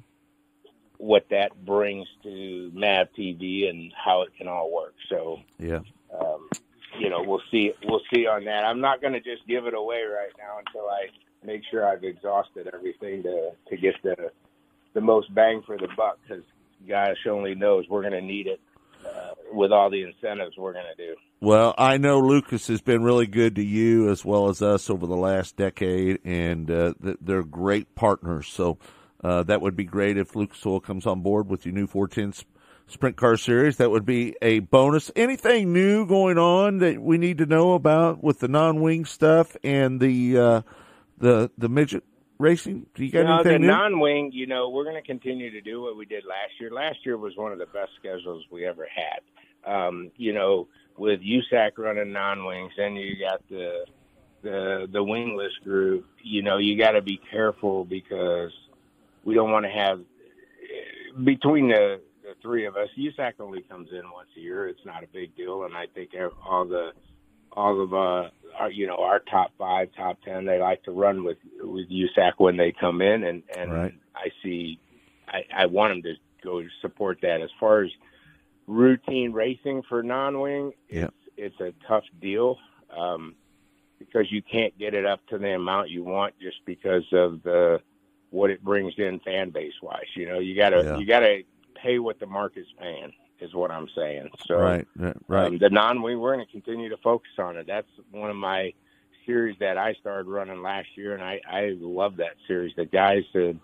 What 1.02 1.26
that 1.30 1.64
brings 1.66 2.06
to 2.22 2.70
MAV 2.74 3.08
TV 3.18 3.68
and 3.68 3.92
how 3.92 4.22
it 4.22 4.28
can 4.38 4.46
all 4.46 4.72
work. 4.72 4.94
So 5.08 5.40
Yeah. 5.58 5.80
um, 6.16 6.48
you 6.96 7.10
know, 7.10 7.22
we'll 7.26 7.42
see. 7.50 7.72
We'll 7.84 8.02
see 8.14 8.26
on 8.26 8.44
that. 8.44 8.64
I'm 8.64 8.80
not 8.80 9.00
going 9.00 9.14
to 9.14 9.20
just 9.20 9.44
give 9.48 9.66
it 9.66 9.74
away 9.74 10.02
right 10.04 10.30
now 10.38 10.58
until 10.64 10.88
I 10.88 11.08
make 11.44 11.62
sure 11.70 11.88
I've 11.88 12.04
exhausted 12.04 12.70
everything 12.72 13.24
to 13.24 13.50
to 13.68 13.76
get 13.76 13.96
the 14.04 14.30
the 14.94 15.00
most 15.00 15.34
bang 15.34 15.62
for 15.66 15.76
the 15.76 15.88
buck. 15.96 16.18
Because 16.22 16.44
gosh 16.88 17.26
only 17.28 17.56
knows 17.56 17.86
we're 17.88 18.02
going 18.02 18.12
to 18.12 18.20
need 18.20 18.46
it 18.46 18.60
uh, 19.04 19.30
with 19.52 19.72
all 19.72 19.90
the 19.90 20.02
incentives 20.02 20.56
we're 20.56 20.72
going 20.74 20.84
to 20.96 21.06
do. 21.06 21.16
Well, 21.40 21.74
I 21.78 21.96
know 21.96 22.20
Lucas 22.20 22.68
has 22.68 22.80
been 22.80 23.02
really 23.02 23.26
good 23.26 23.56
to 23.56 23.64
you 23.64 24.08
as 24.08 24.24
well 24.24 24.48
as 24.48 24.62
us 24.62 24.88
over 24.88 25.06
the 25.08 25.16
last 25.16 25.56
decade, 25.56 26.20
and 26.24 26.70
uh, 26.70 26.92
they're 27.00 27.42
great 27.42 27.96
partners. 27.96 28.46
So 28.46 28.78
uh, 29.22 29.42
that 29.44 29.60
would 29.60 29.76
be 29.76 29.84
great 29.84 30.16
if 30.16 30.34
Lucas 30.36 30.64
Oil 30.66 30.80
comes 30.80 31.06
on 31.06 31.20
board 31.22 31.48
with 31.48 31.64
your 31.66 31.74
new 31.74 31.86
410 31.86 32.32
sp- 32.34 32.48
Sprint 32.88 33.16
Car 33.16 33.36
Series. 33.36 33.76
That 33.78 33.90
would 33.90 34.04
be 34.04 34.34
a 34.42 34.58
bonus. 34.58 35.10
Anything 35.16 35.72
new 35.72 36.04
going 36.06 36.36
on 36.38 36.78
that 36.78 37.00
we 37.00 37.16
need 37.18 37.38
to 37.38 37.46
know 37.46 37.72
about 37.74 38.22
with 38.22 38.40
the 38.40 38.48
non-wing 38.48 39.04
stuff 39.04 39.56
and 39.64 40.00
the 40.00 40.36
uh, 40.38 40.62
the 41.18 41.50
the 41.56 41.68
midget 41.68 42.04
racing? 42.38 42.86
Do 42.94 43.04
you 43.04 43.10
got 43.12 43.24
No, 43.24 43.42
the 43.42 43.50
anything 43.50 43.62
new? 43.62 43.66
non-wing, 43.68 44.30
you 44.32 44.46
know, 44.46 44.68
we're 44.68 44.84
going 44.84 45.00
to 45.00 45.06
continue 45.06 45.50
to 45.52 45.60
do 45.60 45.80
what 45.80 45.96
we 45.96 46.04
did 46.06 46.24
last 46.24 46.52
year. 46.60 46.70
Last 46.70 46.98
year 47.06 47.16
was 47.16 47.36
one 47.36 47.52
of 47.52 47.58
the 47.58 47.66
best 47.66 47.90
schedules 47.98 48.44
we 48.50 48.66
ever 48.66 48.86
had. 48.92 49.20
Um, 49.64 50.10
you 50.16 50.32
know, 50.32 50.66
with 50.98 51.20
USAC 51.20 51.78
running 51.78 52.12
non-wings, 52.12 52.72
and 52.76 52.96
you 52.96 53.14
got 53.18 53.40
the 53.48 53.86
the 54.42 54.88
the 54.92 55.02
wingless 55.02 55.52
group. 55.62 56.06
You 56.22 56.42
know, 56.42 56.58
you 56.58 56.76
got 56.76 56.92
to 56.92 57.00
be 57.02 57.18
careful 57.30 57.84
because 57.84 58.50
we 59.24 59.34
don't 59.34 59.50
want 59.50 59.64
to 59.64 59.70
have 59.70 60.00
between 61.24 61.68
the 61.68 62.00
the 62.22 62.34
three 62.40 62.66
of 62.66 62.76
us. 62.76 62.88
USAC 62.96 63.34
only 63.40 63.62
comes 63.62 63.88
in 63.90 64.02
once 64.12 64.28
a 64.36 64.40
year. 64.40 64.68
It's 64.68 64.84
not 64.84 65.02
a 65.02 65.08
big 65.08 65.36
deal, 65.36 65.64
and 65.64 65.74
I 65.76 65.86
think 65.94 66.10
all 66.46 66.64
the 66.64 66.92
all 67.52 67.80
of 67.82 67.92
uh 67.92 68.30
our 68.58 68.70
you 68.70 68.86
know 68.86 68.96
our 68.96 69.18
top 69.20 69.50
five, 69.58 69.88
top 69.96 70.18
ten, 70.24 70.44
they 70.44 70.58
like 70.58 70.82
to 70.84 70.92
run 70.92 71.24
with 71.24 71.38
with 71.60 71.90
USAC 71.90 72.32
when 72.38 72.56
they 72.56 72.72
come 72.72 73.00
in, 73.02 73.24
and 73.24 73.42
and 73.56 73.72
Right. 73.72 73.94
I 74.14 74.28
see, 74.42 74.78
I 75.28 75.44
I 75.54 75.66
want 75.66 75.92
them 75.92 76.02
to 76.02 76.14
go 76.44 76.62
support 76.80 77.18
that. 77.22 77.40
As 77.40 77.50
far 77.58 77.82
as 77.82 77.90
routine 78.66 79.32
racing 79.32 79.82
for 79.88 80.02
non-wing, 80.02 80.72
Yeah. 80.88 81.08
it's 81.36 81.58
a 81.60 81.72
tough 81.86 82.04
deal 82.20 82.58
um, 82.96 83.34
because 83.98 84.30
you 84.30 84.42
can't 84.42 84.76
get 84.78 84.94
it 84.94 85.04
up 85.04 85.20
to 85.28 85.38
the 85.38 85.54
amount 85.54 85.90
you 85.90 86.04
want 86.04 86.34
just 86.40 86.58
because 86.64 87.04
of 87.12 87.42
the 87.42 87.80
what 88.32 88.50
it 88.50 88.64
brings 88.64 88.94
in 88.98 89.20
fan 89.20 89.50
base 89.50 89.74
wise. 89.82 90.06
You 90.16 90.26
know, 90.26 90.38
you 90.40 90.56
gotta 90.56 90.82
Yeah. 90.82 90.96
you 90.98 91.06
gotta 91.06 91.44
pay 91.74 91.98
what 91.98 92.18
the 92.18 92.26
market's 92.26 92.72
paying 92.78 93.12
is 93.40 93.54
what 93.54 93.70
I'm 93.70 93.88
saying. 93.94 94.30
So 94.46 94.58
Right, 94.58 94.86
right, 95.28 95.46
um, 95.46 95.58
the 95.58 95.70
non-wing, 95.70 96.18
we're 96.18 96.34
going 96.34 96.46
to 96.46 96.50
continue 96.52 96.88
to 96.88 96.96
focus 96.98 97.32
on 97.38 97.56
it. 97.56 97.66
That's 97.66 97.88
one 98.10 98.30
of 98.30 98.36
my 98.36 98.72
series 99.26 99.56
that 99.60 99.78
I 99.78 99.94
started 99.94 100.28
running 100.28 100.62
last 100.62 100.88
year, 100.96 101.14
and 101.14 101.22
I 101.22 101.40
I 101.48 101.76
love 101.78 102.16
that 102.16 102.34
series. 102.46 102.74
The 102.76 102.86
guys, 102.86 103.24
the 103.32 103.56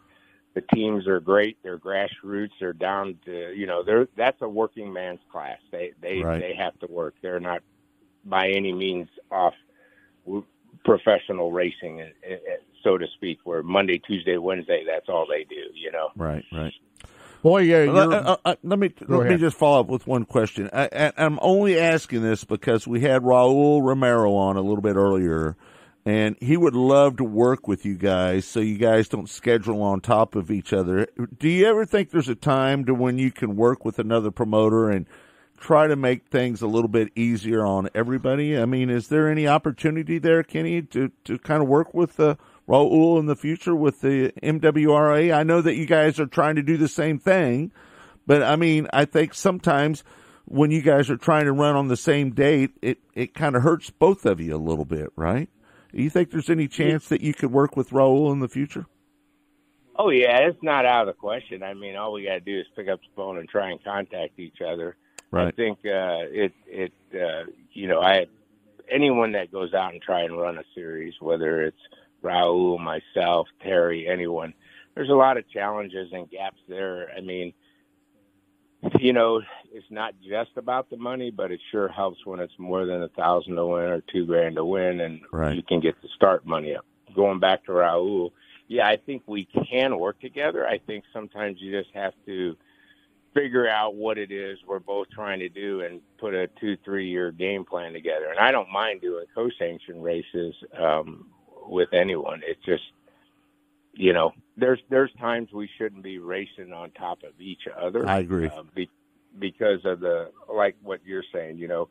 the 0.55 0.63
teams 0.75 1.07
are 1.07 1.21
great. 1.21 1.57
They're 1.63 1.79
grassroots. 1.79 2.51
They're 2.61 2.73
down 2.73 3.19
to 3.25 3.55
you 3.55 3.67
know 3.67 3.83
they're 3.83 4.09
that's 4.17 4.41
a 4.43 4.49
working 4.49 4.93
man's 4.93 5.21
class. 5.31 5.59
They 5.71 5.93
they 6.01 6.23
Right. 6.23 6.41
they 6.41 6.55
have 6.55 6.79
to 6.81 6.87
work. 6.87 7.15
They're 7.23 7.41
not 7.41 7.63
by 8.25 8.51
any 8.51 8.73
means 8.73 9.09
off 9.31 9.55
professional 10.85 11.53
racing, 11.53 12.03
so 12.89 12.99
to 12.99 13.07
speak. 13.15 13.39
Where 13.45 13.63
Monday, 13.63 13.99
Tuesday, 13.99 14.37
Wednesday, 14.39 14.85
that's 14.87 15.09
all 15.09 15.27
they 15.29 15.45
do. 15.45 15.63
You 15.75 15.93
know. 15.93 16.09
right, 16.17 16.45
right. 16.53 16.73
Boy, 17.43 17.61
yeah, 17.61 17.91
Let, 17.91 18.13
uh, 18.13 18.37
uh, 18.45 18.55
let 18.65 18.79
me 18.81 18.89
Go 18.89 19.19
let 19.19 19.29
me 19.29 19.37
just 19.37 19.57
follow 19.57 19.81
up 19.81 19.87
with 19.87 20.09
one 20.09 20.25
question. 20.25 20.69
I, 20.73 20.89
I, 20.93 21.13
I'm 21.17 21.39
only 21.41 21.79
asking 21.79 22.23
this 22.23 22.43
because 22.43 22.87
we 22.87 23.03
had 23.03 23.23
Raul 23.23 23.81
Romero 23.81 24.35
on 24.35 24.57
a 24.57 24.61
little 24.61 24.83
bit 24.83 24.97
earlier, 24.97 25.57
and 26.05 26.37
he 26.41 26.57
would 26.57 26.75
love 26.75 27.17
to 27.19 27.25
work 27.25 27.69
with 27.69 27.85
you 27.85 27.95
guys 27.95 28.45
so 28.45 28.59
you 28.59 28.77
guys 28.77 29.09
don't 29.09 29.29
schedule 29.29 29.83
on 29.83 30.01
top 30.01 30.35
of 30.35 30.51
each 30.51 30.73
other. 30.73 31.07
Do 31.39 31.49
you 31.49 31.67
ever 31.67 31.87
think 31.87 32.11
there's 32.11 32.29
a 32.29 32.35
time 32.35 32.85
to 32.87 32.95
when 32.95 33.19
you 33.19 33.31
can 33.31 33.55
work 33.55 33.85
with 33.85 34.01
another 34.01 34.33
promoter 34.33 34.91
and 34.91 35.07
try 35.57 35.87
to 35.87 35.95
make 35.95 36.27
things 36.27 36.61
a 36.61 36.67
little 36.67 36.89
bit 36.89 37.13
easier 37.15 37.65
on 37.65 37.89
everybody? 37.95 38.59
I 38.59 38.65
mean, 38.65 38.91
is 38.91 39.09
there 39.09 39.31
any 39.31 39.47
opportunity 39.47 40.19
there, 40.19 40.43
Kenny, 40.43 40.83
to 40.83 41.13
to 41.23 41.39
kind 41.39 41.63
of 41.63 41.69
work 41.69 41.95
with 41.95 42.19
uh, 42.19 42.35
Raul 42.69 43.19
in 43.19 43.27
the 43.27 43.37
future 43.37 43.75
with 43.75 44.01
the 44.01 44.33
MWRA? 44.43 45.35
I 45.35 45.43
know 45.43 45.63
that 45.63 45.77
you 45.77 45.87
guys 45.87 46.21
are 46.21 46.27
trying 46.27 46.57
to 46.57 46.63
do 46.63 46.77
the 46.77 46.89
same 46.89 47.19
thing. 47.19 47.73
But 48.27 48.43
I 48.43 48.57
mean, 48.57 48.89
I 48.93 49.07
think 49.07 49.33
sometimes 49.33 50.05
when 50.45 50.71
you 50.71 50.83
guys 50.83 51.09
are 51.09 51.17
trying 51.17 51.47
to 51.47 51.53
run 51.53 51.77
on 51.77 51.89
the 51.89 51.97
same 51.97 52.33
date, 52.33 52.73
it, 52.83 52.99
it 53.15 53.35
kind 53.35 53.57
of 53.57 53.63
hurts 53.63 53.91
both 53.91 54.27
of 54.27 54.41
you 54.41 54.55
a 54.55 54.59
little 54.59 54.85
bit, 54.85 55.11
right? 55.17 55.49
Do 55.95 56.03
you 56.03 56.11
think 56.11 56.31
there's 56.31 56.51
any 56.51 56.69
chance 56.69 57.09
that 57.09 57.23
you 57.23 57.33
could 57.33 57.51
work 57.51 57.75
with 57.77 57.91
Raul 57.91 58.31
in 58.33 58.41
the 58.41 58.49
future? 58.49 58.87
Oh 59.97 60.11
yeah, 60.11 60.39
it's 60.41 60.63
not 60.63 60.85
out 60.85 61.09
of 61.09 61.15
the 61.15 61.19
question. 61.19 61.63
I 61.63 61.75
mean, 61.75 61.97
all 61.97 62.13
we 62.13 62.25
got 62.25 62.35
to 62.35 62.41
do 62.41 62.61
is 62.61 62.67
pick 62.77 62.89
up 62.89 63.01
the 63.01 63.09
phone 63.17 63.39
and 63.39 63.49
try 63.49 63.71
and 63.71 63.83
contact 63.83 64.39
each 64.39 64.61
other. 64.61 64.97
Right. 65.31 65.49
I 65.49 65.51
think 65.51 65.79
uh, 65.79 66.29
it 66.31 66.53
it 66.67 66.93
uh, 67.15 67.51
you 67.73 67.89
know 67.89 68.01
I 68.01 68.27
anyone 68.91 69.33
that 69.33 69.51
goes 69.51 69.75
out 69.75 69.93
and 69.93 70.01
try 70.01 70.23
and 70.23 70.39
run 70.39 70.59
a 70.59 70.65
series, 70.75 71.15
whether 71.21 71.63
it's 71.63 71.81
Raul, 72.23 72.79
myself, 72.81 73.49
Terry, 73.63 74.09
anyone, 74.09 74.55
there's 74.95 75.11
a 75.11 75.15
lot 75.15 75.37
of 75.37 75.49
challenges 75.51 76.09
and 76.13 76.29
gaps 76.31 76.61
there. 76.69 77.09
I 77.17 77.21
mean, 77.21 77.53
you 78.99 79.13
know, 79.13 79.41
it's 79.73 79.87
not 79.91 80.15
just 80.23 80.51
about 80.57 80.89
the 80.91 80.97
money, 80.97 81.31
but 81.31 81.51
it 81.51 81.61
sure 81.71 81.89
helps 81.89 82.25
when 82.25 82.41
it's 82.41 82.59
more 82.59 82.87
than 82.87 83.03
a 83.03 83.09
thousand 83.09 83.57
to 83.57 83.67
win 83.67 83.85
or 83.85 84.03
two 84.13 84.27
grand 84.27 84.57
to 84.57 84.65
win, 84.65 85.01
and 85.01 85.21
Right. 85.33 85.57
you 85.57 85.63
can 85.63 85.81
get 85.81 86.01
the 86.03 86.09
start 86.15 86.47
money 86.47 86.75
up. 86.75 86.85
Going 87.15 87.41
back 87.41 87.65
to 87.65 87.73
Raul, 87.73 88.33
yeah, 88.69 88.87
I 88.87 88.97
think 88.97 89.23
we 89.27 89.47
can 89.47 89.99
work 89.99 90.21
together. 90.21 90.67
I 90.67 90.79
think 90.79 91.05
sometimes 91.13 91.61
you 91.61 91.73
just 91.73 91.93
have 91.95 92.13
to 92.27 92.57
figure 93.35 93.69
out 93.69 93.95
what 93.95 94.19
it 94.19 94.31
is 94.31 94.59
we're 94.67 94.79
both 94.79 95.09
trying 95.11 95.39
to 95.39 95.49
do 95.49 95.83
and 95.83 96.01
put 96.19 96.35
a 96.35 96.49
two, 96.61 96.77
three 96.85 97.09
year 97.09 97.31
game 97.31 97.65
plan 97.65 97.93
together. 97.93 98.27
And 98.31 98.39
I 98.39 98.51
don't 98.51 98.71
mind 98.71 99.01
doing 99.01 99.27
co 99.35 99.49
sanction 99.59 100.03
races 100.03 100.55
um, 100.79 101.27
with 101.69 101.93
anyone. 101.93 102.41
It's 102.47 102.65
just, 102.65 102.83
you 103.93 104.13
know, 104.13 104.33
there's 104.57 104.81
there's 104.91 105.11
times 105.21 105.49
we 105.53 105.69
shouldn't 105.79 106.03
be 106.03 106.19
racing 106.19 106.73
on 106.73 106.91
top 106.93 107.23
of 107.23 107.41
each 107.41 107.63
other. 107.81 108.09
I 108.09 108.19
agree. 108.21 108.47
Uh, 108.49 108.63
be, 108.75 108.89
because 109.39 109.81
of 109.85 110.01
the 110.01 110.31
like 110.53 110.77
what 110.83 111.01
you're 111.05 111.25
saying, 111.33 111.59
you 111.59 111.69
know, 111.69 111.89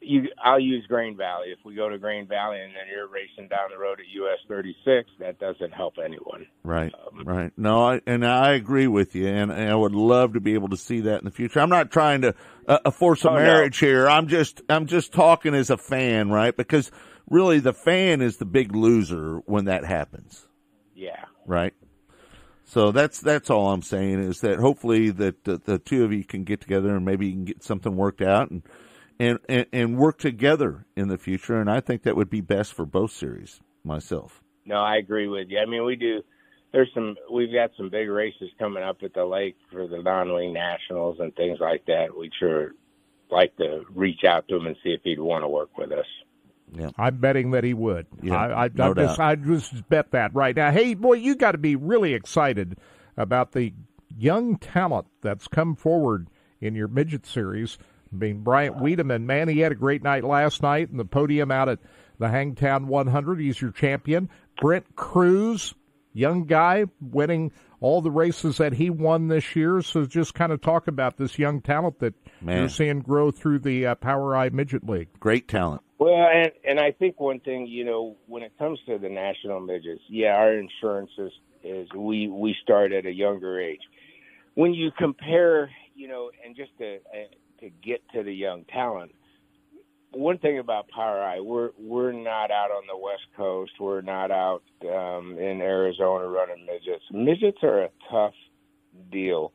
you 0.00 0.28
I'll 0.44 0.60
use 0.60 0.86
Grain 0.86 1.16
Valley. 1.16 1.48
If 1.48 1.58
we 1.64 1.74
go 1.74 1.88
to 1.88 1.98
Grain 1.98 2.26
Valley 2.26 2.60
and 2.60 2.72
then 2.74 2.82
you're 2.92 3.08
racing 3.08 3.48
down 3.48 3.70
the 3.72 3.78
road 3.78 3.98
at 3.98 4.06
US 4.08 4.38
36, 4.48 5.08
that 5.20 5.38
doesn't 5.40 5.72
help 5.72 5.94
anyone. 6.04 6.46
Right, 6.62 6.92
Um, 6.94 7.24
right. 7.24 7.52
No, 7.56 7.82
I, 7.88 8.00
and 8.06 8.24
I 8.26 8.52
agree 8.52 8.86
with 8.88 9.14
you, 9.14 9.26
and, 9.26 9.50
and 9.50 9.70
I 9.70 9.74
would 9.74 9.94
love 9.94 10.34
to 10.34 10.40
be 10.40 10.54
able 10.54 10.68
to 10.68 10.76
see 10.76 11.00
that 11.02 11.20
in 11.20 11.24
the 11.24 11.30
future. 11.30 11.60
I'm 11.60 11.70
not 11.70 11.90
trying 11.90 12.20
to 12.22 12.34
uh, 12.68 12.90
force 12.90 13.24
a 13.24 13.30
Oh, 13.30 13.34
no. 13.34 13.40
marriage 13.40 13.78
here. 13.78 14.06
I'm 14.08 14.28
just, 14.28 14.60
I'm 14.68 14.86
just 14.86 15.12
talking 15.12 15.54
as 15.54 15.70
a 15.70 15.76
fan, 15.78 16.28
right? 16.30 16.54
Because 16.56 16.90
really, 17.28 17.60
the 17.60 17.72
fan 17.72 18.20
is 18.20 18.36
the 18.36 18.44
big 18.44 18.74
loser 18.74 19.38
when 19.46 19.66
that 19.66 19.84
happens. 19.84 20.46
Yeah. 20.94 21.24
right? 21.46 21.74
So 22.64 22.90
that's 22.90 23.20
that's 23.20 23.48
all 23.48 23.70
I'm 23.70 23.82
saying 23.82 24.20
is 24.20 24.40
that 24.40 24.58
hopefully 24.58 25.10
that 25.10 25.44
the, 25.44 25.58
the 25.58 25.78
two 25.78 26.04
of 26.04 26.12
you 26.12 26.24
can 26.24 26.42
get 26.42 26.60
together 26.60 26.96
and 26.96 27.04
maybe 27.04 27.26
you 27.26 27.32
can 27.32 27.44
get 27.44 27.62
something 27.62 27.94
worked 27.94 28.20
out 28.20 28.50
and, 28.50 28.62
and 29.20 29.38
and 29.48 29.66
and 29.72 29.96
work 29.96 30.18
together 30.18 30.84
in 30.96 31.08
the 31.08 31.16
future. 31.16 31.60
And 31.60 31.70
I 31.70 31.80
think 31.80 32.02
that 32.02 32.16
would 32.16 32.28
be 32.28 32.40
best 32.40 32.74
for 32.74 32.84
both 32.84 33.12
series. 33.12 33.60
Myself, 33.84 34.42
No, 34.64 34.78
I 34.78 34.96
agree 34.96 35.28
with 35.28 35.46
you. 35.48 35.60
I 35.60 35.66
mean, 35.66 35.84
we 35.84 35.94
do. 35.94 36.22
There's 36.72 36.90
some. 36.92 37.14
We've 37.32 37.52
got 37.52 37.70
some 37.76 37.88
big 37.88 38.08
races 38.08 38.50
coming 38.58 38.82
up 38.82 38.98
at 39.04 39.14
the 39.14 39.24
lake 39.24 39.56
for 39.70 39.86
the 39.86 40.02
non-wing 40.02 40.52
nationals 40.52 41.20
and 41.20 41.32
things 41.36 41.60
like 41.60 41.86
that. 41.86 42.08
We'd 42.18 42.32
sure 42.40 42.72
like 43.30 43.56
to 43.58 43.84
reach 43.94 44.24
out 44.24 44.48
to 44.48 44.56
him 44.56 44.66
and 44.66 44.76
see 44.82 44.90
if 44.90 45.02
he'd 45.04 45.20
want 45.20 45.44
to 45.44 45.48
work 45.48 45.78
with 45.78 45.92
us. 45.92 46.06
I'm 46.98 47.18
betting 47.18 47.52
that 47.52 47.64
he 47.64 47.74
would. 47.74 48.06
Yeah, 48.22 48.34
I, 48.34 48.64
I, 48.64 48.70
no 48.74 48.90
I 48.90 48.94
just. 48.94 49.20
I 49.20 49.34
just 49.36 49.88
bet 49.88 50.10
that 50.12 50.34
right 50.34 50.54
now. 50.54 50.70
Hey, 50.70 50.94
boy, 50.94 51.14
you 51.14 51.36
got 51.36 51.52
to 51.52 51.58
be 51.58 51.76
really 51.76 52.14
excited 52.14 52.78
about 53.16 53.52
the 53.52 53.72
young 54.16 54.58
talent 54.58 55.06
that's 55.22 55.48
come 55.48 55.76
forward 55.76 56.28
in 56.60 56.74
your 56.74 56.88
midget 56.88 57.26
series. 57.26 57.78
I 58.12 58.16
mean, 58.16 58.42
Bryant 58.42 58.76
Wiedeman, 58.76 59.24
man, 59.24 59.48
he 59.48 59.60
had 59.60 59.72
a 59.72 59.76
great 59.76 60.02
night 60.02 60.24
last 60.24 60.62
night 60.62 60.90
in 60.90 60.96
the 60.96 61.04
podium 61.04 61.50
out 61.50 61.68
at 61.68 61.80
the 62.18 62.28
Hangtown 62.28 62.88
100. 62.88 63.40
He's 63.40 63.60
your 63.60 63.72
champion. 63.72 64.28
Brent 64.60 64.96
Crews, 64.96 65.74
young 66.12 66.44
guy, 66.44 66.86
winning 67.00 67.52
all 67.80 68.00
the 68.00 68.10
races 68.10 68.56
that 68.58 68.74
he 68.74 68.90
won 68.90 69.28
this 69.28 69.54
year. 69.54 69.82
So 69.82 70.06
just 70.06 70.34
kind 70.34 70.52
of 70.52 70.60
talk 70.60 70.88
about 70.88 71.16
this 71.18 71.38
young 71.38 71.60
talent 71.60 71.98
that 71.98 72.14
Man. 72.40 72.58
you're 72.58 72.68
seeing 72.68 73.00
grow 73.00 73.30
through 73.30 73.60
the 73.60 73.86
uh, 73.86 73.94
POWRi 73.96 74.52
Midget 74.52 74.88
League. 74.88 75.08
Great 75.20 75.48
talent. 75.48 75.82
Well, 75.98 76.28
and 76.32 76.50
and 76.64 76.78
I 76.78 76.92
think 76.92 77.20
one 77.20 77.40
thing, 77.40 77.66
you 77.66 77.84
know, 77.84 78.16
when 78.26 78.42
it 78.42 78.52
comes 78.58 78.78
to 78.86 78.98
the 78.98 79.08
national 79.08 79.60
midgets, 79.60 80.02
yeah, 80.08 80.34
our 80.36 80.52
insurance 80.54 81.10
is 81.18 81.32
is 81.64 81.88
we 81.96 82.28
we 82.28 82.54
start 82.62 82.92
at 82.92 83.06
a 83.06 83.12
younger 83.12 83.60
age. 83.60 83.80
When 84.54 84.74
you 84.74 84.90
compare, 84.96 85.70
you 85.94 86.08
know, 86.08 86.30
and 86.44 86.54
just 86.54 86.76
to 86.78 86.96
uh, 86.96 87.60
to 87.60 87.70
get 87.82 88.02
to 88.14 88.22
the 88.22 88.32
young 88.32 88.64
talent, 88.64 89.12
one 90.12 90.38
thing 90.38 90.58
about 90.58 90.88
POWRi, 90.90 91.44
we're 91.44 91.70
we're 91.78 92.12
not 92.12 92.50
out 92.50 92.70
on 92.70 92.84
the 92.86 92.96
West 92.96 93.26
Coast. 93.36 93.72
We're 93.80 94.02
not 94.02 94.30
out 94.30 94.62
um, 94.82 95.38
in 95.38 95.60
Arizona 95.60 96.26
running 96.26 96.66
midgets. 96.66 97.04
Midgets 97.10 97.58
are 97.62 97.84
a 97.84 97.90
tough 98.10 98.34
deal 99.10 99.52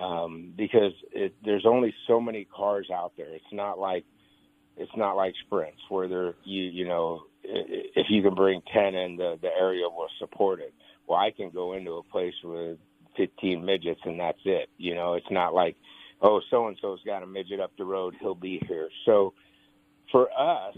um, 0.00 0.52
because 0.56 0.92
it, 1.12 1.34
there's 1.44 1.66
only 1.66 1.94
so 2.06 2.20
many 2.20 2.44
cars 2.44 2.88
out 2.92 3.12
there. 3.16 3.34
It's 3.34 3.44
not 3.52 3.78
like 3.78 4.04
it's 4.76 4.92
not 4.96 5.14
like 5.16 5.34
sprints 5.46 5.80
where 5.88 6.08
they're 6.08 6.34
you 6.44 6.62
you 6.62 6.86
know 6.86 7.22
if 7.42 8.06
you 8.08 8.22
can 8.22 8.34
bring 8.34 8.62
ten 8.72 8.94
in 8.94 9.16
the 9.16 9.38
the 9.40 9.48
area 9.48 9.88
will 9.88 10.08
support 10.18 10.60
it. 10.60 10.74
Well, 11.06 11.18
I 11.18 11.30
can 11.30 11.50
go 11.50 11.74
into 11.74 11.92
a 11.92 12.02
place 12.02 12.34
with 12.42 12.78
fifteen 13.16 13.64
midgets 13.64 14.00
and 14.04 14.18
that's 14.18 14.38
it. 14.44 14.68
You 14.78 14.94
know, 14.94 15.14
it's 15.14 15.30
not 15.30 15.54
like 15.54 15.76
oh 16.22 16.40
so 16.50 16.68
and 16.68 16.76
so's 16.80 17.00
got 17.04 17.22
a 17.22 17.26
midget 17.26 17.60
up 17.60 17.72
the 17.76 17.84
road, 17.84 18.14
he'll 18.20 18.34
be 18.34 18.60
here. 18.68 18.88
So 19.04 19.34
for 20.10 20.28
us, 20.32 20.76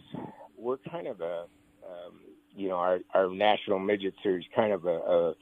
we're 0.56 0.78
kind 0.90 1.06
of 1.06 1.20
a 1.20 1.44
um, 1.84 2.20
you 2.54 2.68
know 2.68 2.76
our 2.76 2.98
our 3.14 3.30
national 3.30 3.78
midget 3.78 4.14
series 4.22 4.46
kind 4.54 4.72
of 4.72 4.86
a, 4.86 4.96
a 4.96 5.34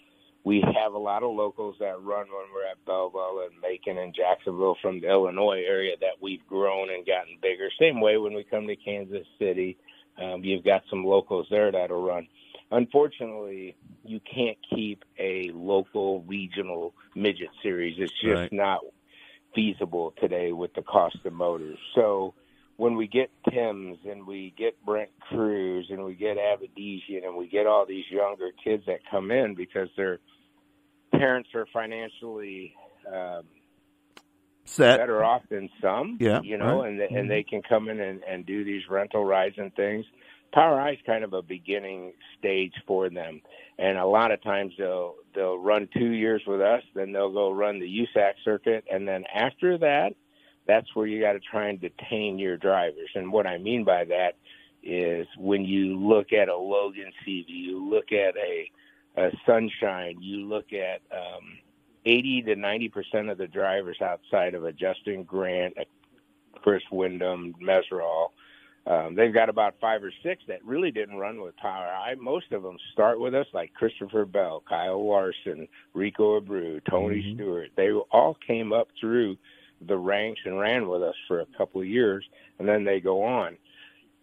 we 0.44 0.62
have 0.76 0.92
a 0.92 0.98
lot 0.98 1.22
of 1.22 1.34
locals 1.34 1.76
that 1.80 2.00
run 2.02 2.26
when 2.26 2.46
we're 2.52 2.70
at 2.70 2.84
Belleville 2.84 3.46
and 3.50 3.60
Macon 3.62 3.96
and 3.98 4.14
Jacksonville 4.14 4.76
from 4.82 5.00
the 5.00 5.08
Illinois 5.08 5.64
area 5.66 5.96
that 6.00 6.20
we've 6.20 6.46
grown 6.46 6.90
and 6.90 7.06
gotten 7.06 7.38
bigger. 7.40 7.70
Same 7.78 8.00
way 8.00 8.18
when 8.18 8.34
we 8.34 8.44
come 8.44 8.66
to 8.66 8.76
Kansas 8.76 9.26
City, 9.38 9.78
um, 10.22 10.44
you've 10.44 10.64
got 10.64 10.82
some 10.90 11.02
locals 11.02 11.46
there 11.50 11.72
that'll 11.72 12.04
run. 12.06 12.28
Unfortunately, 12.70 13.74
you 14.04 14.20
can't 14.20 14.58
keep 14.74 15.04
a 15.18 15.50
local 15.54 16.22
regional 16.22 16.94
midget 17.14 17.50
series. 17.62 17.98
It's 17.98 18.12
just 18.20 18.34
Right. 18.34 18.52
not 18.52 18.80
feasible 19.54 20.12
today 20.20 20.52
with 20.52 20.74
the 20.74 20.82
cost 20.82 21.24
of 21.24 21.32
motors. 21.32 21.78
So 21.94 22.34
when 22.76 22.96
we 22.96 23.06
get 23.06 23.30
Timms 23.50 23.98
and 24.04 24.26
we 24.26 24.52
get 24.58 24.84
Brent 24.84 25.10
Crews 25.20 25.90
and 25.90 26.04
we 26.04 26.14
get 26.14 26.36
Avedisian 26.36 27.24
and 27.24 27.36
we 27.36 27.46
get 27.46 27.66
all 27.66 27.86
these 27.86 28.10
younger 28.10 28.50
kids 28.62 28.84
that 28.86 29.00
come 29.10 29.30
in 29.30 29.54
because 29.54 29.88
their 29.96 30.18
parents 31.18 31.48
are 31.54 31.66
financially 31.72 32.74
um, 33.12 33.42
Set. 34.64 34.98
better 34.98 35.22
off 35.22 35.42
than 35.50 35.68
some, 35.82 36.16
Yeah, 36.20 36.40
you 36.42 36.56
know, 36.56 36.82
right. 36.82 36.90
and 36.90 37.00
and 37.00 37.30
they 37.30 37.42
can 37.42 37.62
come 37.62 37.88
in 37.88 38.00
and, 38.00 38.22
and 38.24 38.46
do 38.46 38.64
these 38.64 38.82
rental 38.88 39.24
rides 39.24 39.56
and 39.58 39.74
things. 39.74 40.06
Power 40.52 40.90
is 40.92 40.98
kind 41.04 41.24
of 41.24 41.32
a 41.32 41.42
beginning 41.42 42.12
stage 42.38 42.72
for 42.86 43.10
them, 43.10 43.42
and 43.78 43.98
a 43.98 44.06
lot 44.06 44.30
of 44.30 44.42
times 44.42 44.72
they'll 44.78 45.16
they'll 45.34 45.58
run 45.58 45.88
two 45.92 46.12
years 46.12 46.42
with 46.46 46.60
us, 46.60 46.82
then 46.94 47.12
they'll 47.12 47.32
go 47.32 47.50
run 47.50 47.78
the 47.80 48.06
USAC 48.16 48.34
circuit, 48.44 48.84
and 48.90 49.06
then 49.06 49.24
after 49.34 49.76
that, 49.78 50.14
that's 50.66 50.86
where 50.94 51.06
you 51.06 51.20
got 51.20 51.32
to 51.32 51.40
try 51.40 51.68
and 51.68 51.80
detain 51.80 52.38
your 52.38 52.56
drivers. 52.56 53.10
And 53.14 53.32
what 53.32 53.46
I 53.46 53.58
mean 53.58 53.84
by 53.84 54.04
that 54.04 54.36
is 54.82 55.26
when 55.38 55.64
you 55.64 55.98
look 55.98 56.32
at 56.32 56.48
a 56.48 56.56
Logan 56.56 57.10
Seavey, 57.26 57.44
you 57.48 57.90
look 57.90 58.12
at 58.12 58.36
a, 58.36 58.70
a 59.16 59.30
Sunshine, 59.46 60.16
you 60.20 60.46
look 60.46 60.72
at 60.72 61.00
um, 61.12 61.58
80 62.04 62.42
to 62.42 62.56
90 62.56 62.88
percent 62.88 63.28
of 63.30 63.38
the 63.38 63.46
drivers 63.46 64.00
outside 64.00 64.54
of 64.54 64.64
a 64.64 64.72
Justin 64.72 65.24
Grant, 65.24 65.74
a 65.78 65.84
Chris 66.60 66.82
Windom, 66.90 67.54
Meseraull. 67.62 68.28
Um, 68.86 69.14
they've 69.14 69.32
got 69.32 69.48
about 69.48 69.76
five 69.80 70.04
or 70.04 70.12
six 70.22 70.42
that 70.46 70.62
really 70.62 70.90
didn't 70.90 71.16
run 71.16 71.40
with 71.40 71.56
Power. 71.56 71.86
I 71.86 72.14
most 72.16 72.52
of 72.52 72.62
them 72.62 72.76
start 72.92 73.18
with 73.18 73.34
us, 73.34 73.46
like 73.54 73.72
Christopher 73.72 74.26
Bell, 74.26 74.62
Kyle 74.68 75.06
Larson, 75.06 75.66
Rico 75.94 76.38
Abreu, 76.38 76.82
Tony 76.88 77.34
Stewart. 77.34 77.70
They 77.76 77.92
all 77.92 78.36
came 78.46 78.72
up 78.74 78.88
through 79.00 79.38
the 79.86 79.96
ranks 79.96 80.40
and 80.44 80.58
ran 80.58 80.88
with 80.88 81.02
us 81.02 81.14
for 81.26 81.40
a 81.40 81.46
couple 81.56 81.80
of 81.80 81.86
years, 81.86 82.24
and 82.58 82.68
then 82.68 82.84
they 82.84 83.00
go 83.00 83.22
on. 83.22 83.56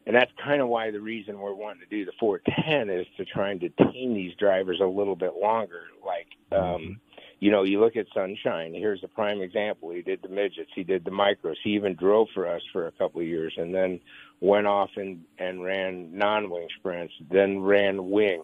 And 0.08 0.16
that's 0.16 0.32
kind 0.43 0.62
of 0.62 0.68
why 0.68 0.89
the 0.89 0.99
reason 0.99 1.38
we're 1.39 1.54
wanting 1.54 1.82
to 1.82 1.86
do 1.88 2.06
the 2.06 2.12
410 2.20 2.89
is 2.89 3.06
to 3.18 3.26
try 3.26 3.52
and 3.52 3.60
detain 3.60 4.14
these 4.14 4.34
drivers 4.36 4.80
a 4.82 4.86
little 4.86 5.16
bit 5.16 5.34
longer. 5.39 5.84
Like, 6.04 6.28
um, 6.52 6.99
you 7.39 7.52
know, 7.52 7.64
you 7.64 7.80
look 7.80 7.95
at 7.95 8.08
Sunshine. 8.14 8.74
Here's 8.74 9.04
a 9.04 9.08
prime 9.08 9.41
example. 9.41 9.91
He 9.91 10.02
did 10.02 10.22
the 10.24 10.30
midgets. 10.30 10.72
He 10.76 10.84
did 10.84 11.06
the 11.06 11.12
micros. 11.12 11.56
He 11.64 11.72
even 11.72 11.95
drove 11.95 12.30
for 12.34 12.47
us 12.47 12.62
for 12.72 12.88
a 12.88 12.91
couple 12.93 13.22
of 13.22 13.28
years, 13.28 13.54
and 13.58 13.74
then 13.74 13.99
went 14.39 14.68
off 14.68 14.89
and 14.95 15.24
and 15.38 15.64
ran 15.64 16.18
non-wing 16.18 16.68
sprints. 16.80 17.14
Then 17.32 17.60
ran 17.62 18.10
wing. 18.10 18.43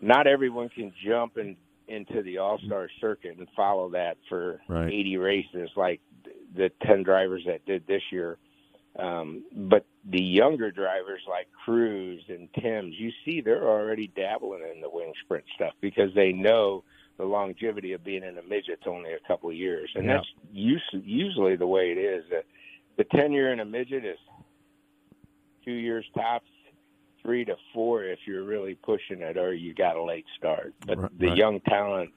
Not 0.00 0.26
everyone 0.26 0.70
can 0.70 0.92
jump 1.04 1.38
in, 1.38 1.56
into 1.88 2.22
the 2.22 2.38
All 2.38 2.58
Star 2.66 2.88
circuit 3.00 3.36
and 3.38 3.48
follow 3.56 3.90
that 3.90 4.16
for 4.28 4.60
Right. 4.68 4.92
80 4.92 5.16
races 5.18 5.70
like 5.76 6.00
the 6.54 6.70
10 6.84 7.02
drivers 7.02 7.42
that 7.46 7.64
did 7.66 7.86
this 7.86 8.02
year. 8.10 8.38
Um, 8.98 9.44
but 9.52 9.84
the 10.08 10.22
younger 10.22 10.70
drivers 10.70 11.20
like 11.28 11.48
Crews 11.64 12.22
and 12.28 12.48
Timms, 12.54 12.94
you 12.98 13.10
see 13.24 13.40
they're 13.40 13.68
already 13.68 14.06
dabbling 14.08 14.62
in 14.74 14.80
the 14.80 14.88
wing 14.88 15.12
sprint 15.24 15.44
stuff 15.54 15.74
because 15.80 16.12
they 16.14 16.32
know 16.32 16.84
the 17.18 17.24
longevity 17.24 17.92
of 17.92 18.02
being 18.02 18.22
in 18.24 18.38
a 18.38 18.42
midget's 18.42 18.86
only 18.86 19.12
a 19.12 19.18
couple 19.28 19.50
of 19.50 19.56
years, 19.56 19.90
and 19.94 20.06
Yeah. 20.06 20.14
that's 20.16 20.26
us- 20.54 21.02
usually 21.04 21.56
the 21.56 21.66
way 21.66 21.92
it 21.92 21.98
is. 21.98 22.24
Uh, 22.32 22.40
the 22.96 23.04
tenure 23.04 23.52
in 23.52 23.60
a 23.60 23.64
midget 23.64 24.04
is 24.06 24.18
two 25.64 25.72
years 25.72 26.06
tops, 26.14 26.48
three 27.22 27.44
to 27.44 27.56
four 27.74 28.04
if 28.04 28.20
you're 28.26 28.44
really 28.44 28.74
pushing 28.76 29.20
it, 29.20 29.36
or 29.36 29.52
you 29.52 29.74
got 29.74 29.96
a 29.96 30.02
late 30.02 30.24
start. 30.38 30.72
But 30.86 30.98
Right, 30.98 31.18
the 31.18 31.26
right. 31.28 31.36
young 31.36 31.60
talent 31.60 32.10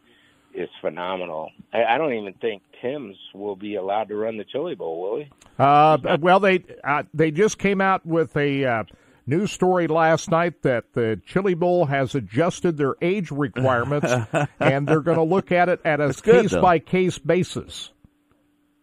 is 0.53 0.69
phenomenal. 0.81 1.49
I, 1.73 1.83
I 1.83 1.97
don't 1.97 2.13
even 2.13 2.33
think 2.33 2.61
Timms 2.81 3.15
will 3.33 3.55
be 3.55 3.75
allowed 3.75 4.09
to 4.09 4.15
run 4.15 4.37
the 4.37 4.43
Chili 4.43 4.75
Bowl, 4.75 5.01
will 5.01 5.17
he? 5.19 5.29
Uh, 5.57 6.17
well, 6.19 6.39
they 6.39 6.63
uh, 6.83 7.03
they 7.13 7.31
just 7.31 7.57
came 7.57 7.81
out 7.81 8.05
with 8.05 8.35
a 8.37 8.65
uh, 8.65 8.83
news 9.25 9.51
story 9.51 9.87
last 9.87 10.29
night 10.29 10.61
that 10.63 10.93
the 10.93 11.19
Chili 11.25 11.53
Bowl 11.53 11.85
has 11.85 12.15
adjusted 12.15 12.77
their 12.77 12.95
age 13.01 13.31
requirements, 13.31 14.11
and 14.59 14.87
they're 14.87 15.01
going 15.01 15.17
to 15.17 15.23
look 15.23 15.51
at 15.51 15.69
it 15.69 15.79
at 15.85 15.99
a 16.01 16.07
That's 16.07 16.21
good, 16.21 16.49
case 16.49 16.55
by 16.59 16.79
case 16.79 17.17
basis. 17.17 17.91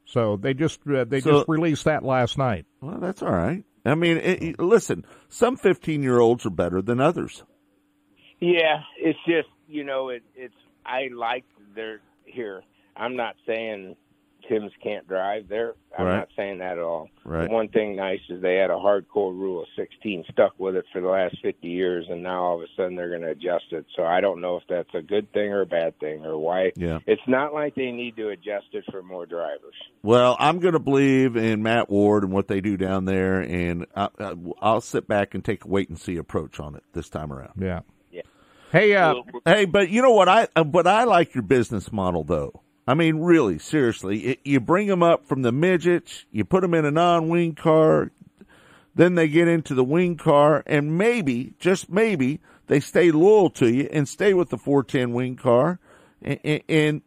So 0.07 0.37
they 0.37 0.55
just 0.55 0.81
uh, 0.93 1.05
they 1.05 1.21
So- 1.21 1.31
just 1.39 1.49
released 1.49 1.85
that 1.85 2.03
last 2.05 2.39
night. 2.39 2.67
Well, 2.81 2.99
that's 2.99 3.23
all 3.23 3.31
right. 3.33 3.65
I 3.85 3.95
mean, 3.95 4.17
it, 4.19 4.43
it- 4.43 4.59
listen, 4.61 5.05
some 5.29 5.57
15 5.57 6.03
year 6.03 6.19
olds 6.19 6.45
are 6.47 6.51
better 6.51 6.83
than 6.83 7.01
others. 7.01 7.45
Yeah, 8.41 8.81
it's 8.99 9.19
just 9.27 9.49
you 9.69 9.85
know 9.85 10.09
it, 10.09 10.23
it's 10.35 10.55
I 10.87 11.09
like 11.15 11.45
their 11.75 12.01
here. 12.25 12.63
I'm 12.97 13.17
not 13.17 13.37
saying 13.47 13.97
Timms 14.49 14.73
can't 14.83 15.07
drive. 15.07 15.49
There, 15.49 15.75
I'm 15.97 16.07
Right. 16.07 16.17
not 16.17 16.29
saying 16.35 16.59
that 16.59 16.73
at 16.73 16.79
all. 16.83 17.09
Right. 17.25 17.47
The 17.49 17.55
one 17.55 17.69
thing 17.69 17.95
nice 17.95 18.21
is 18.29 18.41
they 18.43 18.57
had 18.57 18.71
a 18.71 18.75
hardcore 18.75 19.33
rule 19.33 19.63
of 19.63 19.69
16, 19.77 20.25
stuck 20.33 20.59
with 20.59 20.77
it 20.77 20.85
for 20.93 21.01
the 21.01 21.09
last 21.09 21.37
50 21.43 21.69
years, 21.69 22.07
and 22.09 22.23
now 22.23 22.43
all 22.43 22.57
of 22.57 22.63
a 22.63 22.67
sudden 22.77 22.97
they're 22.97 23.11
going 23.11 23.21
to 23.23 23.31
adjust 23.31 23.67
it. 23.73 23.85
So 23.95 24.05
I 24.05 24.21
don't 24.21 24.41
know 24.41 24.57
if 24.57 24.63
that's 24.69 24.93
a 24.95 25.03
good 25.03 25.31
thing 25.33 25.53
or 25.53 25.61
a 25.61 25.67
bad 25.67 25.99
thing 26.01 26.25
or 26.25 26.39
why. 26.39 26.73
Yeah. 26.75 26.99
It's 27.07 27.23
not 27.29 27.53
like 27.55 27.75
they 27.75 27.93
need 27.93 28.17
to 28.17 28.31
adjust 28.31 28.67
it 28.73 28.85
for 28.91 29.03
more 29.03 29.27
drivers. 29.27 29.75
Well, 30.03 30.37
I'm 30.41 30.59
going 30.59 30.75
to 30.75 30.81
believe 30.81 31.37
in 31.37 31.63
Matt 31.63 31.91
Ward 31.91 32.25
and 32.25 32.33
what 32.33 32.49
they 32.49 32.61
do 32.61 32.77
down 32.77 33.05
there, 33.05 33.41
and 33.41 33.87
I, 33.95 34.09
I, 34.19 34.35
I'll 34.61 34.81
sit 34.81 35.07
back 35.07 35.35
and 35.35 35.45
take 35.45 35.65
a 35.65 35.69
wait 35.69 35.89
and 35.91 35.99
see 35.99 36.17
approach 36.17 36.59
on 36.59 36.75
it 36.75 36.83
this 36.93 37.09
time 37.09 37.33
around. 37.33 37.53
Yeah. 37.61 37.81
Hey, 38.71 38.95
uh, 38.95 39.15
Hey, 39.45 39.65
but 39.65 39.91
you 39.91 40.01
know 40.01 40.13
what 40.13 40.29
I 40.29 40.47
uh, 40.55 40.65
but 40.65 40.87
I 40.87 41.05
like 41.05 41.35
your 41.35 41.43
business 41.43 41.91
model 41.91 42.23
though. 42.23 42.63
I 42.87 42.95
mean, 42.95 43.19
really, 43.19 43.59
seriously, 43.59 44.21
it, 44.21 44.41
you 44.45 44.61
bring 44.61 44.87
them 44.87 45.03
up 45.03 45.27
from 45.27 45.43
the 45.43 45.53
midgets, 45.53 46.25
you 46.31 46.45
put 46.45 46.63
them 46.63 46.75
in 46.75 46.85
a 46.85 46.91
non-wing 46.91 47.55
car, 47.55 48.11
then 48.95 49.15
they 49.15 49.29
get 49.29 49.49
into 49.49 49.75
the 49.75 49.85
wing 49.85 50.17
car, 50.17 50.65
and 50.67 50.97
maybe, 50.99 51.55
just 51.59 51.91
maybe, 51.91 52.41
they 52.67 52.81
stay 52.81 53.11
loyal 53.11 53.51
to 53.51 53.73
you 53.73 53.89
and 53.93 54.09
stay 54.09 54.35
with 54.35 54.51
the 54.51 54.59
410 54.59 55.13
wing 55.13 55.37
car, 55.37 55.79
and, 56.23 56.63
and 56.69 57.03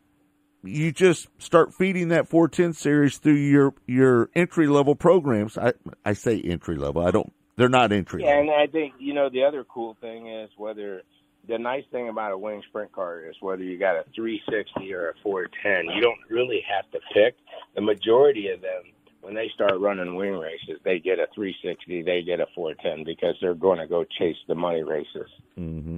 you 0.63 0.91
just 0.91 1.27
start 1.37 1.73
feeding 1.73 2.09
that 2.09 2.29
410 2.29 2.73
series 2.73 3.17
through 3.17 3.33
your 3.33 3.73
your 3.85 4.29
entry 4.35 4.67
level 4.67 4.95
programs. 4.95 5.57
I 5.57 5.73
I 6.05 6.13
say 6.13 6.41
entry 6.41 6.77
level. 6.77 7.05
I 7.05 7.11
don't. 7.11 7.33
They're 7.55 7.69
not 7.69 7.91
entry. 7.91 8.23
Yeah, 8.23 8.29
level. 8.29 8.41
and 8.41 8.51
I 8.51 8.67
think 8.67 8.93
you 8.99 9.13
know 9.13 9.29
the 9.29 9.43
other 9.43 9.63
cool 9.63 9.97
thing 9.99 10.27
is 10.27 10.49
whether 10.57 11.01
the 11.47 11.57
nice 11.57 11.83
thing 11.91 12.09
about 12.09 12.31
a 12.31 12.37
wing 12.37 12.61
sprint 12.69 12.91
car 12.91 13.25
is 13.25 13.35
whether 13.41 13.63
you 13.63 13.77
got 13.77 13.95
a 13.95 14.03
360 14.15 14.93
or 14.93 15.09
a 15.09 15.13
410. 15.21 15.93
You 15.95 16.01
don't 16.01 16.19
really 16.29 16.61
have 16.73 16.89
to 16.91 16.99
pick. 17.13 17.35
The 17.75 17.81
majority 17.81 18.49
of 18.49 18.61
them, 18.61 18.83
when 19.21 19.33
when 19.33 19.35
they 19.35 19.49
start 19.53 19.79
running 19.79 20.15
wing 20.15 20.33
races, 20.33 20.79
they 20.83 20.99
get 20.99 21.19
a 21.19 21.27
360, 21.33 22.03
they 22.03 22.21
get 22.21 22.39
a 22.39 22.45
410 22.55 23.03
because 23.03 23.35
they're 23.41 23.55
going 23.55 23.79
to 23.79 23.87
go 23.87 24.03
chase 24.03 24.37
the 24.47 24.55
money 24.55 24.83
races. 24.83 25.27
Mm-hmm. 25.57 25.97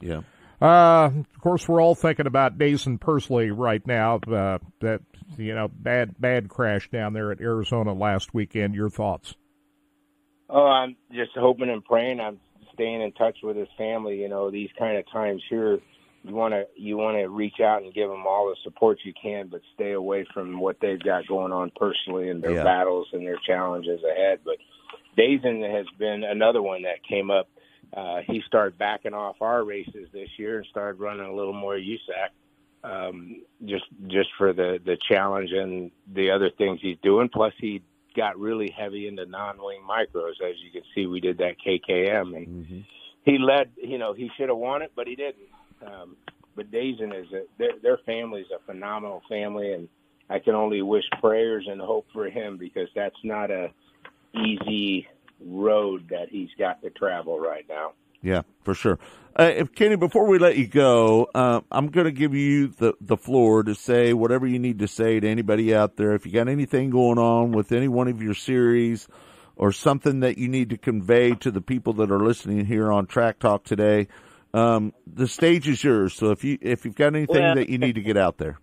Yeah. 0.00 0.20
Uh, 0.60 1.10
of 1.16 1.40
course, 1.40 1.68
we're 1.68 1.82
all 1.82 1.94
thinking 1.94 2.26
about 2.26 2.58
Daison 2.58 2.98
Pursley 2.98 3.50
right 3.50 3.84
now. 3.86 4.16
Uh, 4.16 4.58
that 4.80 5.00
you 5.36 5.54
know, 5.54 5.68
bad 5.68 6.14
bad 6.20 6.48
crash 6.48 6.88
down 6.90 7.12
there 7.12 7.32
at 7.32 7.40
Arizona 7.40 7.92
last 7.92 8.32
weekend. 8.32 8.74
Your 8.74 8.88
thoughts? 8.88 9.34
Oh, 10.48 10.66
I'm 10.66 10.96
just 11.12 11.32
hoping 11.34 11.70
and 11.70 11.84
praying. 11.84 12.20
I'm 12.20 12.38
staying 12.74 13.00
in 13.02 13.12
touch 13.12 13.38
with 13.42 13.56
his 13.56 13.68
family. 13.78 14.20
You 14.20 14.28
know, 14.28 14.50
these 14.50 14.70
kind 14.78 14.96
of 14.98 15.10
times 15.10 15.42
here, 15.48 15.78
you 16.22 16.34
want 16.34 16.54
to 16.54 16.66
you 16.76 16.96
want 16.96 17.16
to 17.18 17.26
reach 17.28 17.60
out 17.60 17.82
and 17.82 17.92
give 17.94 18.08
them 18.08 18.24
all 18.26 18.48
the 18.48 18.56
support 18.62 18.98
you 19.04 19.12
can, 19.20 19.48
but 19.48 19.60
stay 19.74 19.92
away 19.92 20.26
from 20.32 20.58
what 20.58 20.76
they've 20.80 21.02
got 21.02 21.26
going 21.26 21.52
on 21.52 21.70
personally 21.76 22.28
and 22.30 22.42
their 22.42 22.52
Yeah. 22.56 22.64
battles 22.64 23.08
and 23.12 23.26
their 23.26 23.38
challenges 23.46 24.02
ahead. 24.02 24.40
But 24.44 24.56
Daison 25.16 25.62
has 25.70 25.86
been 25.98 26.24
another 26.24 26.62
one 26.62 26.82
that 26.82 27.02
came 27.08 27.30
up. 27.30 27.48
Uh, 27.92 28.20
he 28.26 28.40
started 28.46 28.76
backing 28.78 29.14
off 29.14 29.36
our 29.40 29.62
races 29.62 30.08
this 30.12 30.28
year 30.38 30.58
and 30.58 30.66
started 30.66 30.98
running 30.98 31.26
a 31.26 31.34
little 31.34 31.52
more 31.52 31.76
USAC, 31.76 32.30
um, 32.82 33.42
just 33.64 33.84
just 34.08 34.30
for 34.36 34.52
the 34.52 34.80
the 34.84 34.96
challenge 35.08 35.52
and 35.52 35.90
the 36.12 36.30
other 36.30 36.50
things 36.50 36.80
he's 36.82 36.98
doing. 37.02 37.28
Plus, 37.28 37.52
he 37.58 37.82
got 38.16 38.38
really 38.38 38.70
heavy 38.76 39.06
into 39.08 39.26
non-wing 39.26 39.80
micros. 39.88 40.40
As 40.42 40.56
you 40.62 40.70
can 40.72 40.82
see, 40.94 41.06
we 41.06 41.20
did 41.20 41.38
that 41.38 41.56
KKM, 41.64 42.36
and 42.36 42.84
he 43.24 43.38
led. 43.38 43.70
You 43.76 43.98
know, 43.98 44.12
he 44.12 44.30
should 44.36 44.48
have 44.48 44.58
won 44.58 44.82
it, 44.82 44.92
but 44.94 45.06
he 45.06 45.16
didn't. 45.16 45.48
Um, 45.86 46.16
but 46.56 46.70
Daison 46.70 47.12
is 47.12 47.32
a 47.32 47.42
their, 47.58 47.72
their 47.82 47.98
family 48.06 48.42
is 48.42 48.48
a 48.54 48.64
phenomenal 48.64 49.22
family, 49.28 49.72
and 49.72 49.88
I 50.30 50.38
can 50.38 50.54
only 50.54 50.82
wish 50.82 51.04
prayers 51.20 51.66
and 51.68 51.80
hope 51.80 52.06
for 52.12 52.28
him 52.28 52.56
because 52.56 52.88
that's 52.94 53.16
not 53.22 53.50
a 53.50 53.70
easy 54.34 55.06
road 55.44 56.08
that 56.10 56.28
he's 56.30 56.48
got 56.58 56.82
to 56.82 56.90
travel 56.90 57.38
right 57.38 57.64
now. 57.68 57.92
Yeah, 58.24 58.42
for 58.62 58.74
sure. 58.74 58.98
Uh, 59.38 59.52
if 59.54 59.74
Kenny, 59.74 59.96
before 59.96 60.26
we 60.26 60.38
let 60.38 60.56
you 60.56 60.66
go, 60.66 61.28
uh, 61.34 61.60
I'm 61.70 61.88
going 61.88 62.06
to 62.06 62.12
give 62.12 62.34
you 62.34 62.68
the 62.68 62.94
the 63.00 63.16
floor 63.16 63.62
to 63.62 63.74
say 63.74 64.12
whatever 64.12 64.46
you 64.46 64.58
need 64.58 64.78
to 64.78 64.88
say 64.88 65.20
to 65.20 65.28
anybody 65.28 65.74
out 65.74 65.96
there. 65.96 66.14
If 66.14 66.24
you 66.24 66.32
got 66.32 66.48
anything 66.48 66.90
going 66.90 67.18
on 67.18 67.52
with 67.52 67.70
any 67.70 67.88
one 67.88 68.08
of 68.08 68.22
your 68.22 68.34
series, 68.34 69.08
or 69.56 69.72
something 69.72 70.20
that 70.20 70.38
you 70.38 70.48
need 70.48 70.70
to 70.70 70.78
convey 70.78 71.34
to 71.34 71.50
the 71.50 71.60
people 71.60 71.92
that 71.94 72.10
are 72.10 72.20
listening 72.20 72.64
here 72.64 72.90
on 72.90 73.06
Track 73.06 73.38
Talk 73.38 73.64
today, 73.64 74.08
um, 74.52 74.92
the 75.06 75.28
stage 75.28 75.68
is 75.68 75.82
yours. 75.82 76.14
So 76.14 76.30
if 76.30 76.44
you 76.44 76.58
if 76.60 76.84
you've 76.84 76.96
got 76.96 77.14
anything 77.14 77.42
Well- 77.42 77.56
that 77.56 77.68
you 77.68 77.78
need 77.78 77.96
to 77.96 78.02
get 78.02 78.16
out 78.16 78.38
there, 78.38 78.58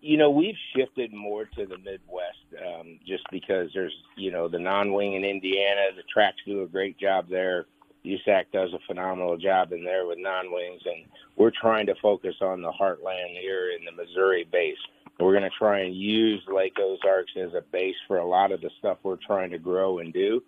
you 0.00 0.18
know, 0.18 0.30
we've 0.30 0.56
shifted 0.76 1.14
more 1.14 1.46
to 1.46 1.64
the 1.64 1.78
Midwest 1.78 2.44
um, 2.62 2.98
just 3.06 3.24
because 3.30 3.70
there's, 3.72 3.94
you 4.16 4.30
know, 4.30 4.48
the 4.48 4.58
non-wing 4.58 5.14
in 5.14 5.24
Indiana. 5.24 5.92
The 5.96 6.02
tracks 6.12 6.36
do 6.46 6.62
a 6.62 6.66
great 6.66 6.98
job 6.98 7.28
there. 7.30 7.64
USAC 8.04 8.44
does 8.52 8.72
a 8.72 8.78
phenomenal 8.86 9.36
job 9.36 9.72
in 9.72 9.84
there 9.84 10.06
with 10.06 10.18
non-wings, 10.18 10.82
and 10.84 11.06
we're 11.36 11.50
trying 11.50 11.86
to 11.86 11.94
focus 12.02 12.34
on 12.40 12.60
the 12.60 12.72
heartland 12.72 13.38
here 13.40 13.70
in 13.70 13.84
the 13.84 13.92
Missouri 13.92 14.46
base. 14.50 14.78
We're 15.18 15.32
going 15.32 15.44
to 15.48 15.58
try 15.58 15.80
and 15.80 15.94
use 15.94 16.42
Lake 16.52 16.76
Ozarks 16.78 17.32
as 17.36 17.54
a 17.54 17.62
base 17.72 17.94
for 18.08 18.18
a 18.18 18.26
lot 18.26 18.52
of 18.52 18.60
the 18.60 18.70
stuff 18.78 18.98
we're 19.02 19.16
trying 19.16 19.50
to 19.50 19.58
grow 19.58 19.98
and 19.98 20.12
do. 20.12 20.42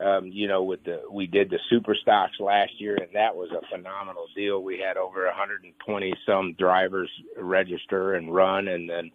Um, 0.00 0.26
you 0.26 0.48
know, 0.48 0.62
with 0.64 0.82
the 0.84 1.02
we 1.10 1.26
did 1.26 1.50
the 1.50 1.60
super 1.70 1.94
stocks 1.94 2.40
last 2.40 2.80
year, 2.80 2.96
and 2.96 3.14
that 3.14 3.36
was 3.36 3.50
a 3.50 3.64
phenomenal 3.70 4.26
deal. 4.34 4.62
We 4.62 4.78
had 4.78 4.96
over 4.96 5.26
120 5.26 6.14
some 6.26 6.54
drivers 6.54 7.10
register 7.36 8.14
and 8.14 8.34
run, 8.34 8.68
and 8.68 8.88
then 8.88 9.12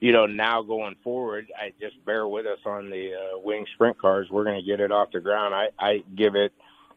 you 0.00 0.12
know 0.12 0.26
now 0.26 0.62
going 0.62 0.94
forward, 1.02 1.50
I 1.58 1.72
just 1.80 2.04
bear 2.04 2.28
with 2.28 2.46
us 2.46 2.60
on 2.64 2.88
the 2.88 3.14
uh, 3.14 3.38
wing 3.38 3.66
sprint 3.74 3.98
cars. 3.98 4.28
We're 4.30 4.44
going 4.44 4.60
to 4.60 4.66
get 4.66 4.80
it 4.80 4.92
off 4.92 5.10
the 5.12 5.20
ground. 5.20 5.54
I, 5.54 5.70
I 5.78 6.04
give 6.14 6.36
it, 6.36 6.52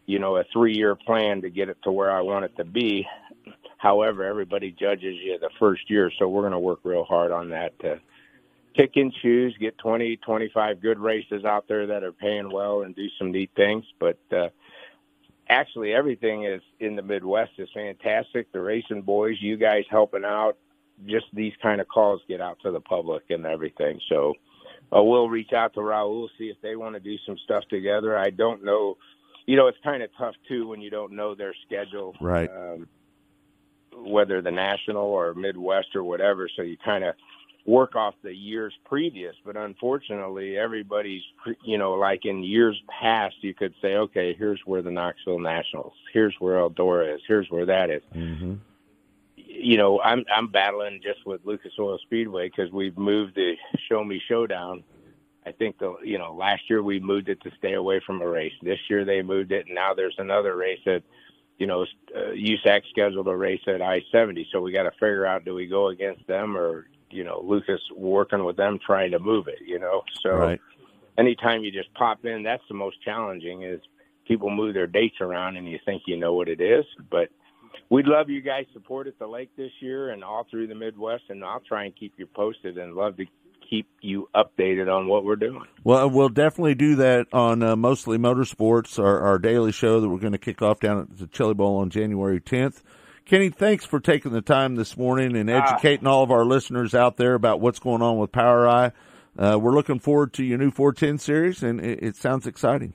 you 0.06 0.20
know, 0.20 0.38
a 0.38 0.44
three 0.52 0.76
year 0.76 0.96
plan 0.96 1.42
to 1.42 1.50
get 1.50 1.70
it 1.70 1.78
to 1.84 1.92
where 1.92 2.12
I 2.12 2.22
want 2.22 2.46
it 2.46 2.56
to 2.58 2.66
be. 2.66 3.08
However, 3.78 4.24
everybody 4.24 4.72
judges 4.72 5.16
you 5.22 5.38
the 5.40 5.50
first 5.60 5.90
year, 5.90 6.12
so 6.18 6.28
we're 6.28 6.42
going 6.42 6.54
to 6.54 6.60
work 6.60 6.80
real 6.84 7.04
hard 7.04 7.32
on 7.32 7.50
that 7.50 7.78
to 7.80 8.00
pick 8.76 8.96
and 8.96 9.14
choose, 9.22 9.56
get 9.60 9.78
20, 9.78 10.18
25 10.18 10.82
good 10.82 11.00
races 11.00 11.46
out 11.46 11.68
there 11.68 11.88
that 11.88 12.04
are 12.04 12.12
paying 12.12 12.52
well 12.52 12.82
and 12.82 12.96
do 12.96 13.08
some 13.18 13.32
neat 13.32 13.52
things. 13.56 13.86
But 14.00 14.20
uh, 14.32 14.50
actually, 15.50 15.94
everything 15.94 16.46
is 16.46 16.62
in 16.80 16.96
the 16.96 17.02
Midwest 17.02 17.52
is 17.58 17.70
fantastic. 17.74 18.52
The 18.52 18.62
racing 18.62 19.02
boys, 19.02 19.38
you 19.40 19.58
guys 19.58 19.84
helping 19.90 20.26
out, 20.26 20.58
just 21.06 21.26
these 21.34 21.54
kind 21.62 21.82
of 21.82 21.88
calls 21.88 22.22
get 22.28 22.42
out 22.42 22.58
to 22.64 22.72
the 22.72 22.80
public 22.80 23.24
and 23.30 23.46
everything. 23.46 24.00
So 24.10 24.34
uh, 24.96 25.04
we'll 25.04 25.30
reach 25.30 25.54
out 25.54 25.74
to 25.74 25.82
Raul, 25.82 26.28
see 26.38 26.46
if 26.46 26.58
they 26.62 26.76
want 26.76 26.96
to 26.96 27.00
do 27.00 27.18
some 27.26 27.38
stuff 27.44 27.64
together. 27.70 28.18
I 28.18 28.30
don't 28.30 28.64
know. 28.64 28.98
You 29.46 29.56
know, 29.56 29.68
it's 29.68 29.78
kind 29.84 30.02
of 30.02 30.10
tough 30.18 30.36
too 30.48 30.68
when 30.68 30.82
you 30.82 30.90
don't 30.90 31.14
know 31.14 31.36
their 31.36 31.54
schedule. 31.66 32.16
Right. 32.20 32.50
Um, 32.50 32.88
whether 33.98 34.42
the 34.42 34.52
national 34.52 35.04
or 35.04 35.34
Midwest 35.34 35.96
or 35.96 36.04
whatever. 36.04 36.50
So 36.54 36.64
you 36.64 36.78
kind 36.84 37.04
of 37.04 37.16
work 37.66 37.96
off 37.96 38.14
the 38.24 38.34
years 38.34 38.74
previous. 38.86 39.36
But 39.44 39.58
unfortunately, 39.58 40.58
everybody's, 40.58 41.24
you 41.64 41.78
know, 41.78 41.94
like 41.94 42.26
in 42.26 42.44
years 42.44 42.82
past, 43.02 43.36
you 43.42 43.54
could 43.54 43.74
say, 43.82 43.96
okay, 43.96 44.36
here's 44.38 44.62
where 44.66 44.82
the 44.82 44.92
Knoxville 44.92 45.40
Nationals, 45.40 45.94
here's 46.14 46.36
where 46.40 46.58
Eldora 46.58 47.16
is, 47.16 47.22
here's 47.28 47.50
where 47.50 47.66
that 47.66 47.90
is. 47.90 48.04
mm-hmm. 48.14 48.56
You 49.38 49.78
know, 49.78 50.02
I'm 50.02 50.26
I'm 50.34 50.48
battling 50.50 51.00
just 51.02 51.26
with 51.26 51.40
Lucas 51.46 51.72
Oil 51.80 51.98
Speedway 52.00 52.50
because 52.50 52.72
we've 52.74 52.98
moved 52.98 53.36
the 53.36 53.54
Show 53.90 54.04
Me 54.04 54.22
Showdown. 54.28 54.84
I 55.46 55.52
think 55.52 55.78
the 55.78 55.96
you 56.04 56.18
know 56.18 56.34
last 56.34 56.64
year 56.70 56.82
we 56.82 57.00
moved 57.00 57.30
it 57.30 57.42
to 57.42 57.52
stay 57.58 57.74
away 57.74 58.02
from 58.06 58.22
a 58.22 58.28
race. 58.28 58.54
This 58.62 58.80
year 58.90 59.06
they 59.06 59.22
moved 59.22 59.52
it, 59.52 59.68
and 59.68 59.76
now 59.76 59.94
there's 59.94 60.16
another 60.18 60.56
race 60.56 60.80
that 60.86 61.04
you 61.58 61.68
know 61.68 61.84
uh, 62.16 62.32
USAC 62.32 62.82
scheduled 62.90 63.28
a 63.28 63.36
race 63.36 63.62
at 63.68 63.82
I-70. 63.82 64.46
So 64.52 64.62
we 64.62 64.72
got 64.72 64.84
to 64.84 64.92
figure 64.92 65.26
out 65.26 65.46
do 65.46 65.54
we 65.54 65.68
go 65.68 65.90
against 65.90 66.26
them 66.28 66.58
or 66.58 66.88
you 67.12 67.24
know 67.24 67.42
Lucas 67.44 67.82
working 67.96 68.44
with 68.44 68.58
them 68.58 68.80
trying 68.84 69.12
to 69.12 69.20
move 69.20 69.48
it. 69.48 69.60
You 69.66 69.80
know, 69.80 70.04
so 70.22 70.32
right. 70.32 70.62
anytime 71.18 71.64
you 71.64 71.72
just 71.72 71.94
pop 71.94 72.26
in, 72.26 72.44
that's 72.44 72.64
the 72.68 72.76
most 72.76 73.02
challenging 73.04 73.64
is 73.64 73.82
people 74.28 74.50
move 74.50 74.74
their 74.74 74.88
dates 74.88 75.22
around 75.22 75.58
and 75.58 75.70
you 75.70 75.78
think 75.86 76.04
you 76.08 76.18
know 76.18 76.34
what 76.34 76.50
it 76.50 76.60
is. 76.60 76.86
But 77.12 77.30
we'd 77.90 78.08
love 78.08 78.30
you 78.30 78.42
guys 78.42 78.66
support 78.74 79.06
at 79.06 79.20
the 79.20 79.28
lake 79.28 79.52
this 79.56 79.72
year 79.80 80.10
and 80.10 80.24
all 80.24 80.48
through 80.50 80.68
the 80.68 80.76
Midwest, 80.76 81.26
and 81.30 81.44
I'll 81.44 81.60
try 81.60 81.86
and 81.86 81.96
keep 81.96 82.14
you 82.18 82.26
posted 82.26 82.80
and 82.80 82.96
love 82.96 83.18
to 83.18 83.26
keep 83.70 83.88
you 84.02 84.30
updated 84.36 84.94
on 84.94 85.08
what 85.08 85.24
we're 85.24 85.36
doing. 85.36 85.64
Well, 85.84 86.10
we'll 86.10 86.30
definitely 86.30 86.76
do 86.76 86.96
that 86.98 87.28
on 87.34 87.64
uh, 87.64 87.76
Mostly 87.76 88.18
Motorsports, 88.18 89.00
our, 89.00 89.20
our 89.22 89.40
daily 89.40 89.72
show 89.72 90.00
that 90.00 90.10
we're 90.10 90.20
going 90.20 90.34
to 90.34 90.38
kick 90.38 90.62
off 90.62 90.80
down 90.80 91.00
at 91.00 91.18
the 91.18 91.28
Chili 91.28 91.54
Bowl 91.54 91.78
on 91.78 91.90
January 91.90 92.40
10th. 92.40 92.82
Kenny, 93.26 93.50
thanks 93.50 93.84
for 93.84 94.00
taking 94.00 94.32
the 94.32 94.42
time 94.42 94.76
this 94.76 94.96
morning 94.96 95.36
and 95.36 95.50
educating 95.50 96.06
all 96.06 96.22
of 96.22 96.30
our 96.30 96.46
listeners 96.46 96.94
out 96.94 97.18
there 97.18 97.34
about 97.34 97.60
what's 97.60 97.80
going 97.80 98.04
on 98.04 98.18
with 98.20 98.32
POWRi. 98.32 98.92
Uh, 99.38 99.58
we're 99.60 99.74
looking 99.74 100.00
forward 100.00 100.32
to 100.34 100.44
your 100.44 100.60
new 100.60 100.70
410 100.70 101.18
series, 101.18 101.64
and 101.64 101.82
it, 101.82 102.04
it 102.04 102.16
sounds 102.16 102.46
exciting. 102.46 102.94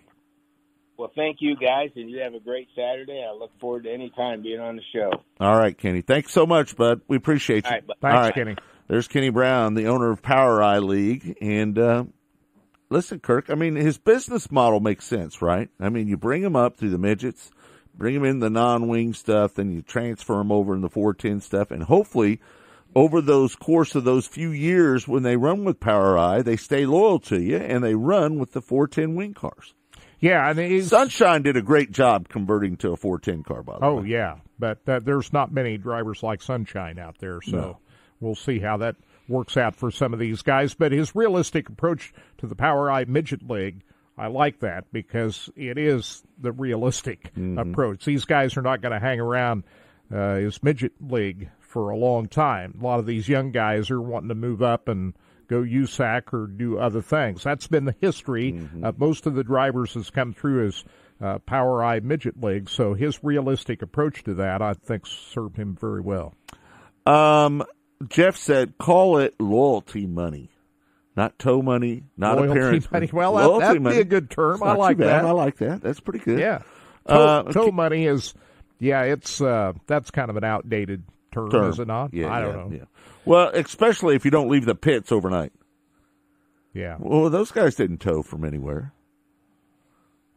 Well, 0.97 1.11
thank 1.17 1.39
you 1.41 1.57
guys, 1.57 1.91
and 1.97 2.11
you 2.11 2.21
have 2.21 2.35
a 2.35 2.41
great 2.41 2.69
Saturday. 2.77 3.27
I 3.27 3.33
look 3.35 3.51
forward 3.59 3.85
to 3.85 3.91
any 3.91 4.11
time 4.11 4.43
being 4.43 4.61
on 4.61 4.77
the 4.77 4.83
show. 4.93 5.11
All 5.41 5.59
right, 5.59 5.77
Kenny. 5.77 6.03
Thanks 6.03 6.33
so 6.33 6.47
much, 6.47 6.77
bud. 6.77 7.01
We 7.09 7.17
appreciate 7.17 7.65
you. 7.65 7.71
All 7.71 7.77
right, 7.77 7.87
bud. 7.87 7.97
Thanks, 8.01 8.15
All 8.15 8.21
right. 8.23 8.35
Kenny. 8.35 8.57
There's 8.91 9.07
Kenny 9.07 9.31
Brown, 9.31 9.75
the 9.75 9.87
owner 9.87 10.11
of 10.11 10.21
POWRi 10.21 10.81
League. 10.85 11.39
And 11.41 11.79
uh, 11.79 12.05
listen, 12.89 13.21
Kirk, 13.21 13.49
I 13.49 13.55
mean, 13.55 13.77
his 13.77 13.99
business 13.99 14.51
model 14.51 14.81
makes 14.81 15.05
sense, 15.07 15.41
right? 15.41 15.69
I 15.79 15.91
mean, 15.91 16.09
you 16.09 16.17
bring 16.17 16.43
him 16.43 16.57
up 16.57 16.77
through 16.77 16.91
the 16.91 16.99
midgets, 16.99 17.53
bring 17.95 18.17
him 18.17 18.25
in 18.25 18.41
the 18.41 18.51
non 18.51 18.89
wing 18.89 19.15
stuff, 19.15 19.55
then 19.55 19.71
you 19.71 19.81
transfer 19.81 20.41
him 20.41 20.51
over 20.51 20.75
in 20.75 20.81
the 20.81 20.89
410 20.91 21.41
stuff, 21.41 21.71
and 21.71 21.85
hopefully. 21.85 22.41
Over 22.93 23.21
those 23.21 23.55
course 23.55 23.95
of 23.95 24.03
those 24.03 24.27
few 24.27 24.51
years 24.51 25.07
when 25.07 25.23
they 25.23 25.37
run 25.37 25.63
with 25.65 25.79
POWRi, 25.79 26.43
they 26.43 26.57
stay 26.57 26.87
loyal 26.87 27.21
to 27.21 27.41
you 27.41 27.57
and 27.57 27.85
they 27.85 27.95
run 27.95 28.41
with 28.41 28.51
the 28.51 28.61
410 28.61 29.15
wing 29.15 29.33
cars. 29.33 29.75
Yeah, 30.19 30.51
and 30.51 30.59
he's, 30.59 30.89
Sunshine 30.89 31.43
did 31.43 31.57
a 31.57 31.63
great 31.63 31.93
job 31.93 32.29
converting 32.29 32.77
to 32.79 32.91
a 32.91 32.97
410 32.97 33.45
car, 33.45 33.63
by 33.63 33.79
the 33.79 33.85
Oh 33.85 34.01
way. 34.01 34.09
yeah, 34.09 34.39
but 34.59 34.81
uh, 34.89 34.99
there's 34.99 35.33
not 35.33 35.53
many 35.53 35.79
drivers 35.79 36.25
like 36.25 36.43
Sunshine 36.43 36.99
out 36.99 37.19
there, 37.21 37.41
so 37.43 37.57
No. 37.57 37.79
We'll 38.21 38.35
see 38.35 38.59
how 38.59 38.77
that 38.79 38.97
works 39.29 39.57
out 39.57 39.75
for 39.75 39.91
some 39.91 40.13
of 40.13 40.19
these 40.19 40.43
guys. 40.43 40.75
But 40.75 40.93
his 40.93 41.15
realistic 41.15 41.69
approach 41.69 42.13
to 42.39 42.47
the 42.47 42.55
POWRi 42.57 43.07
Midget 43.07 43.49
League, 43.49 43.83
I 44.19 44.27
like 44.27 44.61
that 44.61 44.93
because 44.93 45.49
it 45.57 45.79
is 45.79 46.23
the 46.39 46.53
realistic 46.53 47.33
approach. 47.59 48.05
These 48.05 48.25
guys 48.27 48.57
are 48.57 48.63
not 48.63 48.83
going 48.83 48.93
to 48.93 49.01
hang 49.01 49.21
around 49.21 49.65
uh, 50.13 50.37
his 50.37 50.63
midget 50.63 50.93
league 51.01 51.51
for 51.61 51.91
a 51.91 51.97
long 51.97 52.27
time. 52.27 52.77
A 52.81 52.85
lot 52.85 52.99
of 52.99 53.07
these 53.07 53.29
young 53.29 53.53
guys 53.53 53.91
are 53.91 54.01
wanting 54.01 54.29
to 54.29 54.35
move 54.35 54.61
up 54.63 54.89
and 54.89 55.15
go 55.47 55.63
USAC 55.63 56.33
or 56.35 56.47
do 56.49 56.79
other 56.79 57.01
things. 57.01 57.43
That's 57.43 57.67
been 57.67 57.85
the 57.85 57.95
history. 58.01 58.61
Uh, 58.83 58.93
most 58.97 59.27
of 59.27 59.35
the 59.35 59.45
drivers 59.45 59.95
has 59.95 60.11
come 60.11 60.33
through 60.33 60.67
as 60.69 60.85
uh, 61.21 61.39
POWRi 61.39 62.03
Midget 62.03 62.43
League, 62.43 62.69
so 62.69 62.95
his 62.95 63.23
realistic 63.23 63.83
approach 63.83 64.25
to 64.25 64.35
that, 64.35 64.63
I 64.63 64.75
think, 64.75 65.07
served 65.07 65.57
him 65.57 65.77
very 65.81 66.01
well. 66.01 66.35
Um, 67.07 67.65
Jeff 68.09 68.37
said, 68.37 68.79
call 68.79 69.19
it 69.19 69.35
loyalty 69.41 70.07
money. 70.07 70.51
Not 71.17 71.39
tow 71.39 71.61
money, 71.61 72.05
not 72.17 72.39
Loyalty 72.39 72.53
appearance 72.53 72.91
money. 72.91 73.11
Well, 73.13 73.35
that- 73.35 73.47
Loyalty 73.47 73.67
that'd 73.67 73.85
be 73.85 74.01
a 74.01 74.05
good 74.05 74.31
term. 74.31 74.63
I 74.63 74.75
like 74.75 74.99
that. 74.99 75.25
I 75.25 75.33
like 75.33 75.57
that. 75.59 75.83
That's 75.83 76.01
pretty 76.01 76.21
good. 76.21 76.39
Yeah. 76.39 76.63
Tow, 77.07 77.15
Uh, 77.15 77.43
tow 77.53 77.71
money 77.73 78.07
is, 78.07 78.33
yeah, 78.79 79.03
it's 79.03 79.41
uh, 79.41 79.73
that's 79.87 80.11
kind 80.11 80.31
of 80.31 80.37
an 80.37 80.45
outdated 80.45 81.03
term, 81.33 81.51
term. 81.51 81.71
is 81.71 81.79
it 81.79 81.89
not? 81.89 82.15
Yeah, 82.15 82.33
I 82.33 82.41
don't 82.41 82.55
yeah, 82.55 82.63
know. 82.63 82.71
Yeah. 82.73 82.85
Well, 83.25 83.51
especially 83.53 84.15
if 84.17 84.25
you 84.25 84.31
don't 84.31 84.49
leave 84.49 84.65
the 84.65 84.75
pits 84.75 85.11
overnight. 85.13 85.53
Yeah. 86.73 86.97
Well, 86.99 87.29
those 87.29 87.51
guys 87.51 87.75
didn't 87.75 87.99
tow 87.99 88.23
from 88.23 88.45
anywhere. 88.45 88.93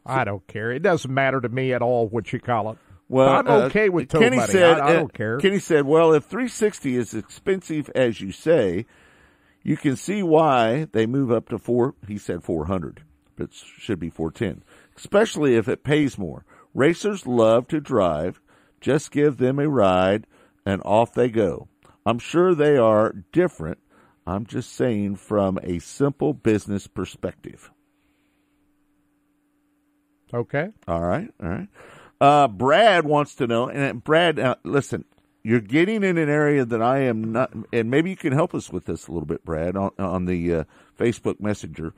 I 0.04 0.24
don't 0.24 0.46
care. 0.46 0.70
It 0.70 0.82
doesn't 0.82 1.12
matter 1.12 1.40
to 1.40 1.48
me 1.48 1.72
at 1.72 1.80
all 1.80 2.08
what 2.08 2.32
you 2.32 2.40
call 2.40 2.72
it. 2.72 2.78
Well, 3.08 3.28
I'm 3.28 3.46
uh, 3.46 3.66
okay 3.66 3.88
with 3.88 4.08
tow 4.08 4.20
Kenny 4.20 4.36
money. 4.36 4.52
Said, 4.52 4.80
I, 4.80 4.86
I 4.86 4.90
uh, 4.90 4.92
don't 4.94 5.12
care. 5.12 5.38
Kenny 5.38 5.58
said, 5.58 5.84
"Well, 5.84 6.12
if 6.12 6.24
360 6.24 6.96
is 6.96 7.14
expensive 7.14 7.90
as 7.94 8.20
you 8.20 8.32
say, 8.32 8.86
you 9.62 9.76
can 9.76 9.96
see 9.96 10.22
why 10.22 10.86
they 10.92 11.06
move 11.06 11.30
up 11.30 11.48
to 11.50 11.58
four. 11.58 11.94
He 12.06 12.18
said 12.18 12.42
400, 12.42 13.02
but 13.36 13.44
it 13.44 13.54
should 13.54 13.98
be 13.98 14.10
410, 14.10 14.64
especially 14.96 15.56
if 15.56 15.68
it 15.68 15.84
pays 15.84 16.18
more. 16.18 16.44
Racers 16.72 17.26
love 17.26 17.68
to 17.68 17.80
drive. 17.80 18.40
Just 18.80 19.10
give 19.10 19.38
them 19.38 19.58
a 19.58 19.68
ride, 19.68 20.26
and 20.66 20.82
off 20.84 21.14
they 21.14 21.28
go. 21.28 21.68
I'm 22.06 22.18
sure 22.18 22.54
they 22.54 22.76
are 22.76 23.14
different. 23.32 23.78
I'm 24.26 24.46
just 24.46 24.72
saying 24.72 25.16
from 25.16 25.58
a 25.62 25.78
simple 25.78 26.32
business 26.32 26.86
perspective." 26.86 27.70
okay. 30.34 30.68
All 30.88 31.00
right, 31.00 31.30
all 31.42 31.48
right. 31.48 31.68
Uh, 32.24 32.48
Brad 32.48 33.04
wants 33.04 33.34
to 33.34 33.46
know, 33.46 33.68
and 33.68 33.84
uh, 33.84 33.92
Brad, 33.92 34.38
uh, 34.38 34.54
listen, 34.64 35.04
you're 35.42 35.60
getting 35.60 36.02
in 36.02 36.16
an 36.16 36.30
area 36.30 36.64
that 36.64 36.80
I 36.80 37.00
am 37.00 37.32
not, 37.32 37.52
and 37.70 37.90
maybe 37.90 38.08
you 38.08 38.16
can 38.16 38.32
help 38.32 38.54
us 38.54 38.72
with 38.72 38.86
this 38.86 39.06
a 39.06 39.12
little 39.12 39.26
bit, 39.26 39.44
Brad, 39.44 39.76
on, 39.76 39.90
on 39.98 40.24
the 40.24 40.54
uh, 40.54 40.64
Facebook 40.98 41.38
Messenger. 41.38 41.92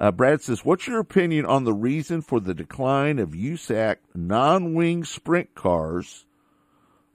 Uh, 0.00 0.10
Brad 0.10 0.42
says, 0.42 0.64
"What's 0.64 0.88
your 0.88 0.98
opinion 0.98 1.46
on 1.46 1.62
the 1.62 1.72
reason 1.72 2.22
for 2.22 2.40
the 2.40 2.54
decline 2.54 3.20
of 3.20 3.36
USAC 3.36 3.98
non-wing 4.16 5.04
sprint 5.04 5.54
cars 5.54 6.26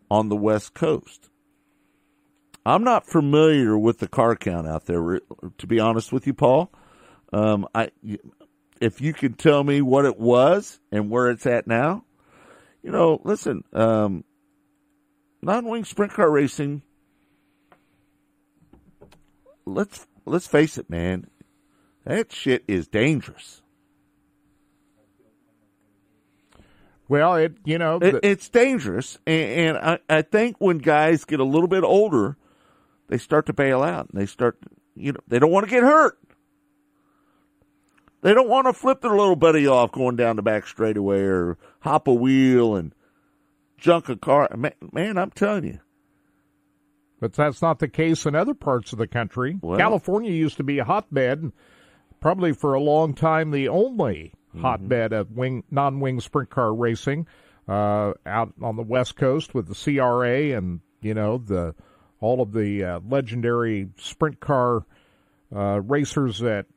on 0.10 0.30
the 0.30 0.38
West 0.38 0.74
Coast?" 0.74 1.30
I'm 2.66 2.86
not 2.86 3.06
familiar 3.06 3.78
with 3.78 4.00
the 4.00 4.08
car 4.08 4.38
count 4.38 4.70
out 4.70 4.86
there, 4.86 5.20
to 5.58 5.68
be 5.68 5.82
honest 5.82 6.14
with 6.14 6.26
you, 6.28 6.34
Paul. 6.34 6.72
Um, 7.34 7.68
I, 7.76 7.92
if 8.80 9.02
you 9.02 9.12
could 9.12 9.38
tell 9.38 9.66
me 9.66 9.82
what 9.82 10.06
it 10.06 10.18
was 10.18 10.80
and 10.94 11.10
where 11.10 11.30
it's 11.30 11.46
at 11.46 11.68
now, 11.68 12.06
you 12.84 12.92
know, 12.92 13.20
listen, 13.24 13.64
um, 13.74 14.24
non-wing 15.42 15.86
sprint 15.86 16.14
car 16.14 16.30
racing. 16.30 16.82
Let's 19.66 20.06
let's 20.26 20.48
face 20.48 20.78
it, 20.78 20.90
man. 20.90 21.28
That 22.06 22.32
shit 22.34 22.64
is 22.68 22.88
dangerous. 22.88 23.62
Well, 27.08 27.36
it 27.36 27.56
you 27.66 27.78
know 27.78 27.98
It, 28.02 28.12
the- 28.12 28.28
it's 28.28 28.50
dangerous, 28.50 29.18
and, 29.26 29.76
and 29.76 29.78
I, 29.78 30.00
I 30.10 30.22
think 30.22 30.58
when 30.60 30.80
guys 30.80 31.26
get 31.26 31.40
a 31.40 31.44
little 31.46 31.68
bit 31.68 31.84
older, 31.84 32.38
they 33.08 33.18
start 33.18 33.46
to 33.48 33.54
bail 33.54 33.84
out, 33.84 34.10
and 34.12 34.20
they 34.20 34.26
start, 34.26 34.58
you 34.96 35.12
know, 35.14 35.20
they 35.28 35.40
don't 35.40 35.52
want 35.52 35.66
to 35.66 35.70
get 35.70 35.84
hurt. 35.84 36.18
They 38.24 38.34
don't 38.34 38.50
want 38.50 38.68
to 38.68 38.74
flip 38.74 39.02
their 39.02 39.12
little 39.16 39.36
buddy 39.36 39.68
off 39.68 39.92
going 39.92 40.16
down 40.16 40.38
the 40.38 40.42
back 40.42 40.66
straightaway 40.66 41.20
or 41.22 41.58
hop 41.82 42.08
a 42.08 42.14
wheel 42.14 42.76
and 42.76 42.96
junk 43.78 44.08
a 44.10 44.16
car. 44.16 44.50
Man, 44.56 44.72
man 44.94 45.18
I'm 45.18 45.30
telling 45.32 45.66
you, 45.66 45.80
But 47.20 47.34
that's 47.34 47.62
not 47.62 47.80
the 47.80 47.88
case 47.90 48.26
in 48.26 48.34
other 48.34 48.54
parts 48.54 48.94
of 48.94 48.98
the 49.00 49.08
country. 49.08 49.58
Well- 49.62 49.78
California 49.78 50.32
used 50.32 50.58
to 50.58 50.64
be 50.64 50.80
a 50.80 50.86
hotbed, 50.86 51.52
probably 52.22 52.54
for 52.54 52.74
a 52.74 52.82
long 52.82 53.14
time 53.14 53.52
the 53.52 53.68
only 53.68 54.34
Mm-hmm. 54.54 54.62
hotbed 54.66 55.14
of 55.14 55.32
wing 55.32 55.64
non-wing 55.72 56.20
sprint 56.22 56.52
car 56.52 56.72
racing 56.76 57.26
uh, 57.68 58.14
out 58.24 58.54
on 58.62 58.76
the 58.76 58.84
West 58.84 59.16
Coast 59.16 59.56
with 59.56 59.68
the 59.68 59.74
CRA 59.74 60.56
and 60.56 60.80
you 61.02 61.16
know 61.16 61.40
the 61.40 61.74
all 62.20 62.40
of 62.40 62.54
the 62.54 62.84
uh, 62.84 63.00
legendary 63.10 63.90
sprint 63.98 64.40
car 64.40 64.86
uh, 65.56 65.82
racers 65.82 66.38
that 66.38 66.68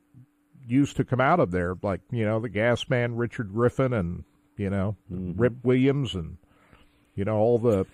used 0.67 0.97
to 0.97 1.05
come 1.05 1.21
out 1.21 1.41
of 1.41 1.51
there, 1.51 1.75
like 1.83 2.01
you 2.11 2.25
know 2.25 2.41
the 2.41 2.49
gas 2.49 2.89
man 2.89 3.17
Richard 3.17 3.53
Griffin 3.53 3.93
and 3.93 4.25
you 4.57 4.71
know 4.71 4.97
Mm-hmm. 5.13 5.41
Rip 5.41 5.55
Williams 5.63 6.15
and 6.15 6.37
you 7.15 7.25
know 7.25 7.37
all 7.37 7.59
the 7.59 7.87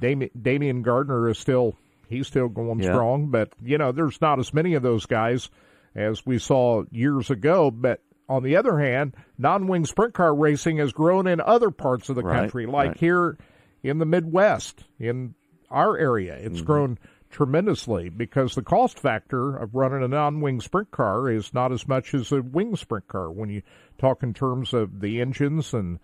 Damian, 0.00 0.30
Damion 0.40 0.82
Gardner 0.82 1.28
is 1.28 1.38
still 1.38 1.76
he's 2.08 2.26
still 2.26 2.48
going 2.48 2.80
Yeah. 2.80 2.92
strong, 2.92 3.28
but 3.28 3.52
you 3.62 3.78
know 3.78 3.92
there's 3.92 4.20
not 4.20 4.38
as 4.38 4.54
many 4.54 4.74
of 4.74 4.82
those 4.82 5.06
guys 5.06 5.50
as 5.94 6.24
we 6.24 6.38
saw 6.38 6.84
years 6.90 7.30
ago. 7.30 7.70
But 7.70 8.00
on 8.28 8.42
the 8.42 8.56
other 8.56 8.78
hand, 8.78 9.14
non-wing 9.38 9.84
sprint 9.86 10.14
car 10.14 10.34
racing 10.34 10.76
has 10.78 10.92
grown 10.92 11.26
in 11.26 11.40
other 11.40 11.70
parts 11.70 12.08
of 12.08 12.16
the 12.16 12.22
Right, 12.22 12.38
country, 12.40 12.66
like 12.66 12.88
right. 12.90 12.96
here 12.96 13.36
in 13.82 13.98
the 13.98 14.06
Midwest, 14.06 14.84
in 14.98 15.34
our 15.70 15.96
area. 15.98 16.34
It's 16.34 16.58
Mm-hmm. 16.58 16.66
grown 16.66 16.98
tremendously 17.30 18.08
because 18.08 18.54
the 18.54 18.62
cost 18.62 18.98
factor 18.98 19.56
of 19.56 19.74
running 19.74 20.02
a 20.02 20.08
non-wing 20.08 20.60
sprint 20.60 20.90
car 20.90 21.30
is 21.30 21.54
not 21.54 21.72
as 21.72 21.86
much 21.86 22.12
as 22.14 22.32
a 22.32 22.42
wing 22.42 22.76
sprint 22.76 23.06
car 23.08 23.30
when 23.30 23.48
you 23.48 23.62
talk 23.98 24.22
in 24.22 24.34
terms 24.34 24.72
of 24.74 25.00
the 25.00 25.20
engines 25.20 25.72
and 25.72 26.00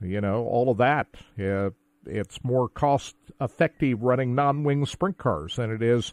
you 0.00 0.20
know 0.20 0.44
all 0.44 0.70
of 0.70 0.78
that. 0.78 1.06
Uh, 1.38 1.70
it's 2.06 2.42
more 2.42 2.68
cost 2.68 3.14
effective 3.40 4.02
running 4.02 4.34
non-wing 4.34 4.86
sprint 4.86 5.18
cars 5.18 5.56
than 5.56 5.70
it 5.70 5.82
is 5.82 6.12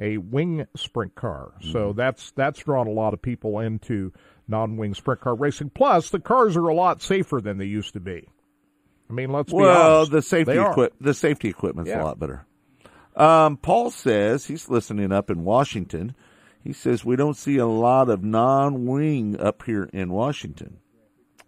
a 0.00 0.16
wing 0.16 0.66
sprint 0.76 1.14
car. 1.14 1.52
So 1.72 1.92
that's 1.92 2.30
that's 2.32 2.60
drawn 2.60 2.86
a 2.86 2.92
lot 2.92 3.14
of 3.14 3.20
people 3.22 3.60
into 3.60 4.12
non-wing 4.48 4.94
sprint 4.94 5.20
car 5.20 5.34
racing. 5.34 5.70
Plus, 5.70 6.10
the 6.10 6.18
cars 6.20 6.56
are 6.56 6.66
a 6.68 6.74
lot 6.74 7.02
safer 7.02 7.40
than 7.40 7.58
they 7.58 7.66
used 7.66 7.92
to 7.92 8.00
be. 8.00 8.26
I 9.10 9.12
mean, 9.12 9.30
let's 9.30 9.50
be 9.52 9.56
well, 9.58 9.98
honest. 9.98 10.12
the 10.12 10.22
safety 10.22 10.52
They 10.52 10.58
are. 10.58 10.70
equip 10.70 10.94
the 11.00 11.14
safety 11.14 11.48
equipment's 11.48 11.90
Yeah. 11.90 12.02
a 12.02 12.04
lot 12.04 12.18
better. 12.18 12.46
Um, 13.18 13.56
Paul 13.56 13.90
says 13.90 14.46
he's 14.46 14.68
listening 14.68 15.12
up 15.12 15.28
in 15.30 15.44
Washington. 15.44 16.14
He 16.62 16.72
says 16.72 17.04
we 17.04 17.16
don't 17.16 17.36
see 17.36 17.56
a 17.58 17.66
lot 17.66 18.08
of 18.08 18.22
non-wing 18.22 19.38
up 19.40 19.62
here 19.64 19.88
in 19.92 20.10
Washington. 20.12 20.78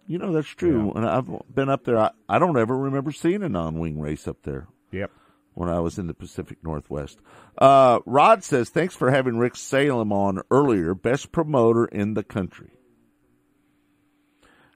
You 0.06 0.18
know 0.18 0.32
that's 0.32 0.48
true. 0.48 0.92
And 0.92 1.06
I've 1.06 1.28
been 1.54 1.68
up 1.68 1.84
there. 1.84 1.96
I, 1.98 2.10
I 2.28 2.38
don't 2.40 2.58
ever 2.58 2.76
remember 2.76 3.12
seeing 3.12 3.42
a 3.44 3.48
non-wing 3.48 4.00
race 4.00 4.26
up 4.26 4.38
there 4.42 4.66
Yep. 4.90 5.10
when 5.54 5.68
I 5.68 5.78
was 5.80 5.98
in 5.98 6.08
the 6.08 6.14
Pacific 6.14 6.58
Northwest. 6.64 7.18
Uh, 7.56 8.00
Rod 8.06 8.42
says 8.42 8.70
thanks 8.70 8.96
for 8.96 9.10
having 9.12 9.36
Rick 9.38 9.54
Salem 9.56 10.12
on 10.12 10.42
earlier. 10.50 10.94
Best 10.94 11.30
promoter 11.30 11.84
in 11.84 12.14
the 12.14 12.24
country. 12.24 12.70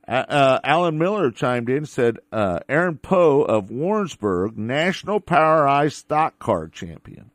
Uh, 0.07 0.25
uh, 0.29 0.61
Alan 0.63 0.99
Miller 0.99 1.31
chimed 1.31 1.71
in 1.71 1.79
and 1.79 1.89
said 1.89 2.19
uh, 2.31 2.61
Aaron 2.69 2.99
Poe 2.99 3.43
of 3.43 3.71
Warrensburg, 3.71 4.59
National 4.59 5.21
POWRi 5.21 5.91
Stock 5.91 6.39
Car 6.39 6.69
Champion. 6.69 7.31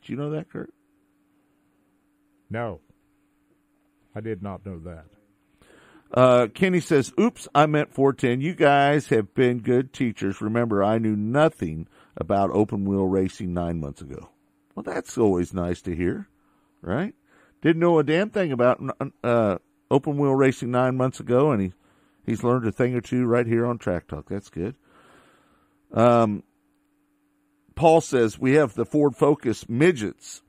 Did 0.00 0.08
you 0.10 0.16
know 0.16 0.30
that, 0.30 0.50
Kirk? 0.50 0.70
No, 2.50 2.80
I 4.14 4.20
did 4.20 4.42
not 4.42 4.66
know 4.66 4.78
that. 4.80 5.04
Uh, 6.12 6.48
Kenny 6.52 6.80
says, 6.80 7.12
"Oops, 7.18 7.48
I 7.54 7.64
meant 7.64 7.94
410. 7.94 8.42
You 8.42 8.54
guys 8.54 9.06
have 9.08 9.32
been 9.32 9.60
good 9.60 9.94
teachers. 9.94 10.42
Remember, 10.42 10.84
I 10.84 10.98
knew 10.98 11.16
nothing 11.16 11.88
about 12.16 12.50
open 12.50 12.84
wheel 12.84 13.06
racing 13.06 13.54
nine 13.54 13.80
months 13.80 14.02
ago. 14.02 14.28
Well, 14.74 14.82
that's 14.82 15.16
always 15.16 15.54
nice 15.54 15.80
to 15.82 15.96
hear, 15.96 16.28
right? 16.82 17.14
Didn't 17.62 17.80
know 17.80 17.98
a 17.98 18.04
damn 18.04 18.28
thing 18.28 18.52
about 18.52 18.82
uh, 19.24 19.58
open 19.90 20.18
wheel 20.18 20.34
racing 20.34 20.70
nine 20.70 20.96
months 20.96 21.20
ago, 21.20 21.50
and 21.50 21.62
he 21.62 21.72
he's 22.24 22.44
learned 22.44 22.66
a 22.66 22.72
thing 22.72 22.94
or 22.94 23.00
two 23.00 23.26
right 23.26 23.46
here 23.46 23.66
on 23.66 23.78
Track 23.78 24.08
Talk. 24.08 24.28
That's 24.28 24.50
good." 24.50 24.74
Um, 25.92 26.42
Paul 27.74 28.00
says 28.00 28.38
we 28.38 28.54
have 28.54 28.74
the 28.74 28.86
Ford 28.86 29.14
Focus 29.16 29.68
midgets 29.68 30.42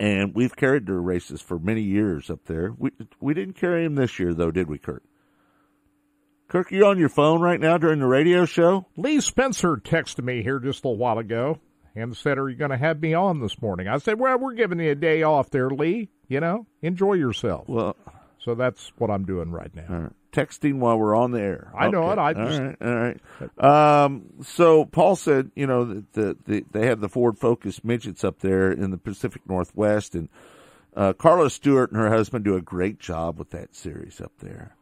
and 0.00 0.34
we've 0.34 0.54
carried 0.56 0.86
their 0.86 1.00
races 1.00 1.40
for 1.40 1.58
many 1.58 1.82
years 1.82 2.30
up 2.30 2.44
there. 2.44 2.72
We 2.76 2.90
we 3.20 3.34
didn't 3.34 3.54
carry 3.54 3.84
them 3.84 3.96
this 3.96 4.18
year 4.18 4.34
though, 4.34 4.50
did 4.50 4.68
we, 4.68 4.78
Kurt? 4.78 5.02
Kirk, 6.48 6.70
you 6.70 6.86
on 6.86 6.98
your 6.98 7.10
phone 7.10 7.40
right 7.40 7.60
now 7.60 7.76
during 7.76 7.98
the 7.98 8.06
radio 8.06 8.46
show? 8.46 8.86
Lee 8.96 9.20
Spencer 9.20 9.76
texted 9.76 10.24
me 10.24 10.42
here 10.42 10.58
just 10.58 10.82
a 10.82 10.88
little 10.88 10.98
while 10.98 11.18
ago 11.18 11.58
and 11.94 12.16
said, 12.16 12.38
"Are 12.38 12.48
you 12.48 12.56
going 12.56 12.70
to 12.70 12.78
have 12.78 13.02
me 13.02 13.12
on 13.12 13.40
this 13.40 13.60
morning?" 13.60 13.88
I 13.88 13.98
said, 13.98 14.18
"Well, 14.18 14.38
we're 14.38 14.54
giving 14.54 14.80
you 14.80 14.92
a 14.92 14.94
day 14.94 15.22
off 15.22 15.50
there, 15.50 15.68
Lee. 15.68 16.08
You 16.28 16.40
know, 16.40 16.66
enjoy 16.80 17.14
yourself." 17.14 17.68
Well, 17.68 17.96
So 18.44 18.54
that's 18.54 18.92
what 18.98 19.10
I'm 19.10 19.24
doing 19.24 19.50
right 19.50 19.74
now. 19.74 19.84
all 19.90 19.96
right. 19.96 20.12
texting 20.32 20.78
while 20.78 20.98
we're 20.98 21.14
on 21.16 21.32
the 21.32 21.40
air. 21.40 21.70
I 21.76 21.88
know 21.90 22.10
it. 22.12 22.18
I 22.18 22.32
just- 22.32 22.60
right, 22.60 22.76
all 22.80 22.94
right. 23.60 24.04
Um, 24.04 24.24
so 24.42 24.84
Paul 24.84 25.16
said, 25.16 25.50
you 25.56 25.66
know, 25.66 25.84
that 25.84 26.12
the, 26.12 26.36
the 26.46 26.64
they 26.70 26.86
have 26.86 27.00
the 27.00 27.08
Ford 27.08 27.38
Focus 27.38 27.82
midgets 27.84 28.24
up 28.24 28.38
there 28.40 28.70
in 28.70 28.90
the 28.90 28.96
Pacific 28.98 29.42
Northwest, 29.48 30.14
and 30.14 30.28
uh, 30.96 31.12
Carla 31.12 31.50
Stewart 31.50 31.90
and 31.92 32.00
her 32.00 32.10
husband 32.10 32.44
do 32.44 32.56
a 32.56 32.62
great 32.62 32.98
job 32.98 33.38
with 33.38 33.50
that 33.50 33.74
series 33.74 34.20
up 34.20 34.32
there. 34.38 34.74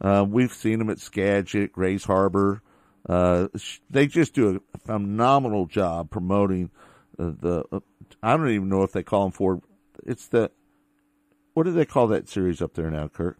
Uh, 0.00 0.24
we've 0.28 0.52
seen 0.52 0.78
them 0.78 0.90
at 0.90 1.00
Skagit, 1.00 1.72
Grays 1.72 2.04
Harbor. 2.04 2.62
Uh, 3.08 3.48
sh- 3.56 3.78
they 3.90 4.06
just 4.06 4.34
do 4.34 4.60
a 4.74 4.78
phenomenal 4.78 5.66
job 5.66 6.10
promoting 6.10 6.70
uh, 7.18 7.32
the. 7.40 7.64
Uh, 7.72 7.80
I 8.22 8.36
don't 8.36 8.50
even 8.50 8.68
know 8.68 8.82
if 8.82 8.92
they 8.92 9.02
call 9.02 9.24
them 9.24 9.32
Ford. 9.32 9.60
It's 10.06 10.28
the 10.28 10.50
what 11.58 11.64
do 11.66 11.72
they 11.72 11.84
call 11.84 12.06
that 12.06 12.28
series 12.28 12.62
up 12.62 12.74
there 12.74 12.90
now, 12.90 13.08
Kirk? 13.08 13.36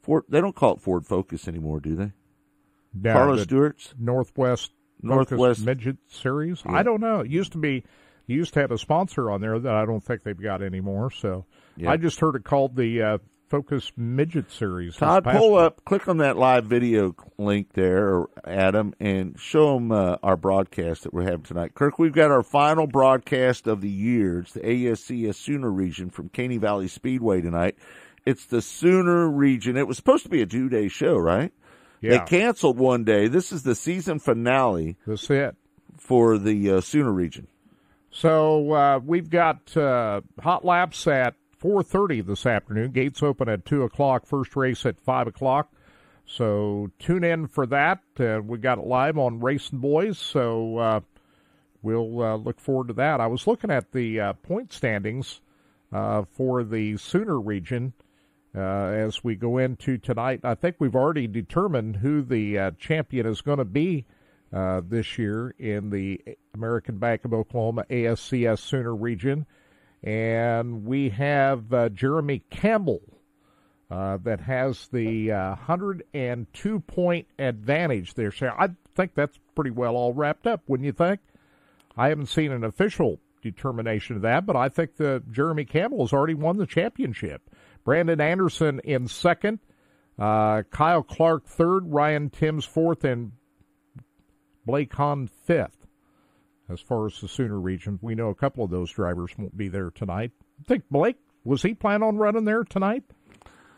Ford. 0.00 0.24
They 0.28 0.40
don't 0.40 0.56
call 0.56 0.72
it 0.74 0.80
Ford 0.80 1.06
Focus 1.06 1.46
anymore, 1.46 1.78
do 1.80 1.94
they? 1.94 2.12
No, 2.94 3.12
Carlos 3.12 3.38
the 3.40 3.44
Stewart's. 3.44 3.94
Northwest 3.98 4.72
Northwest- 5.02 5.60
Focus 5.60 5.64
Midget 5.66 5.96
Series. 6.08 6.62
Yeah. 6.64 6.72
I 6.72 6.82
don't 6.82 7.00
know. 7.00 7.20
It 7.20 7.30
used 7.30 7.52
to 7.52 7.58
be. 7.58 7.84
Used 8.26 8.54
to 8.54 8.60
have 8.60 8.70
a 8.70 8.78
sponsor 8.78 9.30
on 9.30 9.42
there 9.42 9.58
that 9.58 9.74
I 9.74 9.84
don't 9.84 10.00
think 10.02 10.22
they've 10.22 10.40
got 10.40 10.62
anymore. 10.62 11.10
So 11.10 11.44
Yeah. 11.76 11.90
I 11.90 11.98
just 11.98 12.20
heard 12.20 12.34
it 12.36 12.44
called 12.44 12.74
the 12.74 13.02
uh, 13.02 13.18
Focus 13.54 13.92
Midget 13.96 14.50
Series. 14.50 14.96
Todd, 14.96 15.22
pull 15.22 15.52
week. 15.52 15.60
up, 15.60 15.84
click 15.84 16.08
on 16.08 16.16
that 16.16 16.36
live 16.36 16.64
video 16.64 17.14
link 17.38 17.72
there, 17.74 18.08
or 18.08 18.30
Adam, 18.44 18.96
and 18.98 19.38
show 19.38 19.74
them 19.74 19.92
uh, 19.92 20.16
our 20.24 20.36
broadcast 20.36 21.04
that 21.04 21.14
we're 21.14 21.22
having 21.22 21.42
tonight. 21.44 21.72
Kirk, 21.72 21.96
we've 21.96 22.12
got 22.12 22.32
our 22.32 22.42
final 22.42 22.88
broadcast 22.88 23.68
of 23.68 23.80
the 23.80 23.88
year. 23.88 24.40
It's 24.40 24.54
the 24.54 24.60
ASCS 24.60 25.36
Sooner 25.36 25.70
region 25.70 26.10
from 26.10 26.30
Caney 26.30 26.56
Valley 26.56 26.88
Speedway 26.88 27.42
tonight. 27.42 27.76
It's 28.26 28.44
the 28.44 28.60
Sooner 28.60 29.30
region. 29.30 29.76
It 29.76 29.86
was 29.86 29.98
supposed 29.98 30.24
to 30.24 30.30
be 30.30 30.42
a 30.42 30.46
two 30.46 30.68
day 30.68 30.88
show, 30.88 31.16
right? 31.16 31.52
They 32.02 32.18
canceled 32.18 32.76
one 32.76 33.04
day. 33.04 33.28
This 33.28 33.52
is 33.52 33.62
the 33.62 33.76
season 33.76 34.18
finale 34.18 34.96
That's 35.06 35.30
it. 35.30 35.54
for 35.96 36.38
the 36.38 36.72
uh, 36.72 36.80
Sooner 36.80 37.12
region. 37.12 37.46
So 38.10 38.72
uh, 38.72 38.98
we've 38.98 39.30
got 39.30 39.76
uh, 39.76 40.22
hot 40.40 40.64
laps 40.64 41.06
at 41.06 41.36
4:30 41.64 42.20
this 42.20 42.44
afternoon. 42.44 42.90
Gates 42.90 43.22
open 43.22 43.48
at 43.48 43.64
two 43.64 43.84
o'clock. 43.84 44.26
First 44.26 44.54
race 44.54 44.84
at 44.84 45.00
five 45.00 45.26
o'clock. 45.26 45.72
So 46.26 46.90
tune 46.98 47.24
in 47.24 47.46
for 47.46 47.66
that. 47.66 48.00
Uh, 48.20 48.40
we 48.44 48.58
got 48.58 48.78
it 48.78 48.86
live 48.86 49.16
on 49.16 49.40
Racinboys. 49.40 50.16
So 50.16 50.76
uh, 50.76 51.00
we'll 51.82 52.22
uh, 52.22 52.36
look 52.36 52.60
forward 52.60 52.88
to 52.88 52.94
that. 52.94 53.18
I 53.18 53.28
was 53.28 53.46
looking 53.46 53.70
at 53.70 53.92
the 53.92 54.20
uh, 54.20 54.32
point 54.34 54.74
standings 54.74 55.40
uh, 55.90 56.24
for 56.30 56.64
the 56.64 56.98
Sooner 56.98 57.40
region 57.40 57.94
uh, 58.54 58.60
as 58.60 59.24
we 59.24 59.34
go 59.34 59.56
into 59.56 59.96
tonight. 59.96 60.40
I 60.44 60.54
think 60.54 60.76
we've 60.78 60.94
already 60.94 61.26
determined 61.26 61.96
who 61.96 62.20
the 62.20 62.74
champion 62.78 63.24
is 63.24 63.40
going 63.40 63.58
to 63.58 63.64
be 63.64 64.04
this 64.52 65.16
year 65.16 65.54
in 65.58 65.88
the 65.88 66.20
American 66.52 66.98
Bank 66.98 67.24
of 67.24 67.32
Oklahoma 67.32 67.84
ASCS 67.88 68.58
Sooner 68.58 68.94
region. 68.94 69.46
And 70.04 70.84
we 70.84 71.08
have 71.10 71.72
uh, 71.72 71.88
Jeremy 71.88 72.42
Campbell 72.50 73.00
uh, 73.90 74.18
that 74.22 74.40
has 74.40 74.88
the 74.88 75.32
uh, 75.32 75.48
102 75.50 76.80
point 76.80 77.26
advantage 77.38 78.14
there. 78.14 78.30
So 78.30 78.48
I 78.48 78.68
think 78.94 79.14
that's 79.14 79.38
pretty 79.54 79.70
well 79.70 79.96
all 79.96 80.12
wrapped 80.12 80.46
up, 80.46 80.62
wouldn't 80.66 80.86
you 80.86 80.92
think? 80.92 81.20
I 81.96 82.08
haven't 82.08 82.26
seen 82.26 82.52
an 82.52 82.64
official 82.64 83.18
determination 83.40 84.16
of 84.16 84.22
that, 84.22 84.46
but 84.46 84.56
I 84.56 84.68
think 84.68 84.96
that 84.96 85.30
Jeremy 85.30 85.64
Campbell 85.64 86.04
has 86.04 86.12
already 86.12 86.34
won 86.34 86.56
the 86.56 86.66
championship. 86.66 87.42
Brandon 87.84 88.20
Anderson 88.20 88.80
in 88.84 89.06
second, 89.06 89.60
uh, 90.18 90.62
Kyle 90.70 91.02
Clark 91.02 91.46
third, 91.46 91.92
Ryan 91.92 92.30
Timms 92.30 92.64
fourth, 92.64 93.04
and 93.04 93.32
Blake 94.66 94.92
Hahn 94.94 95.28
fifth. 95.28 95.83
As 96.68 96.80
far 96.80 97.06
as 97.06 97.20
the 97.20 97.28
Sooner 97.28 97.60
region, 97.60 97.98
we 98.00 98.14
know 98.14 98.30
a 98.30 98.34
couple 98.34 98.64
of 98.64 98.70
those 98.70 98.90
drivers 98.90 99.32
won't 99.36 99.56
be 99.56 99.68
there 99.68 99.90
tonight. 99.90 100.32
I 100.60 100.64
think 100.66 100.84
Blake 100.90 101.16
was 101.44 101.62
he 101.62 101.74
plan 101.74 102.02
on 102.02 102.16
running 102.16 102.44
there 102.44 102.64
tonight? 102.64 103.04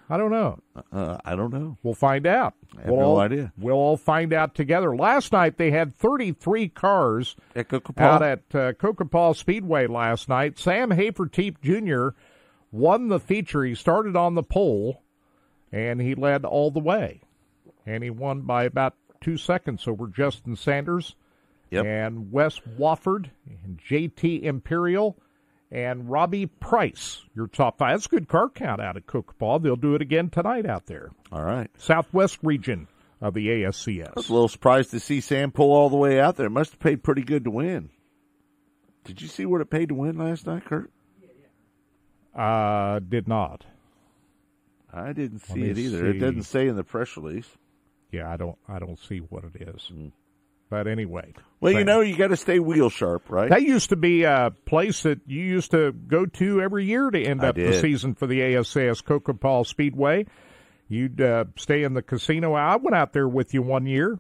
I 0.08 0.16
don't 0.16 0.30
know. 0.30 0.60
Uh, 0.92 1.18
I 1.24 1.34
don't 1.34 1.52
know. 1.52 1.78
We'll 1.82 1.94
find 1.94 2.28
out. 2.28 2.54
I 2.78 2.82
have 2.82 2.90
we'll 2.90 3.00
no 3.00 3.06
all, 3.06 3.18
idea. 3.18 3.52
We'll 3.58 3.74
all 3.74 3.96
find 3.96 4.32
out 4.32 4.54
together. 4.54 4.94
Last 4.94 5.32
night 5.32 5.58
they 5.58 5.72
had 5.72 5.96
33 5.96 6.68
cars 6.68 7.34
At 7.56 7.68
Coca 7.68 7.92
out 7.98 8.22
at 8.22 8.54
uh, 8.54 9.32
Speedway 9.34 9.88
last 9.88 10.28
night. 10.28 10.60
Sam 10.60 10.90
Hafertepe 10.90 11.60
Jr. 11.60 12.16
won 12.70 13.08
the 13.08 13.18
feature. 13.18 13.64
He 13.64 13.74
started 13.74 14.14
on 14.14 14.36
the 14.36 14.44
pole, 14.44 15.02
and 15.72 16.00
he 16.00 16.14
led 16.14 16.44
all 16.44 16.70
the 16.70 16.78
way. 16.78 17.22
And 17.84 18.04
he 18.04 18.10
won 18.10 18.42
by 18.42 18.62
about 18.62 18.94
two 19.20 19.36
seconds 19.36 19.88
over 19.88 20.06
Justin 20.06 20.54
Sanders 20.54 21.16
Yep. 21.76 21.86
and 21.86 22.32
Wes 22.32 22.60
Wofford 22.78 23.30
and 23.64 23.80
JT 23.88 24.42
Imperial 24.42 25.16
and 25.70 26.10
Robbie 26.10 26.46
Price. 26.46 27.22
Your 27.34 27.46
top 27.46 27.78
five. 27.78 27.94
That's 27.94 28.06
a 28.06 28.10
good 28.10 28.28
car 28.28 28.48
count 28.48 28.80
out 28.80 28.96
at 28.96 29.06
Coca 29.06 29.34
They'll 29.60 29.76
do 29.76 29.94
it 29.94 30.02
again 30.02 30.30
tonight 30.30 30.66
out 30.66 30.86
there. 30.86 31.10
All 31.32 31.42
right. 31.42 31.70
Southwest 31.78 32.38
region 32.42 32.88
of 33.20 33.34
the 33.34 33.48
ASCS. 33.48 34.08
I 34.08 34.12
was 34.14 34.28
a 34.28 34.32
little 34.32 34.48
surprised 34.48 34.90
to 34.92 35.00
see 35.00 35.20
Sam 35.20 35.50
pull 35.50 35.72
all 35.72 35.90
the 35.90 35.96
way 35.96 36.20
out 36.20 36.36
there. 36.36 36.46
It 36.46 36.50
must 36.50 36.72
have 36.72 36.80
paid 36.80 37.02
pretty 37.02 37.22
good 37.22 37.44
to 37.44 37.50
win. 37.50 37.90
Did 39.04 39.22
you 39.22 39.28
see 39.28 39.46
what 39.46 39.60
it 39.60 39.70
paid 39.70 39.88
to 39.90 39.94
win 39.94 40.18
last 40.18 40.46
night, 40.46 40.64
Kirk? 40.64 40.90
Yeah, 41.20 41.28
yeah. 42.34 42.42
Uh, 42.42 42.98
did 42.98 43.28
not. 43.28 43.64
I 44.92 45.12
didn't 45.12 45.40
see 45.40 45.62
it 45.62 45.78
either. 45.78 46.06
It 46.06 46.14
see. 46.14 46.18
doesn't 46.18 46.42
say 46.44 46.68
in 46.68 46.76
the 46.76 46.84
press 46.84 47.16
release. 47.16 47.48
Yeah, 48.10 48.30
I 48.30 48.36
don't. 48.36 48.56
I 48.68 48.78
don't 48.78 48.98
see 48.98 49.18
what 49.18 49.44
it 49.44 49.68
is. 49.68 49.90
But 50.68 50.88
anyway. 50.88 51.32
Well, 51.60 51.72
you 51.72 51.84
know, 51.84 52.00
you 52.00 52.16
got 52.16 52.28
to 52.28 52.36
stay 52.36 52.58
wheel 52.58 52.90
sharp, 52.90 53.30
right? 53.30 53.48
that 53.50 53.62
used 53.62 53.90
to 53.90 53.96
be 53.96 54.24
a 54.24 54.52
place 54.66 55.04
that 55.04 55.20
you 55.26 55.42
used 55.42 55.70
to 55.70 55.92
go 55.92 56.26
to 56.26 56.60
every 56.60 56.84
year 56.84 57.08
to 57.10 57.22
end 57.22 57.42
I 57.44 57.48
up 57.48 57.54
the 57.54 57.72
season 57.80 58.14
for 58.14 58.26
the 58.26 58.40
ASAS 58.40 59.02
Cocopah 59.02 59.64
Speedway. 59.66 60.26
You'd 60.88 61.20
uh, 61.20 61.44
stay 61.56 61.82
in 61.82 61.94
the 61.94 62.02
casino. 62.02 62.54
I 62.54 62.76
went 62.76 62.94
out 62.96 63.12
there 63.12 63.28
with 63.28 63.54
you 63.54 63.62
one 63.62 63.86
year. 63.86 64.18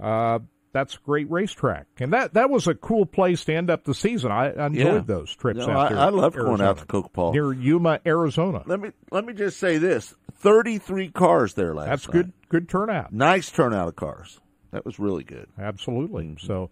Uh, 0.00 0.38
that's 0.72 0.94
a 0.94 0.98
great 1.04 1.30
racetrack, 1.30 1.86
and 1.98 2.12
that 2.12 2.34
that 2.34 2.50
was 2.50 2.66
a 2.68 2.74
cool 2.74 3.04
place 3.06 3.44
to 3.46 3.54
end 3.54 3.70
up 3.70 3.84
the 3.84 3.94
season. 3.94 4.30
I, 4.30 4.50
I 4.52 4.66
enjoyed 4.66 4.86
Yeah. 4.94 5.00
those 5.00 5.34
trips 5.34 5.58
No, 5.60 5.70
out 5.70 5.76
I- 5.78 5.88
there. 5.94 5.98
I 5.98 6.08
loved 6.10 6.36
going 6.36 6.60
out 6.60 6.78
to 6.78 6.84
Cocopah. 6.86 7.32
near 7.32 7.52
Yuma, 7.52 8.00
Arizona. 8.06 8.62
Let 8.66 8.78
me 8.80 8.90
let 9.10 9.24
me 9.24 9.32
just 9.32 9.58
say 9.58 9.78
this: 9.78 10.14
thirty-three 10.34 11.08
cars 11.08 11.54
there 11.54 11.74
last. 11.74 11.86
Year. 11.86 11.90
That's 11.96 12.06
night. 12.08 12.12
good. 12.12 12.32
Good 12.48 12.68
turnout. 12.68 13.12
Nice 13.12 13.50
turnout 13.50 13.88
of 13.88 13.96
cars. 13.96 14.40
That 14.70 14.84
was 14.84 14.98
really 14.98 15.24
good. 15.24 15.48
Absolutely. 15.58 16.24
Mm-hmm. 16.24 16.46
So, 16.46 16.70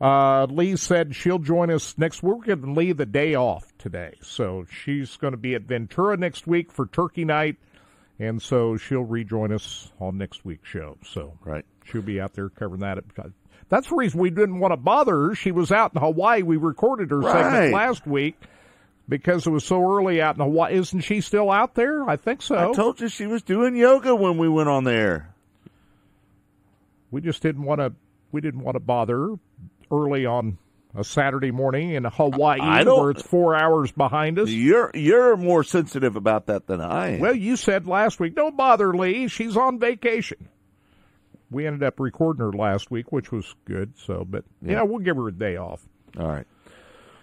uh, 0.00 0.46
Lee 0.46 0.76
said 0.76 1.14
she'll 1.14 1.38
join 1.38 1.70
us 1.70 1.96
next. 1.98 2.22
We're 2.22 2.38
giving 2.40 2.74
Lee 2.74 2.92
the 2.92 3.06
day 3.06 3.34
off 3.34 3.72
today, 3.78 4.14
so 4.22 4.64
she's 4.84 5.16
going 5.16 5.32
to 5.32 5.36
be 5.38 5.54
at 5.54 5.62
Ventura 5.62 6.16
next 6.16 6.46
week 6.46 6.72
for 6.72 6.86
Turkey 6.86 7.24
Night, 7.24 7.56
and 8.18 8.40
so 8.42 8.76
she'll 8.76 9.04
rejoin 9.04 9.52
us 9.52 9.92
on 10.00 10.18
next 10.18 10.44
week's 10.44 10.68
show. 10.68 10.96
So, 11.04 11.34
Right. 11.44 11.64
she'll 11.84 12.02
be 12.02 12.20
out 12.20 12.34
there 12.34 12.48
covering 12.48 12.80
that. 12.80 12.98
That's 13.68 13.88
the 13.88 13.96
reason 13.96 14.20
we 14.20 14.30
didn't 14.30 14.58
want 14.58 14.72
to 14.72 14.76
bother 14.76 15.12
her. 15.28 15.34
She 15.34 15.52
was 15.52 15.70
out 15.72 15.92
in 15.94 16.00
Hawaii. 16.00 16.42
We 16.42 16.56
recorded 16.56 17.10
her 17.10 17.20
Right. 17.20 17.32
segment 17.44 17.72
last 17.72 18.06
week 18.06 18.36
because 19.08 19.46
it 19.46 19.50
was 19.50 19.64
so 19.64 19.80
early 19.96 20.20
out 20.20 20.36
in 20.36 20.42
Hawaii. 20.42 20.74
Isn't 20.74 21.00
she 21.00 21.20
still 21.20 21.50
out 21.50 21.74
there? 21.74 22.08
I 22.08 22.16
think 22.16 22.42
so. 22.42 22.56
I 22.70 22.74
told 22.74 23.00
you 23.00 23.08
she 23.08 23.26
was 23.26 23.42
doing 23.42 23.76
yoga 23.76 24.14
when 24.14 24.38
we 24.38 24.48
went 24.48 24.68
on 24.68 24.84
there. 24.84 25.33
We 27.14 27.20
just 27.20 27.42
didn't 27.42 27.62
want 27.62 27.80
to 27.80 27.92
we 28.32 28.40
didn't 28.40 28.60
want 28.60 28.74
to 28.74 28.80
bother 28.80 29.36
early 29.88 30.26
on 30.26 30.58
a 30.96 31.04
Saturday 31.04 31.52
morning 31.52 31.90
in 31.90 32.02
Hawaii 32.02 32.84
where 32.84 33.10
it's 33.10 33.22
four 33.22 33.54
hours 33.54 33.92
behind 33.92 34.36
us. 34.38 34.48
You're 34.48 34.90
you're 34.94 35.36
more 35.36 35.62
sensitive 35.62 36.16
about 36.16 36.46
that 36.46 36.66
than 36.66 36.80
I 36.80 37.14
am. 37.14 37.20
Well, 37.20 37.36
you 37.36 37.54
said 37.56 37.86
last 37.86 38.18
week, 38.18 38.34
don't 38.34 38.56
bother 38.56 38.92
Lee, 38.92 39.28
she's 39.28 39.56
on 39.56 39.78
vacation. 39.78 40.48
We 41.52 41.68
ended 41.68 41.84
up 41.84 42.00
recording 42.00 42.44
her 42.44 42.52
last 42.52 42.90
week, 42.90 43.12
which 43.12 43.30
was 43.30 43.54
good. 43.64 43.92
So, 43.96 44.26
but 44.28 44.44
yeah, 44.60 44.82
we'll 44.82 44.98
give 44.98 45.16
her 45.16 45.28
a 45.28 45.32
day 45.32 45.56
off. 45.56 45.86
All 46.18 46.26
right. 46.26 46.46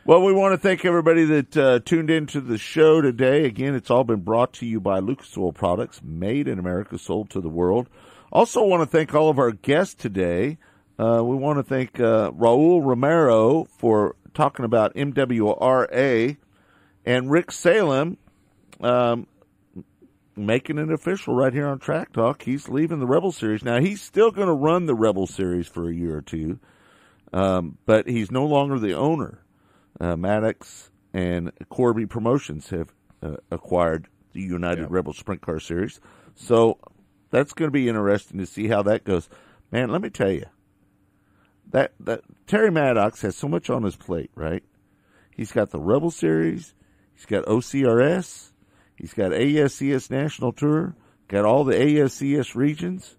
Well, 0.06 0.24
we 0.24 0.32
want 0.32 0.54
to 0.54 0.58
thank 0.58 0.86
everybody 0.86 1.26
that 1.26 1.58
uh, 1.58 1.80
tuned 1.80 2.10
into 2.10 2.40
the 2.40 2.58
show 2.58 3.02
today. 3.02 3.44
Again, 3.46 3.76
it's 3.76 3.92
all 3.92 4.06
been 4.06 4.22
brought 4.22 4.54
to 4.54 4.66
you 4.66 4.80
by 4.80 5.00
Lucas 5.00 5.38
Oil 5.38 5.52
Products, 5.52 6.02
made 6.02 6.48
in 6.48 6.60
America, 6.60 6.98
sold 6.98 7.30
to 7.32 7.42
the 7.42 7.50
world. 7.50 7.88
Also, 8.32 8.64
want 8.64 8.82
to 8.82 8.86
thank 8.86 9.14
all 9.14 9.30
of 9.30 9.40
our 9.40 9.52
guests 9.52 9.94
today. 9.94 10.58
Uh, 10.98 11.22
we 11.24 11.36
want 11.36 11.60
to 11.60 11.64
thank 11.64 12.00
uh, 12.00 12.32
Raul 12.32 12.84
Romero 12.84 13.66
for 13.66 14.16
talking 14.34 14.64
about 14.64 14.96
MWRA 14.96 16.38
and 17.06 17.32
Rick 17.32 17.52
Salem 17.52 18.18
um, 18.80 19.28
making 20.36 20.78
it 20.78 20.92
official 20.92 21.36
right 21.36 21.54
here 21.54 21.68
on 21.68 21.80
Track 21.80 22.14
Talk. 22.14 22.44
He's 22.44 22.70
leaving 22.70 23.00
the 23.00 23.06
Rebel 23.06 23.32
Series. 23.32 23.64
Now, 23.64 23.82
he's 23.82 24.02
still 24.02 24.32
going 24.32 24.48
to 24.48 24.54
run 24.54 24.86
the 24.86 24.96
Rebel 24.96 25.28
Series 25.28 25.68
for 25.68 25.90
a 25.90 25.94
year 25.94 26.18
or 26.18 26.22
two, 26.22 26.60
um, 27.34 27.78
but 27.86 28.08
he's 28.08 28.32
no 28.32 28.46
longer 28.46 28.80
the 28.80 28.94
owner. 28.94 29.44
Uh, 30.00 30.16
Maddox 30.16 30.90
and 31.14 31.52
Corby 31.70 32.06
Promotions 32.06 32.70
have 32.70 32.94
uh, 33.22 33.36
acquired 33.52 34.08
the 34.34 34.42
United 34.42 34.90
Rebel 34.90 35.14
Sprint 35.14 35.42
Car 35.42 35.60
Series. 35.60 36.00
So 36.36 36.78
that's 37.32 37.54
going 37.54 37.68
to 37.68 37.74
be 37.74 37.90
interesting 37.90 38.38
to 38.40 38.46
see 38.46 38.68
how 38.68 38.84
that 38.84 39.04
goes. 39.04 39.30
Man, 39.72 39.90
let 39.90 40.02
me 40.02 40.10
tell 40.10 40.32
you, 40.32 40.46
that 41.72 41.94
that 42.02 42.22
Terry 42.46 42.70
Maddox 42.70 43.22
has 43.22 43.36
so 43.36 43.48
much 43.48 43.70
on 43.70 43.84
his 43.84 43.96
plate, 43.96 44.32
right? 44.36 44.64
He's 45.36 45.52
got 45.52 45.72
the 45.72 45.80
Rebel 45.80 46.12
Series, 46.12 46.74
he's 47.16 47.26
got 47.26 47.46
OCRS, 47.46 48.52
he's 48.96 49.14
got 49.14 49.32
ASCS 49.32 50.12
National 50.12 50.52
Tour, 50.52 50.96
got 51.28 51.46
all 51.46 51.64
the 51.64 51.74
ASCS 51.76 52.54
regions. 52.54 53.16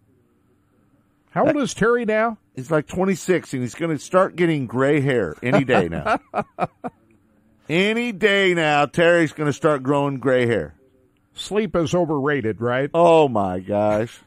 How 1.31 1.47
old 1.47 1.57
is 1.57 1.73
Terry 1.73 2.05
now? 2.05 2.37
He's 2.55 2.71
like 2.71 2.87
26, 2.87 3.55
and 3.55 3.63
he's 3.63 3.75
going 3.75 3.97
to 3.97 3.99
start 3.99 4.37
getting 4.37 4.67
gray 4.67 5.01
hair 5.01 5.35
any 5.43 5.65
day 5.65 5.89
now. 5.89 6.21
any 7.71 8.13
day 8.13 8.53
now, 8.53 8.85
Terry's 8.85 9.33
going 9.33 9.47
to 9.47 9.55
start 9.55 9.83
growing 9.83 10.19
gray 10.19 10.47
hair. 10.47 10.75
Sleep 11.35 11.75
is 11.77 11.95
overrated, 11.95 12.61
right? 12.61 12.91
Oh 12.93 13.29
my 13.29 13.61
gosh, 13.61 14.21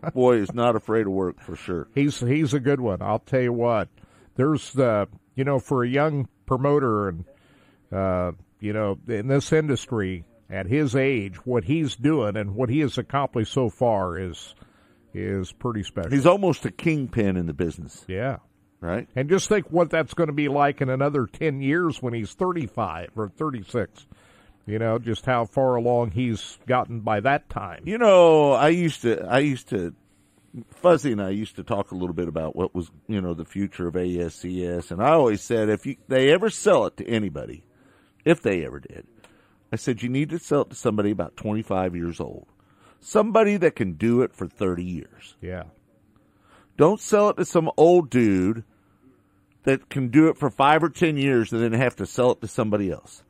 that 0.00 0.14
boy 0.14 0.38
is 0.38 0.52
not 0.52 0.76
afraid 0.76 1.06
of 1.06 1.12
work 1.12 1.40
for 1.40 1.56
sure. 1.56 1.88
He's 1.94 2.20
he's 2.20 2.54
a 2.54 2.60
good 2.60 2.80
one. 2.80 3.02
I'll 3.02 3.20
tell 3.20 3.40
you 3.40 3.52
what. 3.52 3.88
There's 4.34 4.72
the 4.72 5.08
you 5.34 5.44
know 5.44 5.58
for 5.58 5.84
a 5.84 5.88
young 5.88 6.28
promoter 6.46 7.08
and 7.08 7.24
uh, 7.92 8.32
you 8.58 8.72
know 8.72 8.98
in 9.06 9.28
this 9.28 9.52
industry 9.52 10.24
at 10.50 10.66
his 10.66 10.96
age, 10.96 11.36
what 11.46 11.64
he's 11.64 11.94
doing 11.96 12.36
and 12.36 12.54
what 12.54 12.68
he 12.68 12.80
has 12.80 12.98
accomplished 12.98 13.52
so 13.52 13.70
far 13.70 14.18
is 14.18 14.54
is 15.14 15.52
pretty 15.52 15.82
special. 15.82 16.10
He's 16.10 16.26
almost 16.26 16.64
a 16.66 16.70
kingpin 16.70 17.36
in 17.36 17.46
the 17.46 17.52
business, 17.52 18.04
yeah. 18.08 18.38
right? 18.80 19.08
And 19.16 19.28
just 19.28 19.48
think 19.48 19.70
what 19.70 19.90
that's 19.90 20.14
going 20.14 20.28
to 20.28 20.34
be 20.34 20.48
like 20.48 20.80
in 20.80 20.88
another 20.88 21.26
10 21.26 21.60
years 21.60 22.00
when 22.00 22.14
he's 22.14 22.32
35 22.32 23.10
or 23.16 23.28
36. 23.28 24.06
You 24.70 24.78
know, 24.78 24.98
just 24.98 25.26
how 25.26 25.46
far 25.46 25.74
along 25.74 26.12
he's 26.12 26.58
gotten 26.66 27.00
by 27.00 27.20
that 27.20 27.48
time. 27.48 27.82
You 27.84 27.98
know, 27.98 28.52
I 28.52 28.68
used 28.68 29.02
to, 29.02 29.26
I 29.26 29.40
used 29.40 29.68
to, 29.70 29.94
Fuzzy 30.70 31.12
and 31.12 31.20
I 31.20 31.30
used 31.30 31.56
to 31.56 31.64
talk 31.64 31.90
a 31.90 31.96
little 31.96 32.14
bit 32.14 32.28
about 32.28 32.54
what 32.54 32.74
was, 32.74 32.90
you 33.08 33.20
know, 33.20 33.34
the 33.34 33.44
future 33.44 33.88
of 33.88 33.94
ASCS, 33.94 34.90
and 34.90 35.02
I 35.02 35.10
always 35.10 35.42
said 35.42 35.68
if 35.68 35.86
you, 35.86 35.96
they 36.08 36.30
ever 36.30 36.50
sell 36.50 36.86
it 36.86 36.96
to 36.98 37.06
anybody, 37.06 37.64
if 38.24 38.42
they 38.42 38.64
ever 38.64 38.80
did, 38.80 39.06
I 39.72 39.76
said 39.76 40.02
you 40.02 40.08
need 40.08 40.30
to 40.30 40.38
sell 40.38 40.62
it 40.62 40.70
to 40.70 40.76
somebody 40.76 41.10
about 41.10 41.36
25 41.36 41.96
years 41.96 42.20
old, 42.20 42.46
somebody 43.00 43.56
that 43.56 43.76
can 43.76 43.94
do 43.94 44.22
it 44.22 44.34
for 44.34 44.46
30 44.46 44.84
years. 44.84 45.36
Yeah. 45.40 45.64
Don't 46.76 47.00
sell 47.00 47.30
it 47.30 47.36
to 47.36 47.44
some 47.44 47.70
old 47.76 48.08
dude 48.08 48.64
that 49.64 49.88
can 49.90 50.08
do 50.08 50.28
it 50.28 50.38
for 50.38 50.50
five 50.50 50.82
or 50.82 50.88
10 50.88 51.16
years 51.16 51.52
and 51.52 51.62
then 51.62 51.72
have 51.72 51.96
to 51.96 52.06
sell 52.06 52.32
it 52.32 52.40
to 52.40 52.48
somebody 52.48 52.90
else. 52.90 53.22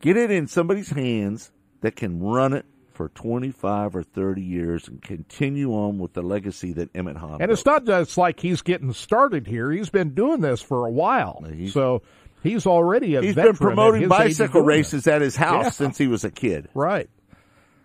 Get 0.00 0.16
it 0.16 0.30
in 0.30 0.46
somebody's 0.46 0.90
hands 0.90 1.50
that 1.80 1.96
can 1.96 2.20
run 2.22 2.52
it 2.52 2.64
for 2.92 3.08
25 3.10 3.94
or 3.96 4.02
30 4.02 4.42
years 4.42 4.88
and 4.88 5.00
continue 5.00 5.70
on 5.72 5.98
with 5.98 6.12
the 6.14 6.22
legacy 6.22 6.72
that 6.72 6.90
Emmett 6.96 7.16
Hahn 7.16 7.40
And 7.40 7.50
it's 7.52 7.62
built. 7.62 7.84
not 7.86 8.04
just 8.06 8.18
like 8.18 8.40
he's 8.40 8.62
getting 8.62 8.92
started 8.92 9.46
here. 9.46 9.70
He's 9.70 9.90
been 9.90 10.14
doing 10.14 10.40
this 10.40 10.60
for 10.60 10.84
a 10.86 10.90
while. 10.90 11.44
He's- 11.52 11.72
so 11.72 12.02
he's 12.42 12.66
already 12.66 13.14
a 13.14 13.22
He's 13.22 13.34
been 13.36 13.54
promoting 13.54 14.02
at 14.04 14.10
his 14.10 14.20
age 14.20 14.32
of 14.32 14.38
bicycle 14.48 14.62
races 14.62 15.06
at 15.06 15.20
his 15.22 15.36
house 15.36 15.64
Yeah. 15.66 15.70
since 15.70 15.98
he 15.98 16.08
was 16.08 16.24
a 16.24 16.30
kid. 16.30 16.68
Right. 16.74 17.08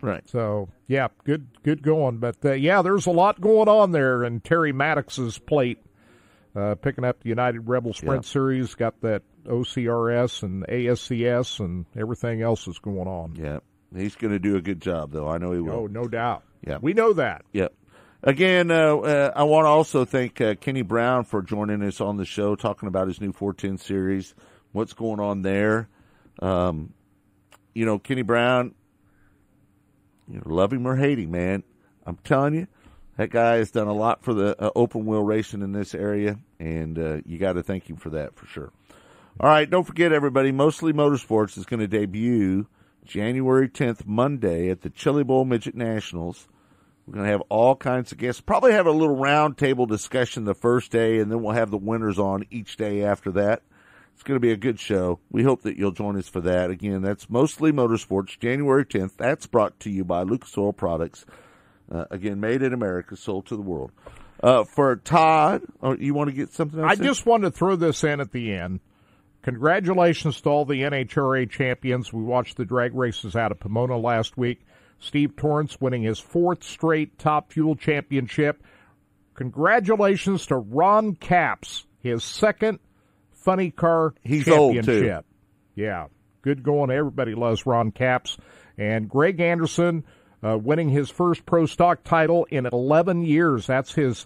Right. 0.02 0.28
So 0.30 0.68
yeah, 0.88 1.08
good 1.24 1.48
good 1.64 1.82
going. 1.84 2.18
But 2.18 2.38
uh, 2.44 2.54
yeah, 2.54 2.82
there's 2.82 3.06
a 3.06 3.12
lot 3.12 3.40
going 3.40 3.70
on 3.70 3.92
there. 3.92 4.24
And 4.24 4.44
Terry 4.44 4.72
Maddox's 4.74 5.38
plate, 5.38 5.78
uh, 6.56 6.76
picking 6.76 7.06
up 7.06 7.22
the 7.24 7.30
United 7.30 7.70
Rebel 7.70 7.94
Sprint 7.94 8.26
Yeah. 8.26 8.30
Series, 8.32 8.76
got 8.76 9.00
that 9.02 9.22
OCRS 9.46 10.44
and 10.44 10.66
ASCS 10.68 11.60
and 11.60 11.86
everything 11.96 12.42
else 12.42 12.68
is 12.68 12.80
going 12.80 13.08
on. 13.08 13.36
Yeah. 13.36 13.60
He's 13.96 14.16
going 14.16 14.32
to 14.32 14.40
do 14.40 14.56
a 14.56 14.62
good 14.62 14.82
job, 14.82 15.12
though. 15.12 15.30
I 15.30 15.38
know 15.38 15.52
he 15.52 15.60
will. 15.60 15.74
Oh, 15.74 15.88
no 15.88 16.08
doubt. 16.08 16.44
Yeah. 16.66 16.78
we 16.82 16.94
know 16.94 17.14
that. 17.14 17.44
Yep. 17.52 17.74
Again, 18.24 18.72
uh, 18.72 18.96
uh, 18.98 19.32
I 19.36 19.44
want 19.44 19.66
to 19.66 19.70
also 19.70 20.06
thank 20.06 20.40
uh, 20.40 20.56
Kenny 20.56 20.82
Brown 20.82 21.26
for 21.26 21.42
joining 21.42 21.84
us 21.84 22.00
on 22.00 22.16
the 22.16 22.26
show, 22.26 22.56
talking 22.56 22.88
about 22.88 23.08
his 23.08 23.20
new 23.20 23.34
410 23.34 23.78
series, 23.78 24.34
what's 24.72 24.94
going 24.94 25.20
on 25.20 25.42
there. 25.42 25.90
Um, 26.40 26.94
you 27.74 27.86
know, 27.86 28.00
Kenny 28.00 28.22
Brown, 28.22 28.74
you 30.30 30.36
know, 30.38 30.44
love 30.46 30.72
him 30.72 30.88
or 30.88 30.96
hate 30.96 31.20
him, 31.20 31.32
man. 31.32 31.64
I'm 32.06 32.18
telling 32.24 32.54
you, 32.54 32.68
that 33.18 33.30
guy 33.30 33.56
has 33.56 33.72
done 33.72 33.88
a 33.88 33.94
lot 33.94 34.24
for 34.24 34.34
the 34.34 34.56
uh, 34.62 34.72
open 34.74 35.06
wheel 35.06 35.24
racing 35.24 35.62
in 35.62 35.74
this 35.74 35.94
area, 35.94 36.40
and 36.60 36.98
uh, 36.98 37.18
you 37.26 37.38
got 37.38 37.54
to 37.54 37.64
thank 37.64 37.90
him 37.90 37.98
for 37.98 38.12
that 38.12 38.36
for 38.36 38.46
sure. 38.48 38.72
All 39.40 39.50
right, 39.50 39.68
don't 39.68 39.84
forget, 39.84 40.12
everybody, 40.12 40.52
Mostly 40.52 40.94
Motorsports 40.94 41.58
is 41.58 41.66
going 41.66 41.80
to 41.80 41.88
debut 41.88 42.68
January 43.04 43.68
10th, 43.68 44.06
Monday, 44.06 44.70
at 44.70 44.82
the 44.82 44.92
Chili 44.92 45.24
Bowl 45.24 45.44
Midget 45.44 45.74
Nationals. 45.74 46.48
We're 47.08 47.16
going 47.16 47.26
to 47.26 47.32
have 47.32 47.42
all 47.50 47.76
kinds 47.76 48.12
of 48.12 48.20
guests. 48.20 48.42
Probably 48.42 48.74
have 48.74 48.86
a 48.86 48.92
little 48.92 49.16
roundtable 49.16 49.88
discussion 49.88 50.46
the 50.46 50.54
first 50.54 50.92
day, 50.92 51.18
and 51.18 51.32
then 51.32 51.42
we'll 51.42 51.56
have 51.56 51.72
the 51.72 51.80
winners 51.80 52.20
on 52.20 52.46
each 52.52 52.78
day 52.78 53.04
after 53.04 53.32
that. 53.32 53.64
It's 54.14 54.22
going 54.22 54.36
to 54.36 54.40
be 54.40 54.52
a 54.52 54.58
good 54.58 54.80
show. 54.80 55.20
We 55.32 55.42
hope 55.42 55.64
that 55.64 55.78
you'll 55.78 55.92
join 55.92 56.16
us 56.16 56.30
for 56.30 56.42
that. 56.42 56.70
Again, 56.70 57.02
that's 57.02 57.28
Mostly 57.28 57.72
Motorsports, 57.72 58.38
January 58.40 58.86
10th. 58.86 59.18
That's 59.18 59.48
brought 59.48 59.80
to 59.80 59.90
you 59.90 60.04
by 60.04 60.22
Lucas 60.22 60.56
Oil 60.56 60.74
Products. 60.74 61.26
Uh, 61.92 62.06
again, 62.12 62.40
made 62.40 62.62
in 62.62 62.72
America, 62.72 63.18
sold 63.18 63.48
to 63.48 63.56
the 63.56 63.64
world. 63.64 63.92
Uh, 64.42 64.64
for 64.64 64.96
Todd, 64.98 65.64
oh, 65.82 65.96
you 65.96 66.14
want 66.14 66.30
to 66.30 66.36
get 66.36 66.54
something 66.54 66.80
else? 66.80 66.92
I 66.92 66.94
in? 66.94 67.04
just 67.04 67.26
wanted 67.26 67.52
to 67.52 67.58
throw 67.58 67.76
this 67.76 68.04
in 68.04 68.22
at 68.22 68.32
the 68.32 68.54
end. 68.54 68.80
Congratulations 69.44 70.40
to 70.42 70.50
all 70.50 70.66
the 70.66 70.82
NHRA 70.82 71.50
champions. 71.50 72.12
We 72.12 72.24
watched 72.24 72.58
the 72.58 72.66
drag 72.66 72.96
races 72.96 73.36
out 73.36 73.52
of 73.52 73.60
Pomona 73.60 73.98
last 73.98 74.38
week. 74.38 74.66
Steve 75.00 75.36
Torrence 75.36 75.80
winning 75.82 76.02
his 76.02 76.18
fourth 76.18 76.64
straight 76.64 77.20
Top 77.20 77.52
Fuel 77.52 77.76
Championship. 77.76 78.64
Congratulations 79.34 80.46
to 80.48 80.56
Ron 80.56 81.16
Capps, 81.16 81.86
his 82.00 82.24
second 82.24 82.80
funny 83.32 83.70
car 83.70 84.14
He's 84.24 84.46
championship. 84.46 85.26
Yeah, 85.76 86.08
good 86.42 86.64
going. 86.64 86.90
Everybody 86.90 87.36
loves 87.36 87.66
Ron 87.66 87.92
Capps. 87.92 88.38
And 88.78 89.10
Greg 89.10 89.42
Anderson 89.42 90.06
uh, 90.42 90.58
winning 90.58 90.90
his 90.90 91.10
first 91.10 91.46
pro 91.46 91.66
stock 91.66 92.04
title 92.04 92.46
in 92.50 92.66
11 92.66 93.24
years. 93.24 93.68
That's 93.68 93.94
his 93.94 94.26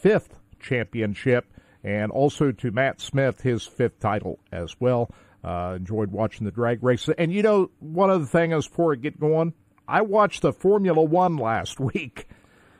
fifth 0.00 0.38
championship. 0.60 1.46
And 1.82 2.12
also 2.12 2.52
to 2.52 2.70
Matt 2.70 3.00
Smith, 3.00 3.40
his 3.40 3.64
fifth 3.66 4.00
title 4.00 4.38
as 4.52 4.76
well. 4.80 5.10
Uh, 5.42 5.74
enjoyed 5.78 6.12
watching 6.12 6.44
the 6.44 6.50
drag 6.50 6.82
races. 6.84 7.14
And 7.16 7.32
you 7.32 7.42
know, 7.42 7.70
one 7.80 8.10
other 8.10 8.26
thing 8.26 8.52
is 8.52 8.68
before 8.68 8.92
I 8.92 8.96
get 8.96 9.18
going, 9.18 9.54
I 9.88 10.02
watched 10.02 10.42
the 10.42 10.52
Formula 10.52 11.02
One 11.02 11.36
last 11.38 11.80
week. 11.94 12.28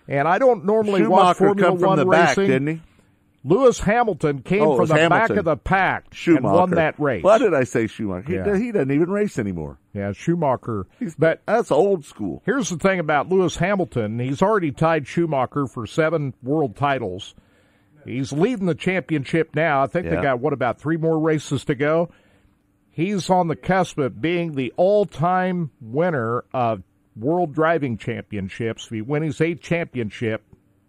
And 0.06 0.28
I 0.28 0.38
don't 0.38 0.64
normally 0.66 1.06
watch 1.06 1.38
Formula 1.38 1.72
One 1.72 1.96
the 1.98 2.06
racing. 2.06 2.26
back, 2.26 2.36
didn't 2.36 2.66
he? 2.66 2.82
Lewis 3.42 3.80
Hamilton 3.80 4.42
came 4.42 4.60
Oh, 4.62 4.76
from 4.76 4.88
the 4.88 5.08
back 5.08 5.30
of 5.30 5.46
the 5.46 5.56
pack 5.56 6.12
Schumacher 6.12 6.46
and 6.46 6.54
won 6.54 6.70
that 6.72 7.00
race. 7.00 7.24
Why 7.24 7.38
did 7.38 7.54
I 7.54 7.64
say 7.64 7.86
Schumacher? 7.86 8.30
Yeah. 8.30 8.54
He, 8.58 8.64
he 8.64 8.72
doesn't 8.72 8.90
even 8.90 9.10
race 9.10 9.38
anymore. 9.38 9.78
Yeah, 9.94 10.12
Schumacher. 10.12 10.86
But 11.18 11.40
That's 11.46 11.70
old 11.70 12.04
school. 12.04 12.42
here's 12.44 12.68
the 12.68 12.76
thing 12.76 12.98
about 13.00 13.30
Lewis 13.30 13.56
Hamilton. 13.56 14.18
He's 14.18 14.42
already 14.42 14.72
tied 14.72 15.06
Schumacher 15.06 15.66
for 15.66 15.86
seven 15.86 16.34
world 16.42 16.76
titles. 16.76 17.34
He's 18.04 18.32
leading 18.32 18.66
the 18.66 18.74
championship 18.74 19.54
now. 19.54 19.82
I 19.82 19.86
think 19.86 20.06
Yeah. 20.06 20.16
they 20.16 20.22
got, 20.22 20.40
what, 20.40 20.52
about 20.52 20.80
three 20.80 20.96
more 20.96 21.18
races 21.18 21.64
to 21.66 21.74
go? 21.74 22.10
He's 22.90 23.30
on 23.30 23.48
the 23.48 23.56
cusp 23.56 23.98
of 23.98 24.20
being 24.20 24.54
the 24.54 24.72
all 24.76 25.06
time 25.06 25.70
winner 25.80 26.44
of 26.52 26.82
world 27.16 27.54
driving 27.54 27.96
championships. 27.98 28.84
If 28.86 28.90
he 28.90 29.02
wins 29.02 29.26
his 29.26 29.40
eighth 29.40 29.60
championship, 29.62 30.42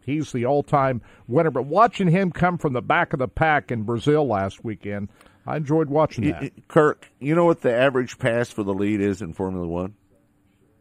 he's 0.06 0.32
the 0.32 0.46
all 0.46 0.64
time 0.64 1.02
winner. 1.28 1.52
But 1.52 1.64
watching 1.66 2.08
him 2.08 2.32
come 2.32 2.58
from 2.58 2.74
the 2.74 2.82
back 2.82 3.14
of 3.14 3.20
the 3.20 3.28
pack 3.28 3.72
in 3.72 3.84
Brazil 3.84 4.28
last 4.28 4.64
weekend, 4.64 5.10
I 5.46 5.58
enjoyed 5.58 5.90
watching 5.90 6.30
that. 6.32 6.52
Kirk, 6.68 7.10
you 7.20 7.36
know 7.36 7.46
what 7.46 7.62
the 7.62 7.74
average 7.74 8.18
pass 8.20 8.50
for 8.52 8.64
the 8.64 8.74
lead 8.74 9.00
is 9.02 9.22
in 9.22 9.34
Formula 9.34 9.68
One? 9.68 9.96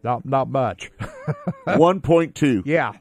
Not, 0.02 0.24
not 0.24 0.48
much. 0.48 0.90
One 1.64 2.00
point 2.00 2.34
two. 2.34 2.62
Yeah. 2.64 2.92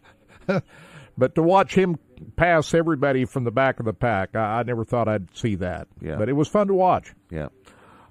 but 1.18 1.36
to 1.36 1.42
watch 1.44 1.74
him 1.74 1.98
pass 2.36 2.74
everybody 2.74 3.26
from 3.26 3.44
the 3.44 3.52
back 3.52 3.80
of 3.80 3.86
the 3.86 3.94
pack, 3.94 4.36
I, 4.36 4.60
I 4.60 4.64
never 4.64 4.84
thought 4.84 5.08
I'd 5.08 5.36
see 5.36 5.56
that. 5.56 5.88
Yeah. 6.02 6.16
But 6.16 6.30
it 6.30 6.34
was 6.34 6.48
fun 6.48 6.68
to 6.68 6.74
watch. 6.74 7.14
Yeah. 7.30 7.50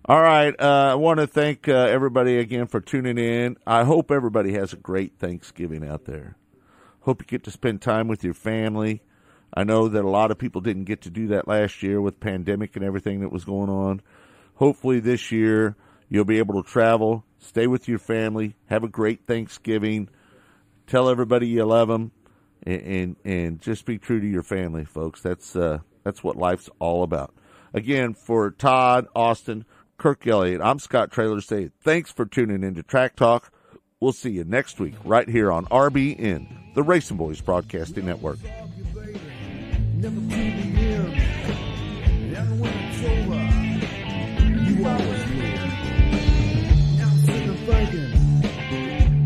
All 0.05 0.23
right. 0.23 0.55
Uh, 0.59 0.91
I 0.93 0.95
want 0.95 1.21
to 1.21 1.27
thank 1.27 1.69
uh, 1.69 1.73
everybody 1.73 2.39
again 2.39 2.67
for 2.67 2.81
tuning 2.81 3.19
in. 3.19 3.57
I 3.67 3.85
hope 3.85 4.11
everybody 4.11 4.53
has 4.55 4.73
a 4.73 4.77
great 4.77 5.19
Thanksgiving 5.19 5.87
out 5.87 6.07
there. 6.07 6.37
Hope 7.01 7.23
you 7.23 7.27
get 7.27 7.45
to 7.45 7.51
spend 7.51 7.83
time 7.83 8.09
with 8.09 8.25
your 8.25 8.35
family. 8.35 9.03
I 9.53 9.65
know 9.65 9.89
that 9.89 10.05
a 10.05 10.09
lot 10.09 10.31
of 10.31 10.39
people 10.39 10.61
didn't 10.61 10.85
get 10.85 11.03
to 11.03 11.11
do 11.11 11.29
that 11.29 11.49
last 11.49 11.83
year 11.83 12.01
with 12.01 12.21
pandemic 12.21 12.77
and 12.77 12.85
everything 12.85 13.21
that 13.21 13.33
was 13.33 13.45
going 13.45 13.71
on. 13.71 14.03
Hopefully 14.55 15.01
this 15.01 15.33
year 15.33 15.77
you'll 16.09 16.25
be 16.25 16.39
able 16.39 16.63
to 16.63 16.69
travel, 16.69 17.25
stay 17.39 17.67
with 17.67 17.89
your 17.89 17.99
family, 17.99 18.57
have 18.67 18.85
a 18.85 18.89
great 18.89 19.27
Thanksgiving, 19.27 20.09
tell 20.87 21.09
everybody 21.09 21.49
you 21.49 21.65
love 21.65 21.89
them, 21.89 22.13
and 22.63 22.83
and, 22.83 23.17
and 23.25 23.61
just 23.61 23.85
be 23.85 23.99
true 23.99 24.21
to 24.21 24.27
your 24.27 24.43
family, 24.43 24.85
folks. 24.85 25.21
That's 25.21 25.55
uh, 25.57 25.79
that's 26.05 26.23
what 26.23 26.37
life's 26.37 26.69
all 26.79 27.03
about. 27.03 27.35
Again, 27.75 28.15
for 28.15 28.51
Todd, 28.51 29.07
Austin, 29.15 29.65
Kirk 29.99 30.27
Elliott, 30.27 30.61
I'm 30.63 30.79
Scott 30.79 31.11
Traylor 31.11 31.41
saying 31.41 31.73
thanks 31.83 32.11
for 32.11 32.25
tuning 32.25 32.63
in 32.63 32.75
to 32.75 32.83
Track 32.83 33.17
Talk. 33.17 33.53
We'll 34.01 34.13
see 34.13 34.31
you 34.31 34.45
next 34.45 34.79
week 34.79 34.95
right 35.05 35.29
here 35.29 35.51
on 35.51 35.67
RBN, 35.67 36.75
the 36.75 36.85
Racinboys 36.85 37.45
Broadcasting 37.45 38.07
Network. 38.07 38.39